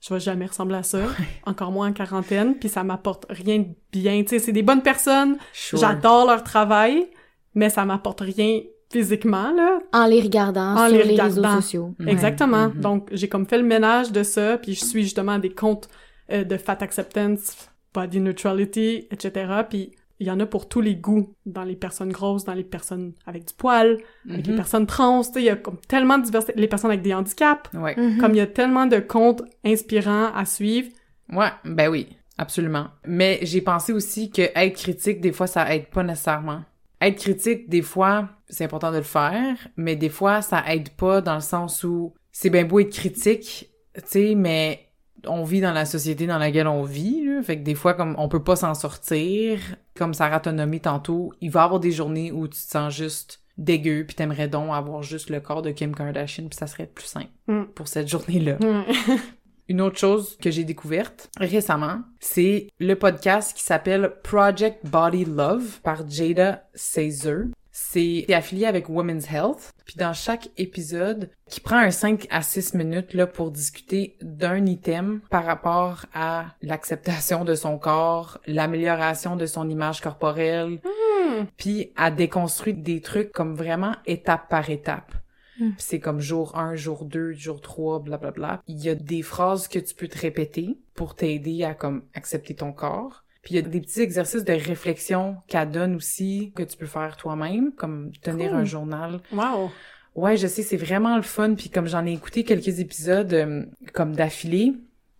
je 0.00 0.14
vais 0.14 0.20
jamais 0.20 0.46
ressembler 0.46 0.76
à 0.76 0.82
ça, 0.82 1.00
encore 1.46 1.72
moins 1.72 1.88
en 1.88 1.92
quarantaine, 1.92 2.56
puis 2.58 2.68
ça 2.68 2.84
m'apporte 2.84 3.26
rien 3.30 3.58
de 3.58 3.66
bien, 3.92 4.22
tu 4.22 4.28
sais, 4.28 4.38
c'est 4.38 4.52
des 4.52 4.62
bonnes 4.62 4.82
personnes, 4.82 5.36
sure. 5.52 5.78
j'adore 5.78 6.26
leur 6.26 6.44
travail, 6.44 7.08
mais 7.54 7.70
ça 7.70 7.84
m'apporte 7.84 8.20
rien 8.20 8.60
physiquement, 8.92 9.50
là, 9.52 9.80
En 9.92 10.06
les 10.06 10.20
regardant 10.20 10.74
En 10.76 10.88
sur 10.88 10.96
les 10.96 11.02
les, 11.04 11.20
réseaux 11.20 11.40
regardant. 11.40 11.60
sociaux. 11.60 11.94
Exactement. 12.06 12.68
Mhm. 12.68 12.80
Donc, 12.80 13.08
j'ai 13.12 13.28
comme 13.28 13.46
fait 13.46 13.58
le 13.58 13.64
ménage 13.64 14.12
de 14.12 14.22
ça, 14.22 14.58
puis 14.58 14.74
je 14.74 14.84
suis 14.84 15.02
justement 15.02 15.38
des 15.38 15.50
comptes 15.50 15.88
euh, 16.30 16.44
de 16.44 16.56
fat 16.56 16.78
acceptance, 16.80 17.68
body 17.92 18.20
neutrality, 18.20 19.08
etc. 19.10 19.62
Puis 19.68 19.92
il 20.18 20.26
y 20.26 20.30
en 20.30 20.40
a 20.40 20.46
pour 20.46 20.68
tous 20.68 20.80
les 20.80 20.94
goûts, 20.96 21.34
dans 21.44 21.62
les 21.64 21.76
personnes 21.76 22.10
grosses, 22.10 22.44
dans 22.44 22.54
les 22.54 22.64
personnes 22.64 23.12
avec 23.26 23.46
du 23.48 23.54
poil, 23.54 23.98
avec 24.30 24.46
les 24.46 24.52
Mhm. 24.52 24.56
personnes 24.56 24.86
trans, 24.86 25.22
tu 25.22 25.32
sais, 25.32 25.40
il 25.40 25.44
y 25.44 25.50
a 25.50 25.56
comme 25.56 25.76
tellement 25.88 26.18
de 26.18 26.24
diversité, 26.24 26.54
les 26.56 26.68
personnes 26.68 26.90
avec 26.90 27.02
des 27.02 27.12
handicaps, 27.14 27.70
Ouais. 27.74 27.94
Mhm. 27.98 28.18
comme 28.18 28.32
il 28.32 28.38
y 28.38 28.40
a 28.40 28.46
tellement 28.46 28.86
de 28.86 28.98
comptes 28.98 29.42
inspirants 29.64 30.32
à 30.34 30.44
suivre. 30.44 30.88
Ouais, 31.32 31.50
ben 31.64 31.88
oui, 31.90 32.08
absolument. 32.38 32.86
Mais 33.06 33.40
j'ai 33.42 33.60
pensé 33.60 33.92
aussi 33.92 34.30
que 34.30 34.42
être 34.54 34.76
critique, 34.76 35.20
des 35.20 35.32
fois, 35.32 35.46
ça 35.46 35.74
aide 35.74 35.86
pas 35.88 36.02
nécessairement. 36.02 36.62
Être 37.00 37.16
critique, 37.18 37.68
des 37.68 37.82
fois, 37.82 38.28
c'est 38.48 38.64
important 38.64 38.90
de 38.92 38.96
le 38.98 39.02
faire, 39.02 39.56
mais 39.76 39.96
des 39.96 40.08
fois, 40.08 40.40
ça 40.40 40.62
aide 40.72 40.88
pas 40.90 41.20
dans 41.20 41.34
le 41.34 41.40
sens 41.42 41.84
où 41.84 42.14
c'est 42.32 42.48
bien 42.48 42.64
beau 42.64 42.78
être 42.80 42.90
critique, 42.92 43.70
tu 43.96 44.02
sais, 44.06 44.34
mais 44.34 44.85
on 45.26 45.44
vit 45.44 45.60
dans 45.60 45.72
la 45.72 45.84
société 45.84 46.26
dans 46.26 46.38
laquelle 46.38 46.66
on 46.68 46.82
vit, 46.82 47.24
là. 47.24 47.42
Fait 47.42 47.58
que 47.58 47.62
des 47.62 47.74
fois, 47.74 47.94
comme 47.94 48.14
on 48.18 48.28
peut 48.28 48.42
pas 48.42 48.56
s'en 48.56 48.74
sortir, 48.74 49.58
comme 49.96 50.14
Sarah 50.14 50.40
t'a 50.40 50.52
nommé 50.52 50.80
tantôt, 50.80 51.32
il 51.40 51.50
va 51.50 51.60
y 51.60 51.64
avoir 51.64 51.80
des 51.80 51.92
journées 51.92 52.32
où 52.32 52.46
tu 52.48 52.52
te 52.60 52.70
sens 52.70 52.92
juste 52.94 53.40
dégueu, 53.58 54.04
puis 54.06 54.14
t'aimerais 54.14 54.48
donc 54.48 54.72
avoir 54.72 55.02
juste 55.02 55.30
le 55.30 55.40
corps 55.40 55.62
de 55.62 55.70
Kim 55.70 55.94
Kardashian, 55.94 56.48
puis 56.48 56.58
ça 56.58 56.66
serait 56.66 56.86
plus 56.86 57.06
simple 57.06 57.28
Mm. 57.48 57.62
pour 57.74 57.88
cette 57.88 58.08
journée-là. 58.08 58.56
Ouais. 58.60 58.84
Une 59.68 59.80
autre 59.80 59.98
chose 59.98 60.36
que 60.40 60.50
j'ai 60.52 60.62
découverte 60.62 61.28
récemment, 61.40 61.98
c'est 62.20 62.68
le 62.78 62.94
podcast 62.94 63.56
qui 63.56 63.64
s'appelle 63.64 64.12
Project 64.22 64.86
Body 64.86 65.24
Love 65.24 65.80
par 65.82 66.08
Jada 66.08 66.62
Caesar. 66.74 67.46
C'est 67.90 68.26
affilié 68.34 68.66
avec 68.66 68.88
Women's 68.88 69.30
Health. 69.30 69.72
Puis 69.84 69.94
dans 69.96 70.12
chaque 70.12 70.48
épisode, 70.56 71.30
qui 71.48 71.60
prend 71.60 71.78
un 71.78 71.90
5 71.90 72.26
à 72.30 72.42
6 72.42 72.74
minutes 72.74 73.14
là 73.14 73.26
pour 73.26 73.50
discuter 73.50 74.16
d'un 74.20 74.66
item 74.66 75.20
par 75.30 75.44
rapport 75.44 76.06
à 76.12 76.46
l'acceptation 76.62 77.44
de 77.44 77.54
son 77.54 77.78
corps, 77.78 78.38
l'amélioration 78.46 79.36
de 79.36 79.46
son 79.46 79.68
image 79.68 80.00
corporelle, 80.00 80.80
Hmm. 81.26 81.46
puis 81.56 81.92
à 81.96 82.10
déconstruire 82.10 82.76
des 82.76 83.00
trucs 83.00 83.32
comme 83.32 83.54
vraiment 83.54 83.94
étape 84.06 84.48
par 84.48 84.70
étape. 84.70 85.12
Mm. 85.58 85.70
Puis 85.70 85.74
C'est 85.78 86.00
comme 86.00 86.20
jour 86.20 86.56
1, 86.56 86.76
jour 86.76 87.04
2, 87.04 87.32
jour 87.32 87.60
3, 87.60 88.00
blablabla. 88.00 88.62
Il 88.66 88.78
y 88.78 88.88
a 88.88 88.94
des 88.94 89.22
phrases 89.22 89.68
que 89.68 89.78
tu 89.78 89.94
peux 89.94 90.08
te 90.08 90.18
répéter 90.18 90.76
pour 90.94 91.14
t'aider 91.14 91.64
à 91.64 91.74
comme 91.74 92.04
accepter 92.14 92.54
ton 92.54 92.72
corps. 92.72 93.24
Puis 93.46 93.54
il 93.54 93.56
y 93.58 93.60
a 93.60 93.62
des 93.62 93.80
petits 93.80 94.00
exercices 94.00 94.42
de 94.42 94.52
réflexion 94.54 95.36
qu'elle 95.46 95.70
donne 95.70 95.94
aussi 95.94 96.50
que 96.56 96.64
tu 96.64 96.76
peux 96.76 96.86
faire 96.86 97.16
toi-même, 97.16 97.70
comme 97.76 98.10
tenir 98.20 98.50
Cool. 98.50 98.58
un 98.58 98.64
journal. 98.64 99.20
Wow. 99.32 99.70
Ouais, 100.16 100.36
je 100.36 100.48
sais, 100.48 100.64
c'est 100.64 100.76
vraiment 100.76 101.14
le 101.14 101.22
fun. 101.22 101.54
Puis 101.54 101.70
comme 101.70 101.86
j'en 101.86 102.04
ai 102.04 102.12
écouté 102.12 102.42
quelques 102.42 102.80
épisodes 102.80 103.32
euh, 103.32 103.64
comme 103.92 104.16
d'affilée, 104.16 104.72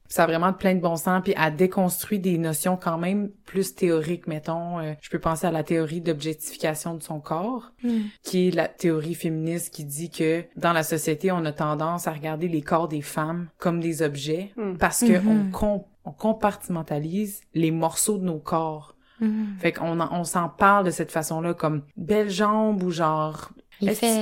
ça 0.09 0.25
a 0.25 0.27
vraiment 0.27 0.53
plein 0.53 0.75
de 0.75 0.81
bon 0.81 0.97
sens. 0.97 1.21
Puis 1.23 1.35
elle 1.41 1.55
déconstruit 1.55 2.19
des 2.19 2.37
notions 2.37 2.77
quand 2.77 2.99
même 2.99 3.29
plus 3.45 3.77
théoriques, 3.77 4.27
mettons. 4.27 4.81
euh, 4.81 4.95
je 5.01 5.09
peux 5.11 5.19
penser 5.21 5.47
à 5.47 5.53
la 5.53 5.63
théorie 5.63 6.01
d'objectification 6.01 6.95
de 6.95 7.03
son 7.05 7.21
corps, 7.21 7.71
Mhm. 7.85 8.03
qui 8.25 8.49
est 8.49 8.51
la 8.51 8.67
théorie 8.67 9.15
féministe 9.15 9.73
qui 9.73 9.85
dit 9.85 10.11
que 10.11 10.45
dans 10.57 10.73
la 10.73 10.83
société, 10.83 11.31
on 11.31 11.45
a 11.45 11.53
tendance 11.53 12.09
à 12.09 12.13
regarder 12.13 12.49
les 12.49 12.63
corps 12.63 12.89
des 12.89 13.03
femmes 13.03 13.49
comme 13.59 13.79
des 13.81 14.03
objets 14.03 14.51
Mm. 14.57 14.77
parce 14.79 15.01
que 15.01 15.19
on, 15.29 15.35
Mhm. 15.35 15.51
On 16.07 16.13
compartimentalise 16.13 17.43
les 17.55 17.71
morceaux 17.71 18.17
de 18.19 18.25
nos 18.25 18.39
corps. 18.39 18.95
Mhm. 19.21 19.57
Fait 19.59 19.73
qu'on 19.73 19.99
en- 20.01 20.09
on 20.13 20.25
s'en 20.25 20.49
parle 20.49 20.87
de 20.87 20.91
cette 20.91 21.11
façon-là 21.11 21.55
comme 21.55 21.83
belle 21.97 22.31
jambe 22.31 22.83
ou 22.83 22.91
genre 22.91 23.51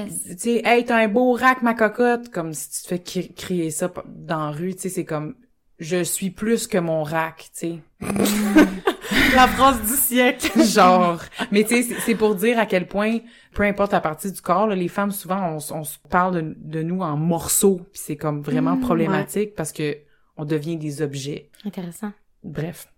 tu 0.09 0.37
sais, 0.38 0.62
hey, 0.64 0.85
t'as 0.85 0.97
un 0.97 1.09
beau 1.09 1.33
rack, 1.33 1.62
ma 1.62 1.75
cocotte, 1.75 2.29
comme 2.31 2.53
si 2.53 2.70
tu 2.70 2.83
te 2.83 2.88
fais 2.88 2.99
cri- 2.99 3.35
crier 3.35 3.70
ça 3.70 3.92
dans 4.07 4.47
la 4.47 4.51
rue, 4.51 4.75
tu 4.75 4.83
sais, 4.83 4.88
c'est 4.88 5.05
comme, 5.05 5.35
je 5.79 6.03
suis 6.03 6.31
plus 6.31 6.66
que 6.66 6.79
mon 6.79 7.03
rack, 7.05 7.51
tu 7.57 7.75
La 9.35 9.47
phrase 9.49 9.81
du 9.83 9.97
siècle. 9.97 10.49
sais. 10.53 10.64
Genre, 10.81 11.20
mais 11.51 11.64
tu 11.64 11.83
sais, 11.83 11.94
c'est- 12.01 12.14
pour 12.14 12.35
dire 12.35 12.59
à 12.59 12.66
quel 12.66 12.87
point, 12.88 13.18
peu 13.53 13.62
importe 13.64 13.92
la 13.92 14.01
partie 14.01 14.31
du 14.33 14.40
corps, 14.40 14.66
là, 14.66 14.75
les 14.75 14.88
femmes, 14.88 15.11
souvent, 15.12 15.40
on, 15.59 15.75
on 15.77 15.85
se 15.85 15.99
parle 16.11 16.35
de, 16.37 16.55
de 16.57 16.83
nous 16.83 17.01
en 17.01 17.16
morceaux, 17.16 17.81
puis 17.92 18.01
c'est 18.05 18.16
comme 18.16 18.42
vraiment 18.42 18.77
Mm, 18.77 18.81
problématique 18.81 19.55
parce 19.55 19.73
que 19.73 19.97
on 20.37 20.44
devient 20.44 20.77
des 20.77 21.03
objets. 21.03 21.51
Intéressant. 21.64 22.12
Bref. 22.42 22.88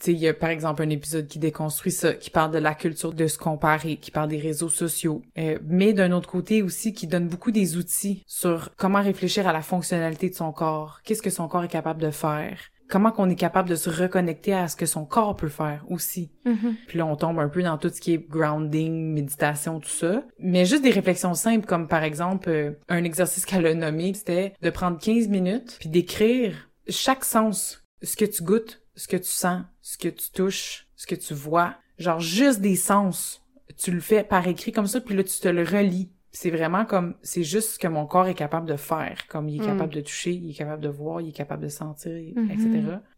Tu 0.00 0.06
sais, 0.06 0.12
il 0.12 0.18
y 0.18 0.28
a 0.28 0.34
par 0.34 0.50
exemple 0.50 0.82
un 0.82 0.90
épisode 0.90 1.28
qui 1.28 1.38
déconstruit 1.38 1.92
ça, 1.92 2.14
qui 2.14 2.28
parle 2.28 2.50
de 2.50 2.58
la 2.58 2.74
culture 2.74 3.12
de 3.12 3.26
se 3.28 3.38
comparer, 3.38 3.96
qui 3.96 4.10
parle 4.10 4.28
des 4.28 4.38
réseaux 4.38 4.68
sociaux, 4.68 5.22
euh, 5.38 5.58
mais 5.64 5.92
d'un 5.92 6.10
autre 6.12 6.28
côté 6.28 6.62
aussi 6.62 6.92
qui 6.92 7.06
donne 7.06 7.28
beaucoup 7.28 7.52
des 7.52 7.76
outils 7.76 8.24
sur 8.26 8.74
comment 8.76 9.00
réfléchir 9.00 9.46
à 9.46 9.52
la 9.52 9.62
fonctionnalité 9.62 10.28
de 10.28 10.34
son 10.34 10.52
corps, 10.52 11.00
qu'est-ce 11.04 11.22
que 11.22 11.30
son 11.30 11.46
corps 11.46 11.64
est 11.64 11.68
capable 11.68 12.02
de 12.02 12.10
faire, 12.10 12.58
comment 12.88 13.10
qu'on 13.12 13.28
est 13.30 13.36
capable 13.36 13.68
de 13.68 13.74
se 13.74 13.90
reconnecter 13.90 14.54
à 14.54 14.68
ce 14.68 14.76
que 14.76 14.86
son 14.86 15.04
corps 15.04 15.36
peut 15.36 15.48
faire 15.48 15.84
aussi. 15.88 16.30
Mhm. 16.44 16.76
Puis 16.86 16.98
là, 16.98 17.06
on 17.06 17.16
tombe 17.16 17.38
un 17.38 17.48
peu 17.48 17.62
dans 17.62 17.78
tout 17.78 17.88
ce 17.88 18.00
qui 18.00 18.14
est 18.14 18.28
grounding, 18.28 19.12
méditation, 19.12 19.80
tout 19.80 19.88
ça. 19.88 20.24
Mais 20.38 20.64
juste 20.64 20.82
des 20.82 20.90
réflexions 20.90 21.34
simples, 21.34 21.66
comme 21.66 21.88
par 21.88 22.02
exemple, 22.02 22.48
euh, 22.48 22.72
un 22.88 23.04
exercice 23.04 23.46
qu'elle 23.46 23.66
a 23.66 23.74
nommé, 23.74 24.12
c'était 24.14 24.54
de 24.60 24.70
prendre 24.70 24.98
15 24.98 25.28
minutes, 25.28 25.76
puis 25.80 25.88
d'écrire 25.88 26.70
chaque 26.88 27.24
sens, 27.24 27.82
ce 28.02 28.16
que 28.16 28.24
tu 28.24 28.42
goûtes, 28.42 28.82
ce 28.94 29.08
que 29.08 29.16
tu 29.16 29.30
sens, 29.30 29.62
ce 29.82 29.98
que 29.98 30.08
tu 30.08 30.30
touches, 30.30 30.86
ce 30.96 31.06
que 31.06 31.14
tu 31.14 31.34
vois. 31.34 31.76
Genre 31.98 32.20
juste 32.20 32.60
des 32.60 32.76
sens. 32.76 33.40
Tu 33.76 33.90
le 33.90 34.00
fais 34.00 34.22
par 34.22 34.46
écrit 34.46 34.72
comme 34.72 34.86
ça, 34.86 35.00
puis 35.00 35.16
là, 35.16 35.24
tu 35.24 35.38
te 35.38 35.48
le 35.48 35.62
relis. 35.62 36.10
C'est 36.36 36.50
vraiment 36.50 36.84
comme, 36.84 37.14
c'est 37.22 37.44
juste 37.44 37.74
ce 37.74 37.78
que 37.78 37.86
mon 37.86 38.06
corps 38.06 38.26
est 38.26 38.34
capable 38.34 38.68
de 38.68 38.74
faire. 38.74 39.28
Comme 39.28 39.48
il 39.48 39.60
est 39.60 39.64
Mm. 39.64 39.68
capable 39.68 39.94
de 39.94 40.00
toucher, 40.00 40.32
il 40.32 40.50
est 40.50 40.54
capable 40.54 40.82
de 40.82 40.88
voir, 40.88 41.20
il 41.20 41.28
est 41.28 41.32
capable 41.32 41.62
de 41.62 41.68
sentir, 41.68 42.10
etc. 42.12 42.66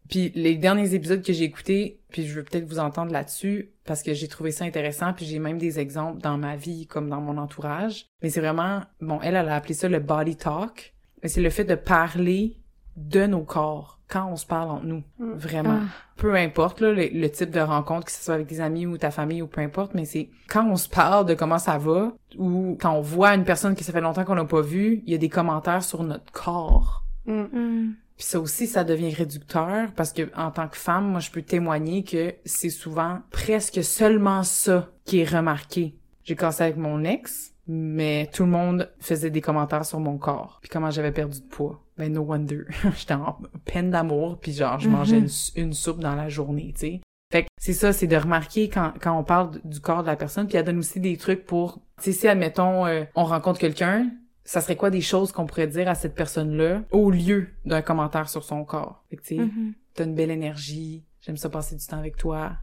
Puis 0.07 0.31
les 0.35 0.55
derniers 0.55 0.93
épisodes 0.93 1.23
que 1.23 1.33
j'ai 1.33 1.45
écoutés, 1.45 1.99
puis 2.09 2.27
je 2.27 2.35
veux 2.35 2.43
peut-être 2.43 2.65
vous 2.67 2.77
entendre 2.77 3.11
là-dessus, 3.11 3.71
parce 3.85 4.03
que 4.03 4.13
j'ai 4.13 4.27
trouvé 4.27 4.51
ça 4.51 4.65
intéressant, 4.65 5.13
puis 5.13 5.25
j'ai 5.25 5.39
même 5.39 5.57
des 5.57 5.79
exemples 5.79 6.21
dans 6.21 6.37
ma 6.37 6.55
vie 6.55 6.85
comme 6.85 7.09
dans 7.09 7.19
mon 7.19 7.37
entourage. 7.39 8.05
Mais 8.21 8.29
c'est 8.29 8.39
vraiment, 8.39 8.81
bon, 9.01 9.19
elle, 9.23 9.35
elle 9.35 9.49
a 9.49 9.55
appelé 9.55 9.73
ça 9.73 9.89
le 9.89 9.99
body 9.99 10.35
talk, 10.35 10.93
mais 11.23 11.29
c'est 11.29 11.41
le 11.41 11.49
fait 11.49 11.63
de 11.65 11.75
parler 11.75 12.57
de 12.97 13.25
nos 13.25 13.43
corps 13.43 13.99
quand 14.09 14.27
on 14.31 14.35
se 14.37 14.45
parle 14.45 14.69
entre 14.71 14.85
nous, 14.85 15.03
Mm. 15.19 15.31
vraiment. 15.33 15.79
Ah. 15.83 15.87
Peu 16.15 16.33
importe 16.35 16.79
là, 16.81 16.91
le, 16.93 17.07
le 17.11 17.29
type 17.29 17.51
de 17.51 17.59
rencontre, 17.59 18.05
que 18.05 18.11
ce 18.11 18.23
soit 18.23 18.33
avec 18.35 18.47
des 18.47 18.61
amis 18.61 18.85
ou 18.85 18.97
ta 18.97 19.11
famille 19.11 19.41
ou 19.41 19.47
peu 19.47 19.61
importe, 19.61 19.93
mais 19.93 20.05
c'est 20.05 20.29
quand 20.49 20.65
on 20.67 20.77
se 20.77 20.87
parle 20.89 21.25
de 21.25 21.33
comment 21.33 21.59
ça 21.59 21.77
va, 21.77 22.13
ou 22.37 22.77
quand 22.79 22.91
on 22.93 23.01
voit 23.01 23.35
une 23.35 23.43
personne 23.43 23.75
que 23.75 23.83
ça 23.83 23.91
fait 23.91 24.01
longtemps 24.01 24.23
qu'on 24.25 24.35
n'a 24.35 24.45
pas 24.45 24.61
vu, 24.61 25.03
il 25.05 25.11
y 25.11 25.15
a 25.15 25.17
des 25.17 25.29
commentaires 25.29 25.83
sur 25.83 26.03
notre 26.03 26.31
corps. 26.31 27.03
Mm. 27.25 27.41
Mhm. 27.51 27.95
Puis 28.15 28.25
ça 28.25 28.39
aussi, 28.39 28.65
ça 28.65 28.83
devient 28.83 29.13
réducteur 29.13 29.91
parce 29.95 30.11
que 30.11 30.31
en 30.35 30.49
tant 30.49 30.67
que 30.67 30.77
femme, 30.77 31.05
moi, 31.11 31.19
je 31.19 31.29
peux 31.29 31.43
témoigner 31.43 32.03
que 32.03 32.33
c'est 32.45 32.71
souvent 32.71 33.19
presque 33.29 33.83
seulement 33.83 34.41
ça 34.41 34.89
qui 35.05 35.19
est 35.19 35.29
remarqué. 35.29 35.95
J'ai 36.23 36.35
cassé 36.35 36.63
avec 36.63 36.77
mon 36.77 37.03
ex, 37.03 37.53
mais 37.67 38.29
tout 38.33 38.43
le 38.43 38.49
monde 38.51 38.89
faisait 38.99 39.29
des 39.29 39.41
commentaires 39.41 39.85
sur 39.85 39.99
mon 39.99 40.17
corps 40.17 40.59
puis 40.61 40.69
comment 40.69 40.89
j'avais 40.91 41.11
perdu 41.11 41.41
de 41.41 41.45
poids. 41.47 41.83
Ben 41.97 42.11
no 42.13 42.21
wonder, 42.21 42.63
j'étais 42.97 43.13
en 43.13 43.37
peine 43.65 43.91
d'amour 43.91 44.39
puis 44.39 44.53
genre 44.53 44.79
je 44.79 44.89
mangeais 44.89 45.19
une, 45.19 45.29
une 45.55 45.73
soupe 45.73 45.99
dans 45.99 46.15
la 46.15 46.29
journée, 46.29 46.71
tu 46.73 46.79
sais. 46.79 47.01
Fait 47.31 47.43
que 47.43 47.47
c'est 47.59 47.73
ça, 47.73 47.91
c'est 47.91 48.07
de 48.07 48.15
remarquer 48.15 48.69
quand, 48.69 48.93
quand 49.01 49.17
on 49.19 49.23
parle 49.23 49.59
du 49.65 49.81
corps 49.81 50.01
de 50.01 50.07
la 50.07 50.15
personne, 50.15 50.47
puis 50.47 50.55
elle 50.57 50.63
donne 50.63 50.77
aussi 50.79 51.01
des 51.01 51.17
trucs 51.17 51.45
pour, 51.45 51.81
tu 51.97 52.05
sais, 52.05 52.11
si 52.13 52.27
admettons, 52.27 52.85
euh, 52.85 53.03
on 53.15 53.25
rencontre 53.25 53.59
quelqu'un, 53.59 54.09
ça 54.45 54.61
serait 54.61 54.77
quoi 54.77 54.89
des 54.89 55.01
choses 55.01 55.33
qu'on 55.33 55.45
pourrait 55.45 55.67
dire 55.67 55.89
à 55.89 55.95
cette 55.95 56.15
personne-là 56.15 56.83
au 56.91 57.11
lieu 57.11 57.49
d'un 57.65 57.81
commentaire 57.81 58.29
sur 58.29 58.45
son 58.45 58.63
corps? 58.63 59.03
Fait 59.09 59.17
que 59.17 59.23
tu 59.23 59.35
sais, 59.35 59.41
Mhm. 59.43 59.73
t'as 59.93 60.05
une 60.05 60.15
belle 60.15 60.31
énergie, 60.31 61.03
j'aime 61.19 61.35
ça 61.35 61.49
passer 61.49 61.75
du 61.75 61.85
temps 61.85 61.97
avec 61.97 62.15
toi, 62.15 62.53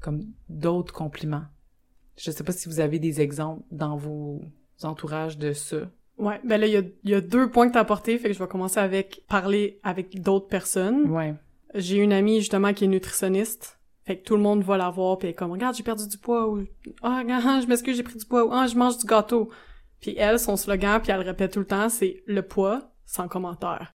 comme 0.00 0.22
d'autres 0.48 0.94
compliments. 0.94 1.44
Je 2.18 2.30
sais 2.30 2.44
pas 2.44 2.52
si 2.52 2.68
vous 2.68 2.80
avez 2.80 2.98
des 2.98 3.20
exemples 3.20 3.62
dans 3.70 3.96
vos 3.96 4.42
entourages 4.82 5.38
de 5.38 5.52
ça. 5.52 5.78
Ouais, 6.18 6.40
ben 6.44 6.60
là, 6.60 6.66
il 6.66 6.72
y 6.72 6.76
a, 6.76 6.82
y 7.04 7.14
a 7.14 7.20
deux 7.20 7.50
points 7.50 7.68
que 7.68 7.74
t'as 7.74 7.80
apportés, 7.80 8.18
fait 8.18 8.28
que 8.28 8.34
je 8.34 8.38
vais 8.40 8.48
commencer 8.48 8.80
avec 8.80 9.22
parler 9.28 9.78
avec 9.84 10.20
d'autres 10.20 10.48
personnes. 10.48 11.08
Ouais. 11.10 11.34
J'ai 11.74 11.98
une 11.98 12.12
amie, 12.12 12.40
justement, 12.40 12.72
qui 12.74 12.84
est 12.84 12.88
nutritionniste. 12.88 13.78
Fait 14.04 14.18
que 14.18 14.24
tout 14.24 14.36
le 14.36 14.42
monde 14.42 14.62
va 14.62 14.78
la 14.78 14.90
voir, 14.90 15.18
puis 15.18 15.28
elle 15.28 15.32
est 15.32 15.36
comme, 15.36 15.52
regarde, 15.52 15.76
j'ai 15.76 15.82
perdu 15.82 16.08
du 16.08 16.18
poids, 16.18 16.48
ou, 16.48 16.64
ah, 17.02 17.22
je 17.62 17.66
m'excuse, 17.66 17.96
j'ai 17.96 18.02
pris 18.02 18.18
du 18.18 18.24
poids, 18.24 18.46
ou, 18.46 18.50
ah, 18.52 18.66
je 18.66 18.74
mange 18.74 18.98
du 18.98 19.06
gâteau. 19.06 19.50
Puis 20.00 20.14
elle, 20.16 20.40
son 20.40 20.56
slogan, 20.56 21.00
puis 21.00 21.12
elle 21.12 21.20
le 21.20 21.26
répète 21.26 21.52
tout 21.52 21.58
le 21.60 21.66
temps, 21.66 21.88
c'est 21.88 22.22
le 22.26 22.42
poids, 22.42 22.90
sans 23.04 23.28
commentaire. 23.28 23.92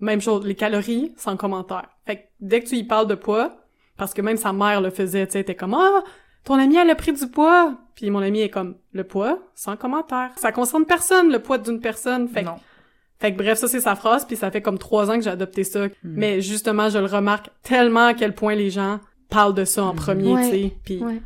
Même 0.00 0.20
chose, 0.20 0.44
les 0.46 0.54
calories, 0.54 1.12
sans 1.16 1.36
commentaire. 1.36 1.88
Fait 2.06 2.16
que 2.16 2.22
dès 2.40 2.62
que 2.62 2.68
tu 2.68 2.76
y 2.76 2.84
parles 2.84 3.06
de 3.06 3.14
poids, 3.14 3.54
parce 3.96 4.14
que 4.14 4.22
même 4.22 4.36
sa 4.36 4.52
mère 4.52 4.80
le 4.80 4.90
faisait, 4.90 5.26
tu 5.26 5.32
sais, 5.32 5.40
était 5.40 5.54
comme, 5.54 5.74
ah, 5.74 6.02
ton 6.44 6.54
amie, 6.54 6.76
elle 6.76 6.90
a 6.90 6.94
pris 6.94 7.12
du 7.12 7.26
poids. 7.28 7.74
Puis 7.94 8.10
mon 8.10 8.20
ami 8.20 8.40
est 8.40 8.48
comme, 8.50 8.74
le 8.92 9.04
poids, 9.04 9.38
sans 9.54 9.76
commentaire. 9.76 10.30
Ça 10.36 10.50
concerne 10.52 10.84
personne, 10.84 11.30
le 11.30 11.38
poids 11.38 11.58
d'une 11.58 11.80
personne. 11.80 12.28
Fait 12.28 12.40
que 12.42 12.46
non. 12.46 12.56
fait 13.20 13.32
que 13.32 13.38
bref, 13.38 13.58
ça 13.58 13.68
c'est 13.68 13.80
sa 13.80 13.94
phrase, 13.94 14.24
puis 14.26 14.36
ça 14.36 14.50
fait 14.50 14.60
comme 14.62 14.78
trois 14.78 15.10
ans 15.10 15.14
que 15.16 15.22
j'ai 15.22 15.30
adopté 15.30 15.62
ça. 15.64 15.86
Hmm. 15.86 15.90
Mais 16.02 16.40
justement, 16.40 16.88
je 16.88 16.98
le 16.98 17.06
remarque 17.06 17.50
tellement 17.62 18.06
à 18.06 18.14
quel 18.14 18.34
point 18.34 18.54
les 18.56 18.70
gens 18.70 18.98
parlent 19.30 19.54
de 19.54 19.64
ça 19.64 19.84
en 19.84 19.92
Mhm. 19.92 19.96
premier, 19.98 20.32
Ouais, 20.34 20.50
tu 20.50 20.50
sais. 20.68 20.72
Puis 20.84 20.98
Ouais. 21.04 21.22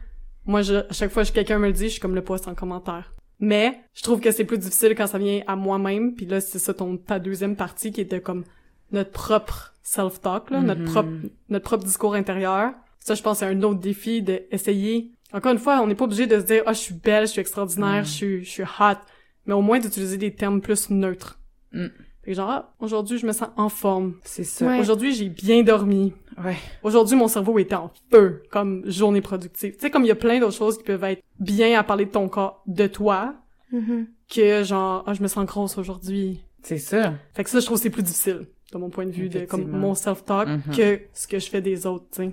moi, 0.46 0.60
je, 0.62 0.74
à 0.74 0.92
chaque 0.92 1.10
fois 1.10 1.24
que 1.24 1.30
quelqu'un 1.30 1.58
me 1.58 1.66
le 1.66 1.72
dit, 1.72 1.84
je 1.84 1.92
suis 1.92 2.00
comme 2.00 2.14
le 2.14 2.22
poids 2.22 2.38
sans 2.38 2.54
commentaire. 2.54 3.12
Mais 3.40 3.80
je 3.94 4.02
trouve 4.02 4.20
que 4.20 4.30
c'est 4.30 4.44
plus 4.44 4.58
difficile 4.58 4.94
quand 4.94 5.06
ça 5.06 5.16
vient 5.18 5.40
à 5.46 5.56
moi-même. 5.56 6.14
Puis 6.14 6.26
là, 6.26 6.40
c'est 6.40 6.58
ça 6.58 6.74
ton 6.74 6.96
ta 6.96 7.18
deuxième 7.18 7.56
partie 7.56 7.92
qui 7.92 8.00
était 8.02 8.20
comme 8.20 8.44
notre 8.92 9.10
propre 9.10 9.74
self-talk, 9.82 10.50
là, 10.50 10.60
notre 10.60 10.84
propre 10.84 11.08
notre 11.48 11.64
propre 11.64 11.84
discours 11.84 12.14
intérieur. 12.14 12.72
Ça, 13.08 13.14
je 13.14 13.22
pense, 13.22 13.38
c'est 13.38 13.46
un 13.46 13.62
autre 13.62 13.80
défi 13.80 14.22
d'essayer. 14.22 15.12
Encore 15.32 15.52
une 15.52 15.58
fois, 15.58 15.80
on 15.82 15.86
n'est 15.86 15.94
pas 15.94 16.04
obligé 16.04 16.26
de 16.26 16.38
se 16.38 16.44
dire, 16.44 16.62
ah, 16.66 16.72
je 16.74 16.78
suis 16.78 16.94
belle, 16.94 17.26
je 17.26 17.32
suis 17.32 17.40
extraordinaire, 17.40 18.02
Mm. 18.02 18.04
je 18.06 18.10
suis, 18.10 18.44
je 18.44 18.50
suis 18.50 18.62
hot. 18.62 18.98
Mais 19.46 19.54
au 19.54 19.62
moins 19.62 19.78
d'utiliser 19.78 20.18
des 20.18 20.34
termes 20.34 20.60
plus 20.60 20.90
neutres. 20.90 21.38
Mm. 21.72 21.86
Fait 22.22 22.30
que 22.32 22.36
genre, 22.36 22.50
ah, 22.50 22.74
aujourd'hui, 22.80 23.16
je 23.18 23.26
me 23.26 23.32
sens 23.32 23.48
en 23.56 23.68
forme. 23.70 24.14
C'est 24.24 24.44
ça. 24.44 24.66
Ouais. 24.66 24.78
Aujourd'hui, 24.80 25.14
j'ai 25.14 25.28
bien 25.30 25.62
dormi. 25.62 26.12
Ouais. 26.44 26.56
Aujourd'hui, 26.82 27.16
mon 27.16 27.28
cerveau 27.28 27.58
était 27.58 27.74
en 27.74 27.90
feu, 28.10 28.42
comme 28.50 28.82
journée 28.90 29.20
productive. 29.22 29.72
Tu 29.74 29.80
sais, 29.80 29.90
comme 29.90 30.04
il 30.04 30.08
y 30.08 30.12
a 30.12 30.14
plein 30.16 30.38
d'autres 30.38 30.56
choses 30.56 30.76
qui 30.76 30.84
peuvent 30.84 31.02
être 31.04 31.22
bien 31.40 31.78
à 31.78 31.82
parler 31.82 32.04
de 32.04 32.10
ton 32.10 32.28
corps, 32.28 32.62
de 32.66 32.86
toi, 32.86 33.34
Mhm. 33.72 34.06
que 34.34 34.62
genre, 34.64 35.02
ah, 35.06 35.14
je 35.14 35.22
me 35.22 35.28
sens 35.28 35.46
grosse 35.46 35.78
aujourd'hui. 35.78 36.40
C'est 36.62 36.78
ça. 36.78 37.14
Fait 37.34 37.44
que 37.44 37.50
ça, 37.50 37.60
je 37.60 37.64
trouve 37.66 37.78
que 37.78 37.82
c'est 37.84 37.90
plus 37.90 38.02
difficile, 38.02 38.46
de 38.72 38.78
mon 38.78 38.90
point 38.90 39.06
de 39.06 39.10
vue, 39.10 39.28
de 39.30 39.46
comme 39.46 39.66
mon 39.66 39.94
self-talk, 39.94 40.46
Mhm. 40.48 40.76
que 40.76 41.00
ce 41.14 41.26
que 41.26 41.38
je 41.38 41.48
fais 41.48 41.60
des 41.62 41.86
autres, 41.86 42.04
tu 42.12 42.22
sais. 42.24 42.30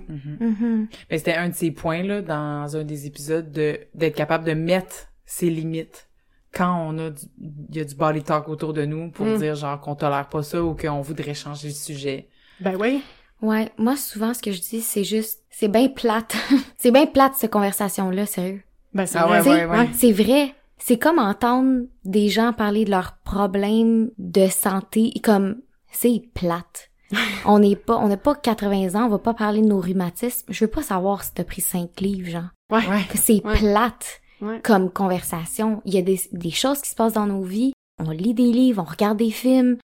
Mais 1.10 1.18
c'était 1.18 1.34
un 1.34 1.48
de 1.48 1.54
ces 1.54 1.70
points 1.70 2.02
là 2.02 2.20
dans 2.22 2.76
un 2.76 2.84
des 2.84 3.06
épisodes 3.06 3.50
de 3.50 3.78
d'être 3.94 4.14
capable 4.14 4.44
de 4.44 4.52
mettre 4.52 5.08
ses 5.24 5.48
limites 5.50 6.08
quand 6.54 6.88
on 6.88 6.98
a 6.98 7.10
du, 7.10 7.22
il 7.70 7.76
y 7.76 7.80
a 7.80 7.84
du 7.84 7.94
body 7.94 8.22
talk 8.22 8.48
autour 8.48 8.72
de 8.72 8.84
nous 8.84 9.10
pour 9.10 9.26
Mm. 9.26 9.38
dire 9.38 9.54
genre 9.54 9.80
qu'on 9.80 9.94
tolère 9.94 10.28
pas 10.28 10.42
ça 10.42 10.62
ou 10.62 10.74
qu'on 10.74 11.00
voudrait 11.00 11.34
changer 11.34 11.68
le 11.68 11.74
sujet. 11.74 12.28
Ben 12.60 12.76
oui. 12.80 13.02
Ouais, 13.42 13.70
moi 13.76 13.96
souvent 13.96 14.32
ce 14.32 14.40
que 14.42 14.52
je 14.52 14.60
dis 14.60 14.80
c'est 14.80 15.04
juste 15.04 15.42
c'est 15.50 15.68
bien 15.68 15.88
plate. 15.88 16.34
c'est 16.78 16.90
bien 16.90 17.06
plate 17.06 17.32
cette 17.36 17.50
conversation 17.50 18.10
là, 18.10 18.24
sérieux. 18.26 18.62
Ben 18.94 19.06
c'est 19.06 19.18
Ah 19.18 19.26
vrai. 19.26 19.40
ouais, 19.42 19.64
ouais, 19.64 19.78
ouais. 19.78 19.88
C'est 19.94 20.12
vrai. 20.12 20.54
C'est 20.78 20.98
comme 20.98 21.18
entendre 21.18 21.86
des 22.04 22.28
gens 22.28 22.52
parler 22.52 22.84
de 22.84 22.90
leurs 22.90 23.16
problèmes 23.24 24.10
de 24.18 24.46
santé 24.48 25.12
comme 25.22 25.56
c'est 25.98 26.22
plate. 26.34 26.90
on 27.46 27.60
n'est 27.60 27.76
pas 27.76 27.96
on 27.98 28.08
n'a 28.08 28.16
pas 28.16 28.34
80 28.34 28.94
ans, 29.00 29.06
on 29.06 29.08
va 29.08 29.18
pas 29.18 29.34
parler 29.34 29.60
de 29.62 29.66
nos 29.68 29.80
rhumatismes. 29.80 30.46
Je 30.52 30.64
veux 30.64 30.70
pas 30.70 30.82
savoir 30.82 31.22
si 31.22 31.32
t'as 31.34 31.44
pris 31.44 31.60
5 31.62 32.00
livres, 32.00 32.28
genre. 32.30 32.48
Ouais. 32.70 32.82
C'est 33.14 33.44
Ouais. 33.44 33.56
plate 33.58 34.20
Ouais. 34.42 34.60
comme 34.62 34.90
conversation. 34.90 35.80
Il 35.86 35.94
y 35.94 35.98
a 35.98 36.02
des, 36.02 36.20
des 36.32 36.50
choses 36.50 36.82
qui 36.82 36.90
se 36.90 36.94
passent 36.94 37.14
dans 37.14 37.26
nos 37.26 37.42
vies. 37.42 37.72
On 38.04 38.10
lit 38.10 38.34
des 38.34 38.52
livres, 38.52 38.82
on 38.86 38.90
regarde 38.90 39.16
des 39.18 39.30
films. 39.30 39.78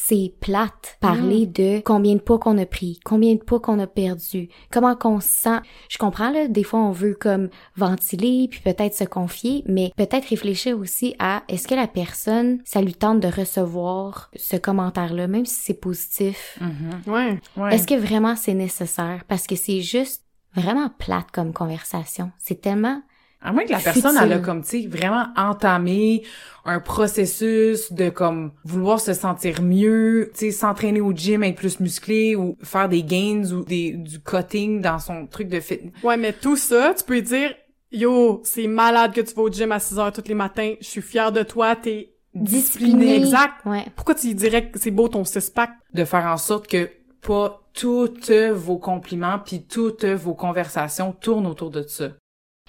C'est 0.00 0.32
plate 0.40 0.96
parler 1.00 1.46
de 1.46 1.80
combien 1.80 2.14
de 2.14 2.20
poids 2.20 2.38
qu'on 2.38 2.56
a 2.56 2.66
pris, 2.66 3.00
combien 3.04 3.34
de 3.34 3.40
poids 3.40 3.58
qu'on 3.58 3.78
a 3.80 3.86
perdu, 3.86 4.48
comment 4.70 4.94
qu'on 4.94 5.20
se 5.20 5.28
sent. 5.28 5.58
Je 5.88 5.98
comprends 5.98 6.30
là, 6.30 6.46
des 6.46 6.62
fois 6.62 6.80
on 6.80 6.92
veut 6.92 7.14
comme 7.14 7.48
ventiler 7.76 8.46
puis 8.48 8.60
peut-être 8.60 8.94
se 8.94 9.04
confier, 9.04 9.64
mais 9.66 9.92
peut-être 9.96 10.28
réfléchir 10.28 10.78
aussi 10.78 11.16
à 11.18 11.42
est-ce 11.48 11.66
que 11.66 11.74
la 11.74 11.88
personne 11.88 12.60
ça 12.64 12.80
lui 12.80 12.94
tente 12.94 13.20
de 13.20 13.28
recevoir 13.28 14.30
ce 14.36 14.56
commentaire-là, 14.56 15.26
même 15.26 15.46
si 15.46 15.60
c'est 15.62 15.80
positif? 15.80 16.58
Mhm. 16.60 17.12
Ouais. 17.12 17.40
Ouais. 17.56 17.74
Est-ce 17.74 17.86
que 17.86 17.94
vraiment 17.94 18.36
c'est 18.36 18.54
nécessaire? 18.54 19.24
Parce 19.26 19.46
que 19.46 19.56
c'est 19.56 19.80
juste 19.80 20.22
vraiment 20.54 20.90
plate 20.98 21.30
comme 21.32 21.52
conversation. 21.52 22.30
C'est 22.38 22.60
tellement 22.60 23.02
À 23.40 23.52
moins 23.52 23.64
que 23.64 23.72
la 23.72 23.78
personne, 23.78 24.16
elle 24.20 24.32
a 24.32 24.38
comme, 24.38 24.62
tu 24.62 24.82
sais, 24.82 24.88
vraiment 24.88 25.26
entamé 25.36 26.24
un 26.64 26.80
processus 26.80 27.92
de 27.92 28.10
comme 28.10 28.52
vouloir 28.64 29.00
se 29.00 29.14
sentir 29.14 29.62
mieux, 29.62 30.30
tu 30.34 30.46
sais, 30.46 30.50
s'entraîner 30.50 31.00
au 31.00 31.12
gym, 31.12 31.44
être 31.44 31.56
plus 31.56 31.78
musclé 31.78 32.34
ou 32.34 32.56
faire 32.62 32.88
des 32.88 33.02
gains 33.02 33.44
ou 33.52 33.64
des, 33.64 33.92
du 33.92 34.20
cutting 34.20 34.80
dans 34.80 34.98
son 34.98 35.26
truc 35.26 35.48
de 35.48 35.60
fitness. 35.60 35.92
Ouais, 36.02 36.16
mais 36.16 36.32
tout 36.32 36.56
ça, 36.56 36.94
tu 36.96 37.04
peux 37.04 37.14
lui 37.14 37.22
dire, 37.22 37.54
yo, 37.92 38.40
c'est 38.44 38.66
malade 38.66 39.12
que 39.12 39.20
tu 39.20 39.34
vas 39.34 39.42
au 39.42 39.50
gym 39.50 39.70
à 39.72 39.78
6 39.78 39.98
heures 39.98 40.12
tous 40.12 40.26
les 40.26 40.34
matins, 40.34 40.74
je 40.80 40.86
suis 40.86 41.02
fière 41.02 41.30
de 41.30 41.42
toi, 41.44 41.76
t'es 41.76 42.14
discipliné. 42.34 43.16
Exact. 43.16 43.64
Ouais. 43.64 43.86
Pourquoi 43.94 44.14
tu 44.14 44.34
dirais 44.34 44.68
que 44.68 44.78
c'est 44.78 44.90
beau 44.90 45.08
ton 45.08 45.24
six-pack? 45.24 45.70
De 45.94 46.04
faire 46.04 46.26
en 46.26 46.36
sorte 46.36 46.66
que 46.66 46.90
pas 47.22 47.60
toutes 47.72 48.30
vos 48.30 48.78
compliments 48.78 49.38
puis 49.38 49.62
toutes 49.62 50.04
vos 50.04 50.34
conversations 50.34 51.12
tournent 51.12 51.46
autour 51.46 51.70
de 51.70 51.82
ça. 51.82 52.10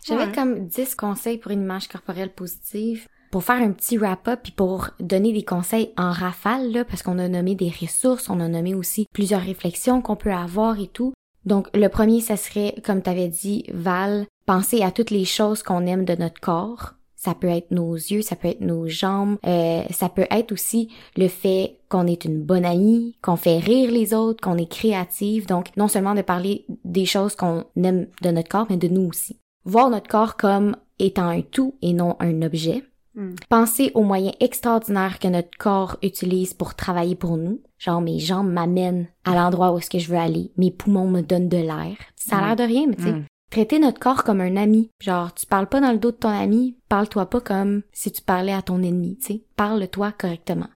J'avais 0.06 0.26
Ouais. 0.28 0.32
comme 0.32 0.68
10 0.68 0.96
conseils 0.96 1.38
pour 1.38 1.52
une 1.52 1.62
image 1.62 1.88
corporelle 1.88 2.32
positive. 2.34 3.08
Pour 3.32 3.44
faire 3.44 3.62
un 3.62 3.72
petit 3.72 3.98
wrap-up 3.98 4.40
puis 4.42 4.52
pour 4.52 4.90
donner 5.00 5.32
des 5.34 5.44
conseils 5.44 5.92
en 5.98 6.12
rafale, 6.12 6.72
là, 6.72 6.84
parce 6.84 7.04
qu'on 7.04 7.20
a 7.20 7.28
nommé 7.28 7.54
des 7.54 7.72
ressources, 7.82 8.30
on 8.30 8.40
a 8.40 8.48
nommé 8.48 8.74
aussi 8.74 9.06
plusieurs 9.14 9.42
réflexions 9.42 10.02
qu'on 10.02 10.16
peut 10.16 10.32
avoir 10.34 10.80
et 10.80 10.88
tout. 10.88 11.14
Donc, 11.46 11.68
le 11.76 11.88
premier, 11.90 12.22
ça 12.22 12.38
serait, 12.38 12.76
comme 12.84 13.02
t'avais 13.04 13.28
dit, 13.28 13.66
Val, 13.72 14.26
penser 14.46 14.82
à 14.82 14.92
toutes 14.92 15.12
les 15.12 15.26
choses 15.26 15.62
qu'on 15.64 15.86
aime 15.86 16.06
de 16.06 16.16
notre 16.16 16.40
corps. 16.40 16.94
Ça 17.16 17.36
peut 17.36 17.48
être 17.50 17.70
nos 17.72 17.94
yeux, 17.96 18.22
ça 18.22 18.36
peut 18.38 18.48
être 18.48 18.62
nos 18.62 18.88
jambes, 18.88 19.38
euh, 19.46 19.84
ça 19.92 20.08
peut 20.10 20.26
être 20.32 20.54
aussi 20.54 20.90
le 21.18 21.28
fait 21.28 21.78
qu'on 21.90 22.08
est 22.08 22.24
une 22.26 22.42
bonne 22.42 22.64
amie, 22.66 23.18
qu'on 23.22 23.36
fait 23.36 23.58
rire 23.58 23.92
les 23.92 24.14
autres, 24.14 24.42
qu'on 24.42 24.58
est 24.58 24.72
créative. 24.72 25.46
Donc, 25.46 25.76
non 25.76 25.88
seulement 25.90 26.16
de 26.16 26.22
parler 26.22 26.66
des 26.86 27.06
choses 27.06 27.36
qu'on 27.36 27.66
aime 27.76 28.08
de 28.22 28.32
notre 28.32 28.48
corps, 28.50 28.68
mais 28.70 28.78
de 28.78 28.88
nous 28.88 29.08
aussi. 29.10 29.38
Voir 29.66 29.90
notre 29.90 30.08
corps 30.10 30.38
comme 30.38 30.76
étant 31.00 31.28
un 31.30 31.42
tout 31.42 31.76
et 31.82 31.94
non 31.94 32.16
un 32.20 32.42
objet. 32.42 32.84
Hmm. 33.16 33.36
Penser 33.50 33.92
aux 33.96 34.04
moyens 34.04 34.36
extraordinaires 34.40 35.20
que 35.20 35.28
notre 35.28 35.58
corps 35.58 35.98
utilise 36.04 36.54
pour 36.54 36.76
travailler 36.76 37.16
pour 37.16 37.38
nous. 37.38 37.62
Genre, 37.78 38.02
mes 38.02 38.20
jambes 38.20 38.52
m'amènent 38.52 39.08
à 39.26 39.34
l'endroit 39.36 39.72
où 39.74 39.78
est-ce 39.80 39.90
que 39.90 40.00
je 40.00 40.10
veux 40.10 40.18
aller. 40.18 40.52
Mes 40.58 40.72
poumons 40.72 41.10
me 41.10 41.22
donnent 41.22 41.50
de 41.50 41.58
l'air. 41.58 41.96
Ça 42.16 42.38
a 42.38 42.46
l'air 42.48 42.56
de 42.56 42.64
rien, 42.64 42.88
mais 42.88 42.96
tu 42.96 43.04
sais, 43.04 43.12
Mm. 43.12 43.26
traiter 43.52 43.80
notre 43.80 44.00
corps 44.00 44.24
comme 44.24 44.42
un 44.42 44.56
ami. 44.58 44.90
Genre, 45.02 45.34
tu 45.34 45.46
parles 45.46 45.68
pas 45.68 45.82
dans 45.82 45.92
le 45.92 45.98
dos 45.98 46.12
de 46.12 46.18
ton 46.18 46.30
ami, 46.30 46.78
parle-toi 46.88 47.26
pas 47.30 47.42
comme 47.42 47.82
si 47.92 48.12
tu 48.12 48.22
parlais 48.22 48.54
à 48.54 48.62
ton 48.62 48.84
ennemi, 48.84 49.18
tu 49.18 49.26
sais. 49.26 49.44
Parle-toi 49.56 50.12
correctement. 50.12 50.68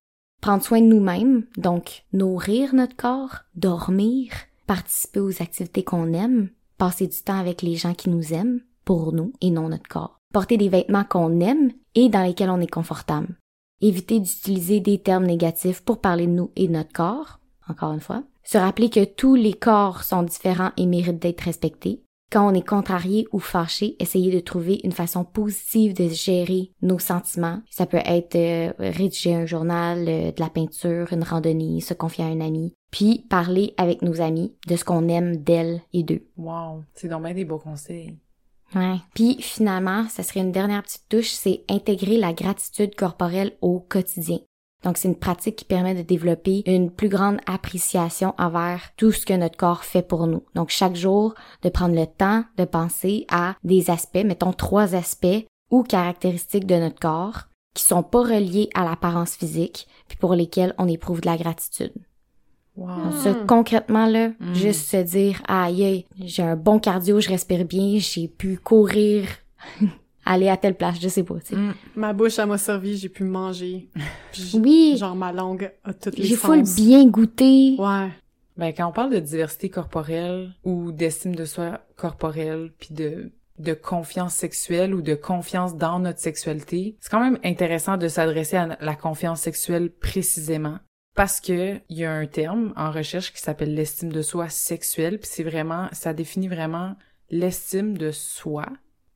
Prendre 0.42 0.64
soin 0.64 0.82
de 0.82 0.88
nous-mêmes, 0.88 1.46
donc 1.58 2.04
nourrir 2.14 2.74
notre 2.74 2.96
corps, 2.96 3.36
dormir, 3.56 4.34
participer 4.68 5.20
aux 5.20 5.42
activités 5.42 5.84
qu'on 5.84 6.14
aime, 6.14 6.50
passer 6.78 7.08
du 7.08 7.22
temps 7.22 7.40
avec 7.40 7.62
les 7.62 7.76
gens 7.76 7.94
qui 7.94 8.10
nous 8.10 8.34
aiment, 8.34 8.60
pour 8.86 9.14
nous 9.14 9.34
et 9.42 9.52
non 9.52 9.70
notre 9.70 9.88
corps. 9.88 10.20
Porter 10.34 10.58
des 10.58 10.70
vêtements 10.70 11.04
qu'on 11.04 11.40
aime 11.40 11.72
et 11.96 12.10
dans 12.10 12.24
lesquels 12.24 12.50
on 12.50 12.62
est 12.62 12.68
confortable. 12.68 13.38
Éviter 13.82 14.20
d'utiliser 14.20 14.80
des 14.80 14.98
termes 14.98 15.26
négatifs 15.26 15.82
pour 15.82 16.00
parler 16.00 16.28
de 16.28 16.32
nous 16.32 16.52
et 16.56 16.68
de 16.68 16.74
notre 16.74 16.94
corps, 16.94 17.40
encore 17.68 17.94
une 17.94 18.00
fois. 18.00 18.24
Se 18.44 18.58
rappeler 18.58 18.90
que 18.90 19.06
tous 19.06 19.36
les 19.36 19.54
corps 19.54 20.04
sont 20.04 20.24
différents 20.24 20.72
et 20.78 20.86
méritent 20.86 21.22
d'être 21.22 21.42
respectés. 21.42 22.04
Quand 22.34 22.50
on 22.50 22.56
est 22.56 22.68
contrarié 22.68 23.28
ou 23.32 23.38
fâché, 23.38 23.96
essayez 24.00 24.32
de 24.32 24.40
trouver 24.40 24.80
une 24.84 24.92
façon 24.92 25.24
positive 25.24 25.94
de 25.94 26.10
gérer 26.10 26.72
nos 26.82 26.98
sentiments. 26.98 27.62
Ça 27.70 27.86
peut 27.86 28.02
être 28.04 28.36
euh, 28.36 28.74
rédiger 28.80 29.36
un 29.36 29.46
journal, 29.46 30.06
euh, 30.08 30.32
de 30.32 30.40
la 30.42 30.50
peinture, 30.50 31.14
une 31.14 31.22
randonnée, 31.22 31.80
se 31.80 31.94
confier 31.94 32.26
à 32.26 32.30
un 32.30 32.42
ami, 32.42 32.74
puis 32.90 33.28
parler 33.30 33.76
avec 33.78 34.02
nos 34.02 34.20
amis 34.20 34.56
de 34.68 34.76
ce 34.76 34.84
qu'on 34.84 35.10
aime 35.10 35.38
d'elles 35.38 35.82
et 35.94 36.02
d'eux. 36.02 36.26
Wow, 36.36 36.84
c'est 36.96 37.08
donc 37.08 37.32
des 37.32 37.46
beaux 37.46 37.60
conseils. 37.60 38.18
Puis 39.14 39.42
finalement, 39.42 40.08
ça 40.10 40.24
serait 40.24 40.42
une 40.42 40.52
dernière 40.52 40.84
petite 40.84 41.08
touche, 41.10 41.32
c'est 41.32 41.64
intégrer 41.70 42.18
la 42.18 42.34
gratitude 42.34 42.96
corporelle 42.96 43.54
au 43.62 43.80
quotidien. 43.80 44.40
Donc, 44.84 44.98
c'est 44.98 45.08
une 45.08 45.16
pratique 45.16 45.56
qui 45.56 45.66
permet 45.66 45.96
de 45.96 46.02
développer 46.02 46.64
une 46.66 46.92
plus 46.92 47.08
grande 47.08 47.40
appréciation 47.46 48.34
envers 48.38 48.92
tout 48.98 49.12
ce 49.12 49.26
que 49.26 49.34
notre 49.34 49.56
corps 49.56 49.86
fait 49.86 50.02
pour 50.02 50.28
nous. 50.28 50.44
Donc, 50.56 50.70
chaque 50.70 50.96
jour, 50.96 51.36
de 51.62 51.70
prendre 51.70 51.96
le 51.96 52.06
temps 52.06 52.44
de 52.58 52.66
penser 52.66 53.26
à 53.30 53.56
des 53.64 53.90
aspects, 53.90 54.26
mettons 54.26 54.52
trois 54.52 54.94
aspects 54.94 55.46
ou 55.72 55.84
caractéristiques 55.84 56.68
de 56.68 56.76
notre 56.76 57.00
corps 57.00 57.48
qui 57.74 57.84
sont 57.84 58.04
pas 58.04 58.22
reliés 58.22 58.70
à 58.76 58.84
l'apparence 58.84 59.36
physique, 59.36 59.88
puis 60.08 60.18
pour 60.18 60.36
lesquels 60.36 60.76
on 60.78 60.88
éprouve 60.88 61.22
de 61.22 61.30
la 61.30 61.38
gratitude. 61.38 61.94
Wow. 62.76 62.88
Donc, 62.88 63.14
ça, 63.22 63.34
concrètement, 63.48 64.06
là, 64.08 64.30
Mm. 64.40 64.54
juste 64.56 64.90
se 64.90 64.98
dire, 64.98 65.42
aïe, 65.48 65.84
aïe, 65.84 66.06
j'ai 66.20 66.42
un 66.44 66.56
bon 66.56 66.80
cardio, 66.80 67.20
je 67.20 67.30
respire 67.30 67.66
bien, 67.66 68.00
j'ai 68.00 68.28
pu 68.28 68.58
courir, 68.58 69.28
aller 70.26 70.50
à 70.50 70.58
telle 70.58 70.76
place, 70.76 71.00
je 71.02 71.08
sais 71.08 71.24
pas, 71.24 71.36
tu 71.36 71.48
sais. 71.48 71.56
Mm. 71.56 71.74
Ma 71.96 72.14
bouche, 72.14 72.40
elle 72.40 72.48
m'a 72.48 72.58
servi, 72.58 72.98
j'ai 72.98 73.10
pu 73.10 73.24
manger. 73.24 73.90
Oui. 74.56 74.96
Genre, 74.98 75.16
ma 75.16 75.32
langue 75.32 75.72
a 75.84 75.94
toutes 75.94 76.18
les 76.18 76.24
J'ai 76.26 76.36
full 76.36 76.64
bien 76.76 77.06
goûté. 77.06 77.76
Ouais. 77.78 78.10
Ben, 78.58 78.72
quand 78.76 78.88
on 78.88 78.92
parle 78.92 79.12
de 79.12 79.20
diversité 79.20 79.70
corporelle 79.70 80.52
ou 80.64 80.92
d'estime 80.92 81.36
de 81.36 81.46
soi 81.46 81.82
corporelle, 81.96 82.72
puis 82.80 82.94
de 82.94 83.32
de 83.60 83.76
confiance 83.76 84.34
sexuelle 84.34 84.96
ou 84.96 85.04
de 85.04 85.14
confiance 85.14 85.78
dans 85.78 86.00
notre 86.00 86.18
sexualité, 86.18 86.98
c'est 87.00 87.12
quand 87.12 87.20
même 87.20 87.38
intéressant 87.44 87.98
de 87.98 88.08
s'adresser 88.08 88.58
à 88.58 88.76
la 88.82 88.96
confiance 88.96 89.42
sexuelle 89.42 89.92
précisément 89.92 90.80
parce 91.16 91.39
que 91.39 91.80
il 91.89 91.97
y 91.97 92.05
a 92.05 92.11
un 92.11 92.26
terme 92.26 92.74
en 92.76 92.91
recherche 92.91 93.34
qui 93.34 93.41
s'appelle 93.41 93.76
l'estime 93.76 94.11
de 94.11 94.22
soi 94.22 94.49
sexuelle, 94.49 95.20
puis 95.20 95.30
c'est 95.32 95.43
vraiment 95.43 95.88
ça 95.91 96.14
définit 96.14 96.47
vraiment 96.47 96.95
l'estime 97.30 97.97
de 97.97 98.11
soi 98.11 98.66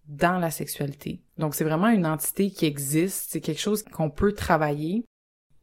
dans 0.08 0.40
la 0.40 0.52
sexualité. 0.52 1.22
Donc 1.38 1.56
c'est 1.56 1.64
vraiment 1.64 1.90
une 1.90 2.06
entité 2.06 2.50
qui 2.50 2.66
existe, 2.66 3.32
c'est 3.32 3.42
quelque 3.42 3.62
chose 3.62 3.84
qu'on 3.84 4.10
peut 4.10 4.34
travailler. 4.34 5.06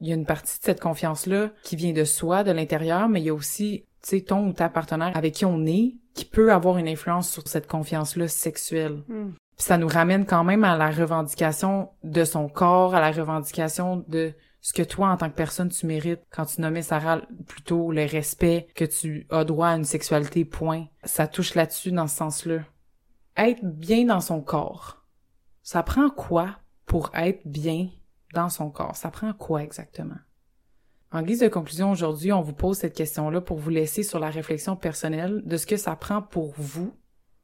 Il 0.01 0.09
y 0.09 0.13
a 0.13 0.15
une 0.15 0.27
partie 0.27 0.59
de 0.59 0.65
cette 0.65 0.81
confiance-là 0.81 1.51
qui 1.63 1.77
vient 1.77 1.93
de 1.93 2.05
soi, 2.05 2.45
de 2.45 2.51
l'intérieur, 2.51 3.09
mais 3.09 3.21
il 3.21 3.27
y 3.27 3.31
a 3.31 3.35
aussi, 3.35 3.87
tu 4.03 4.11
sais, 4.11 4.21
ton 4.21 4.49
ou 4.49 4.53
ta 4.53 4.69
partenaire 4.69 5.17
avec 5.17 5.35
qui 5.35 5.45
on 5.45 5.65
est, 5.67 5.95
qui 6.15 6.25
peut 6.25 6.53
avoir 6.53 6.79
une 6.79 6.89
influence 6.89 7.31
sur 7.31 7.47
cette 7.49 7.67
confiance-là 7.67 8.29
sexuelle. 8.29 9.03
Hmm. 9.09 9.33
Puis 9.57 9.67
ça 9.67 9.79
nous 9.79 9.89
ramène 9.89 10.27
quand 10.27 10.45
même 10.45 10.65
à 10.65 10.77
la 10.77 10.91
revendication 10.91 11.91
de 12.03 12.25
son 12.25 12.49
corps, 12.49 12.95
à 12.95 13.01
la 13.01 13.13
revendication 13.13 14.05
de 14.09 14.35
ce 14.65 14.73
que 14.73 14.83
toi, 14.83 15.11
en 15.11 15.19
tant 15.19 15.29
que 15.29 15.35
personne, 15.35 15.69
tu 15.69 15.85
mérites. 15.85 16.23
Quand 16.31 16.47
tu 16.47 16.63
nommais 16.63 16.81
Sarah 16.81 17.21
plutôt 17.47 17.93
le 17.93 18.07
respect 18.07 18.67
que 18.75 18.87
tu 18.87 19.27
as 19.29 19.45
droit 19.45 19.69
à 19.69 19.77
une 19.77 19.85
sexualité, 19.85 20.47
point. 20.47 20.87
Ça 21.05 21.29
touche 21.29 21.55
là-dessus 21.55 21.93
dans 21.93 22.07
ce 22.07 22.17
sens-là. 22.17 22.61
Être 23.37 23.63
bien 23.63 24.07
dans 24.07 24.23
son 24.23 24.41
corps. 24.41 25.05
Ça 25.63 25.83
prend 25.83 26.09
quoi 26.09 26.57
pour 26.87 27.11
être 27.13 27.47
bien 27.47 27.91
dans 28.33 28.49
son 28.49 28.71
corps? 28.71 28.97
Ça 28.97 29.11
prend 29.11 29.35
quoi 29.35 29.63
exactement? 29.63 30.17
En 31.13 31.21
guise 31.21 31.41
de 31.41 31.49
conclusion, 31.49 31.91
aujourd'hui, 31.91 32.33
on 32.33 32.41
vous 32.41 32.55
pose 32.55 32.79
cette 32.79 32.97
question-là 32.97 33.43
pour 33.43 33.59
vous 33.59 33.69
laisser 33.69 34.03
sur 34.03 34.19
la 34.19 34.31
réflexion 34.31 34.77
personnelle 34.77 35.43
de 35.45 35.59
ce 35.59 35.67
que 35.67 35.77
ça 35.77 35.95
prend 35.95 36.23
pour 36.23 36.55
vous 36.57 36.97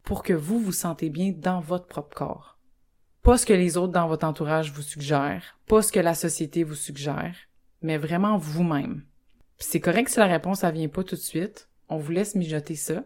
pour 0.04 0.22
que 0.22 0.32
vous 0.32 0.58
vous 0.58 0.72
sentez 0.72 1.10
bien 1.10 1.34
dans 1.36 1.60
votre 1.60 1.86
propre 1.86 2.16
corps. 2.16 2.59
Pas 3.22 3.36
ce 3.36 3.44
que 3.46 3.52
les 3.52 3.76
autres 3.76 3.92
dans 3.92 4.08
votre 4.08 4.26
entourage 4.26 4.72
vous 4.72 4.82
suggèrent, 4.82 5.58
pas 5.66 5.82
ce 5.82 5.92
que 5.92 6.00
la 6.00 6.14
société 6.14 6.64
vous 6.64 6.74
suggère, 6.74 7.34
mais 7.82 7.98
vraiment 7.98 8.38
vous-même. 8.38 9.04
C'est 9.58 9.80
correct 9.80 10.08
si 10.08 10.18
la 10.18 10.26
réponse 10.26 10.60
ça 10.60 10.70
vient 10.70 10.88
pas 10.88 11.04
tout 11.04 11.16
de 11.16 11.20
suite, 11.20 11.68
on 11.88 11.98
vous 11.98 12.12
laisse 12.12 12.34
mijoter 12.34 12.76
ça, 12.76 13.04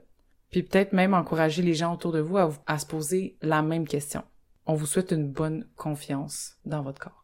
puis 0.50 0.62
peut-être 0.62 0.92
même 0.92 1.14
encourager 1.14 1.62
les 1.62 1.74
gens 1.74 1.92
autour 1.94 2.12
de 2.12 2.20
vous 2.20 2.36
à, 2.36 2.46
vous- 2.46 2.60
à 2.66 2.78
se 2.78 2.86
poser 2.86 3.36
la 3.42 3.60
même 3.62 3.88
question. 3.88 4.22
On 4.66 4.74
vous 4.74 4.86
souhaite 4.86 5.10
une 5.10 5.28
bonne 5.28 5.66
confiance 5.76 6.56
dans 6.64 6.82
votre 6.82 7.00
corps. 7.00 7.23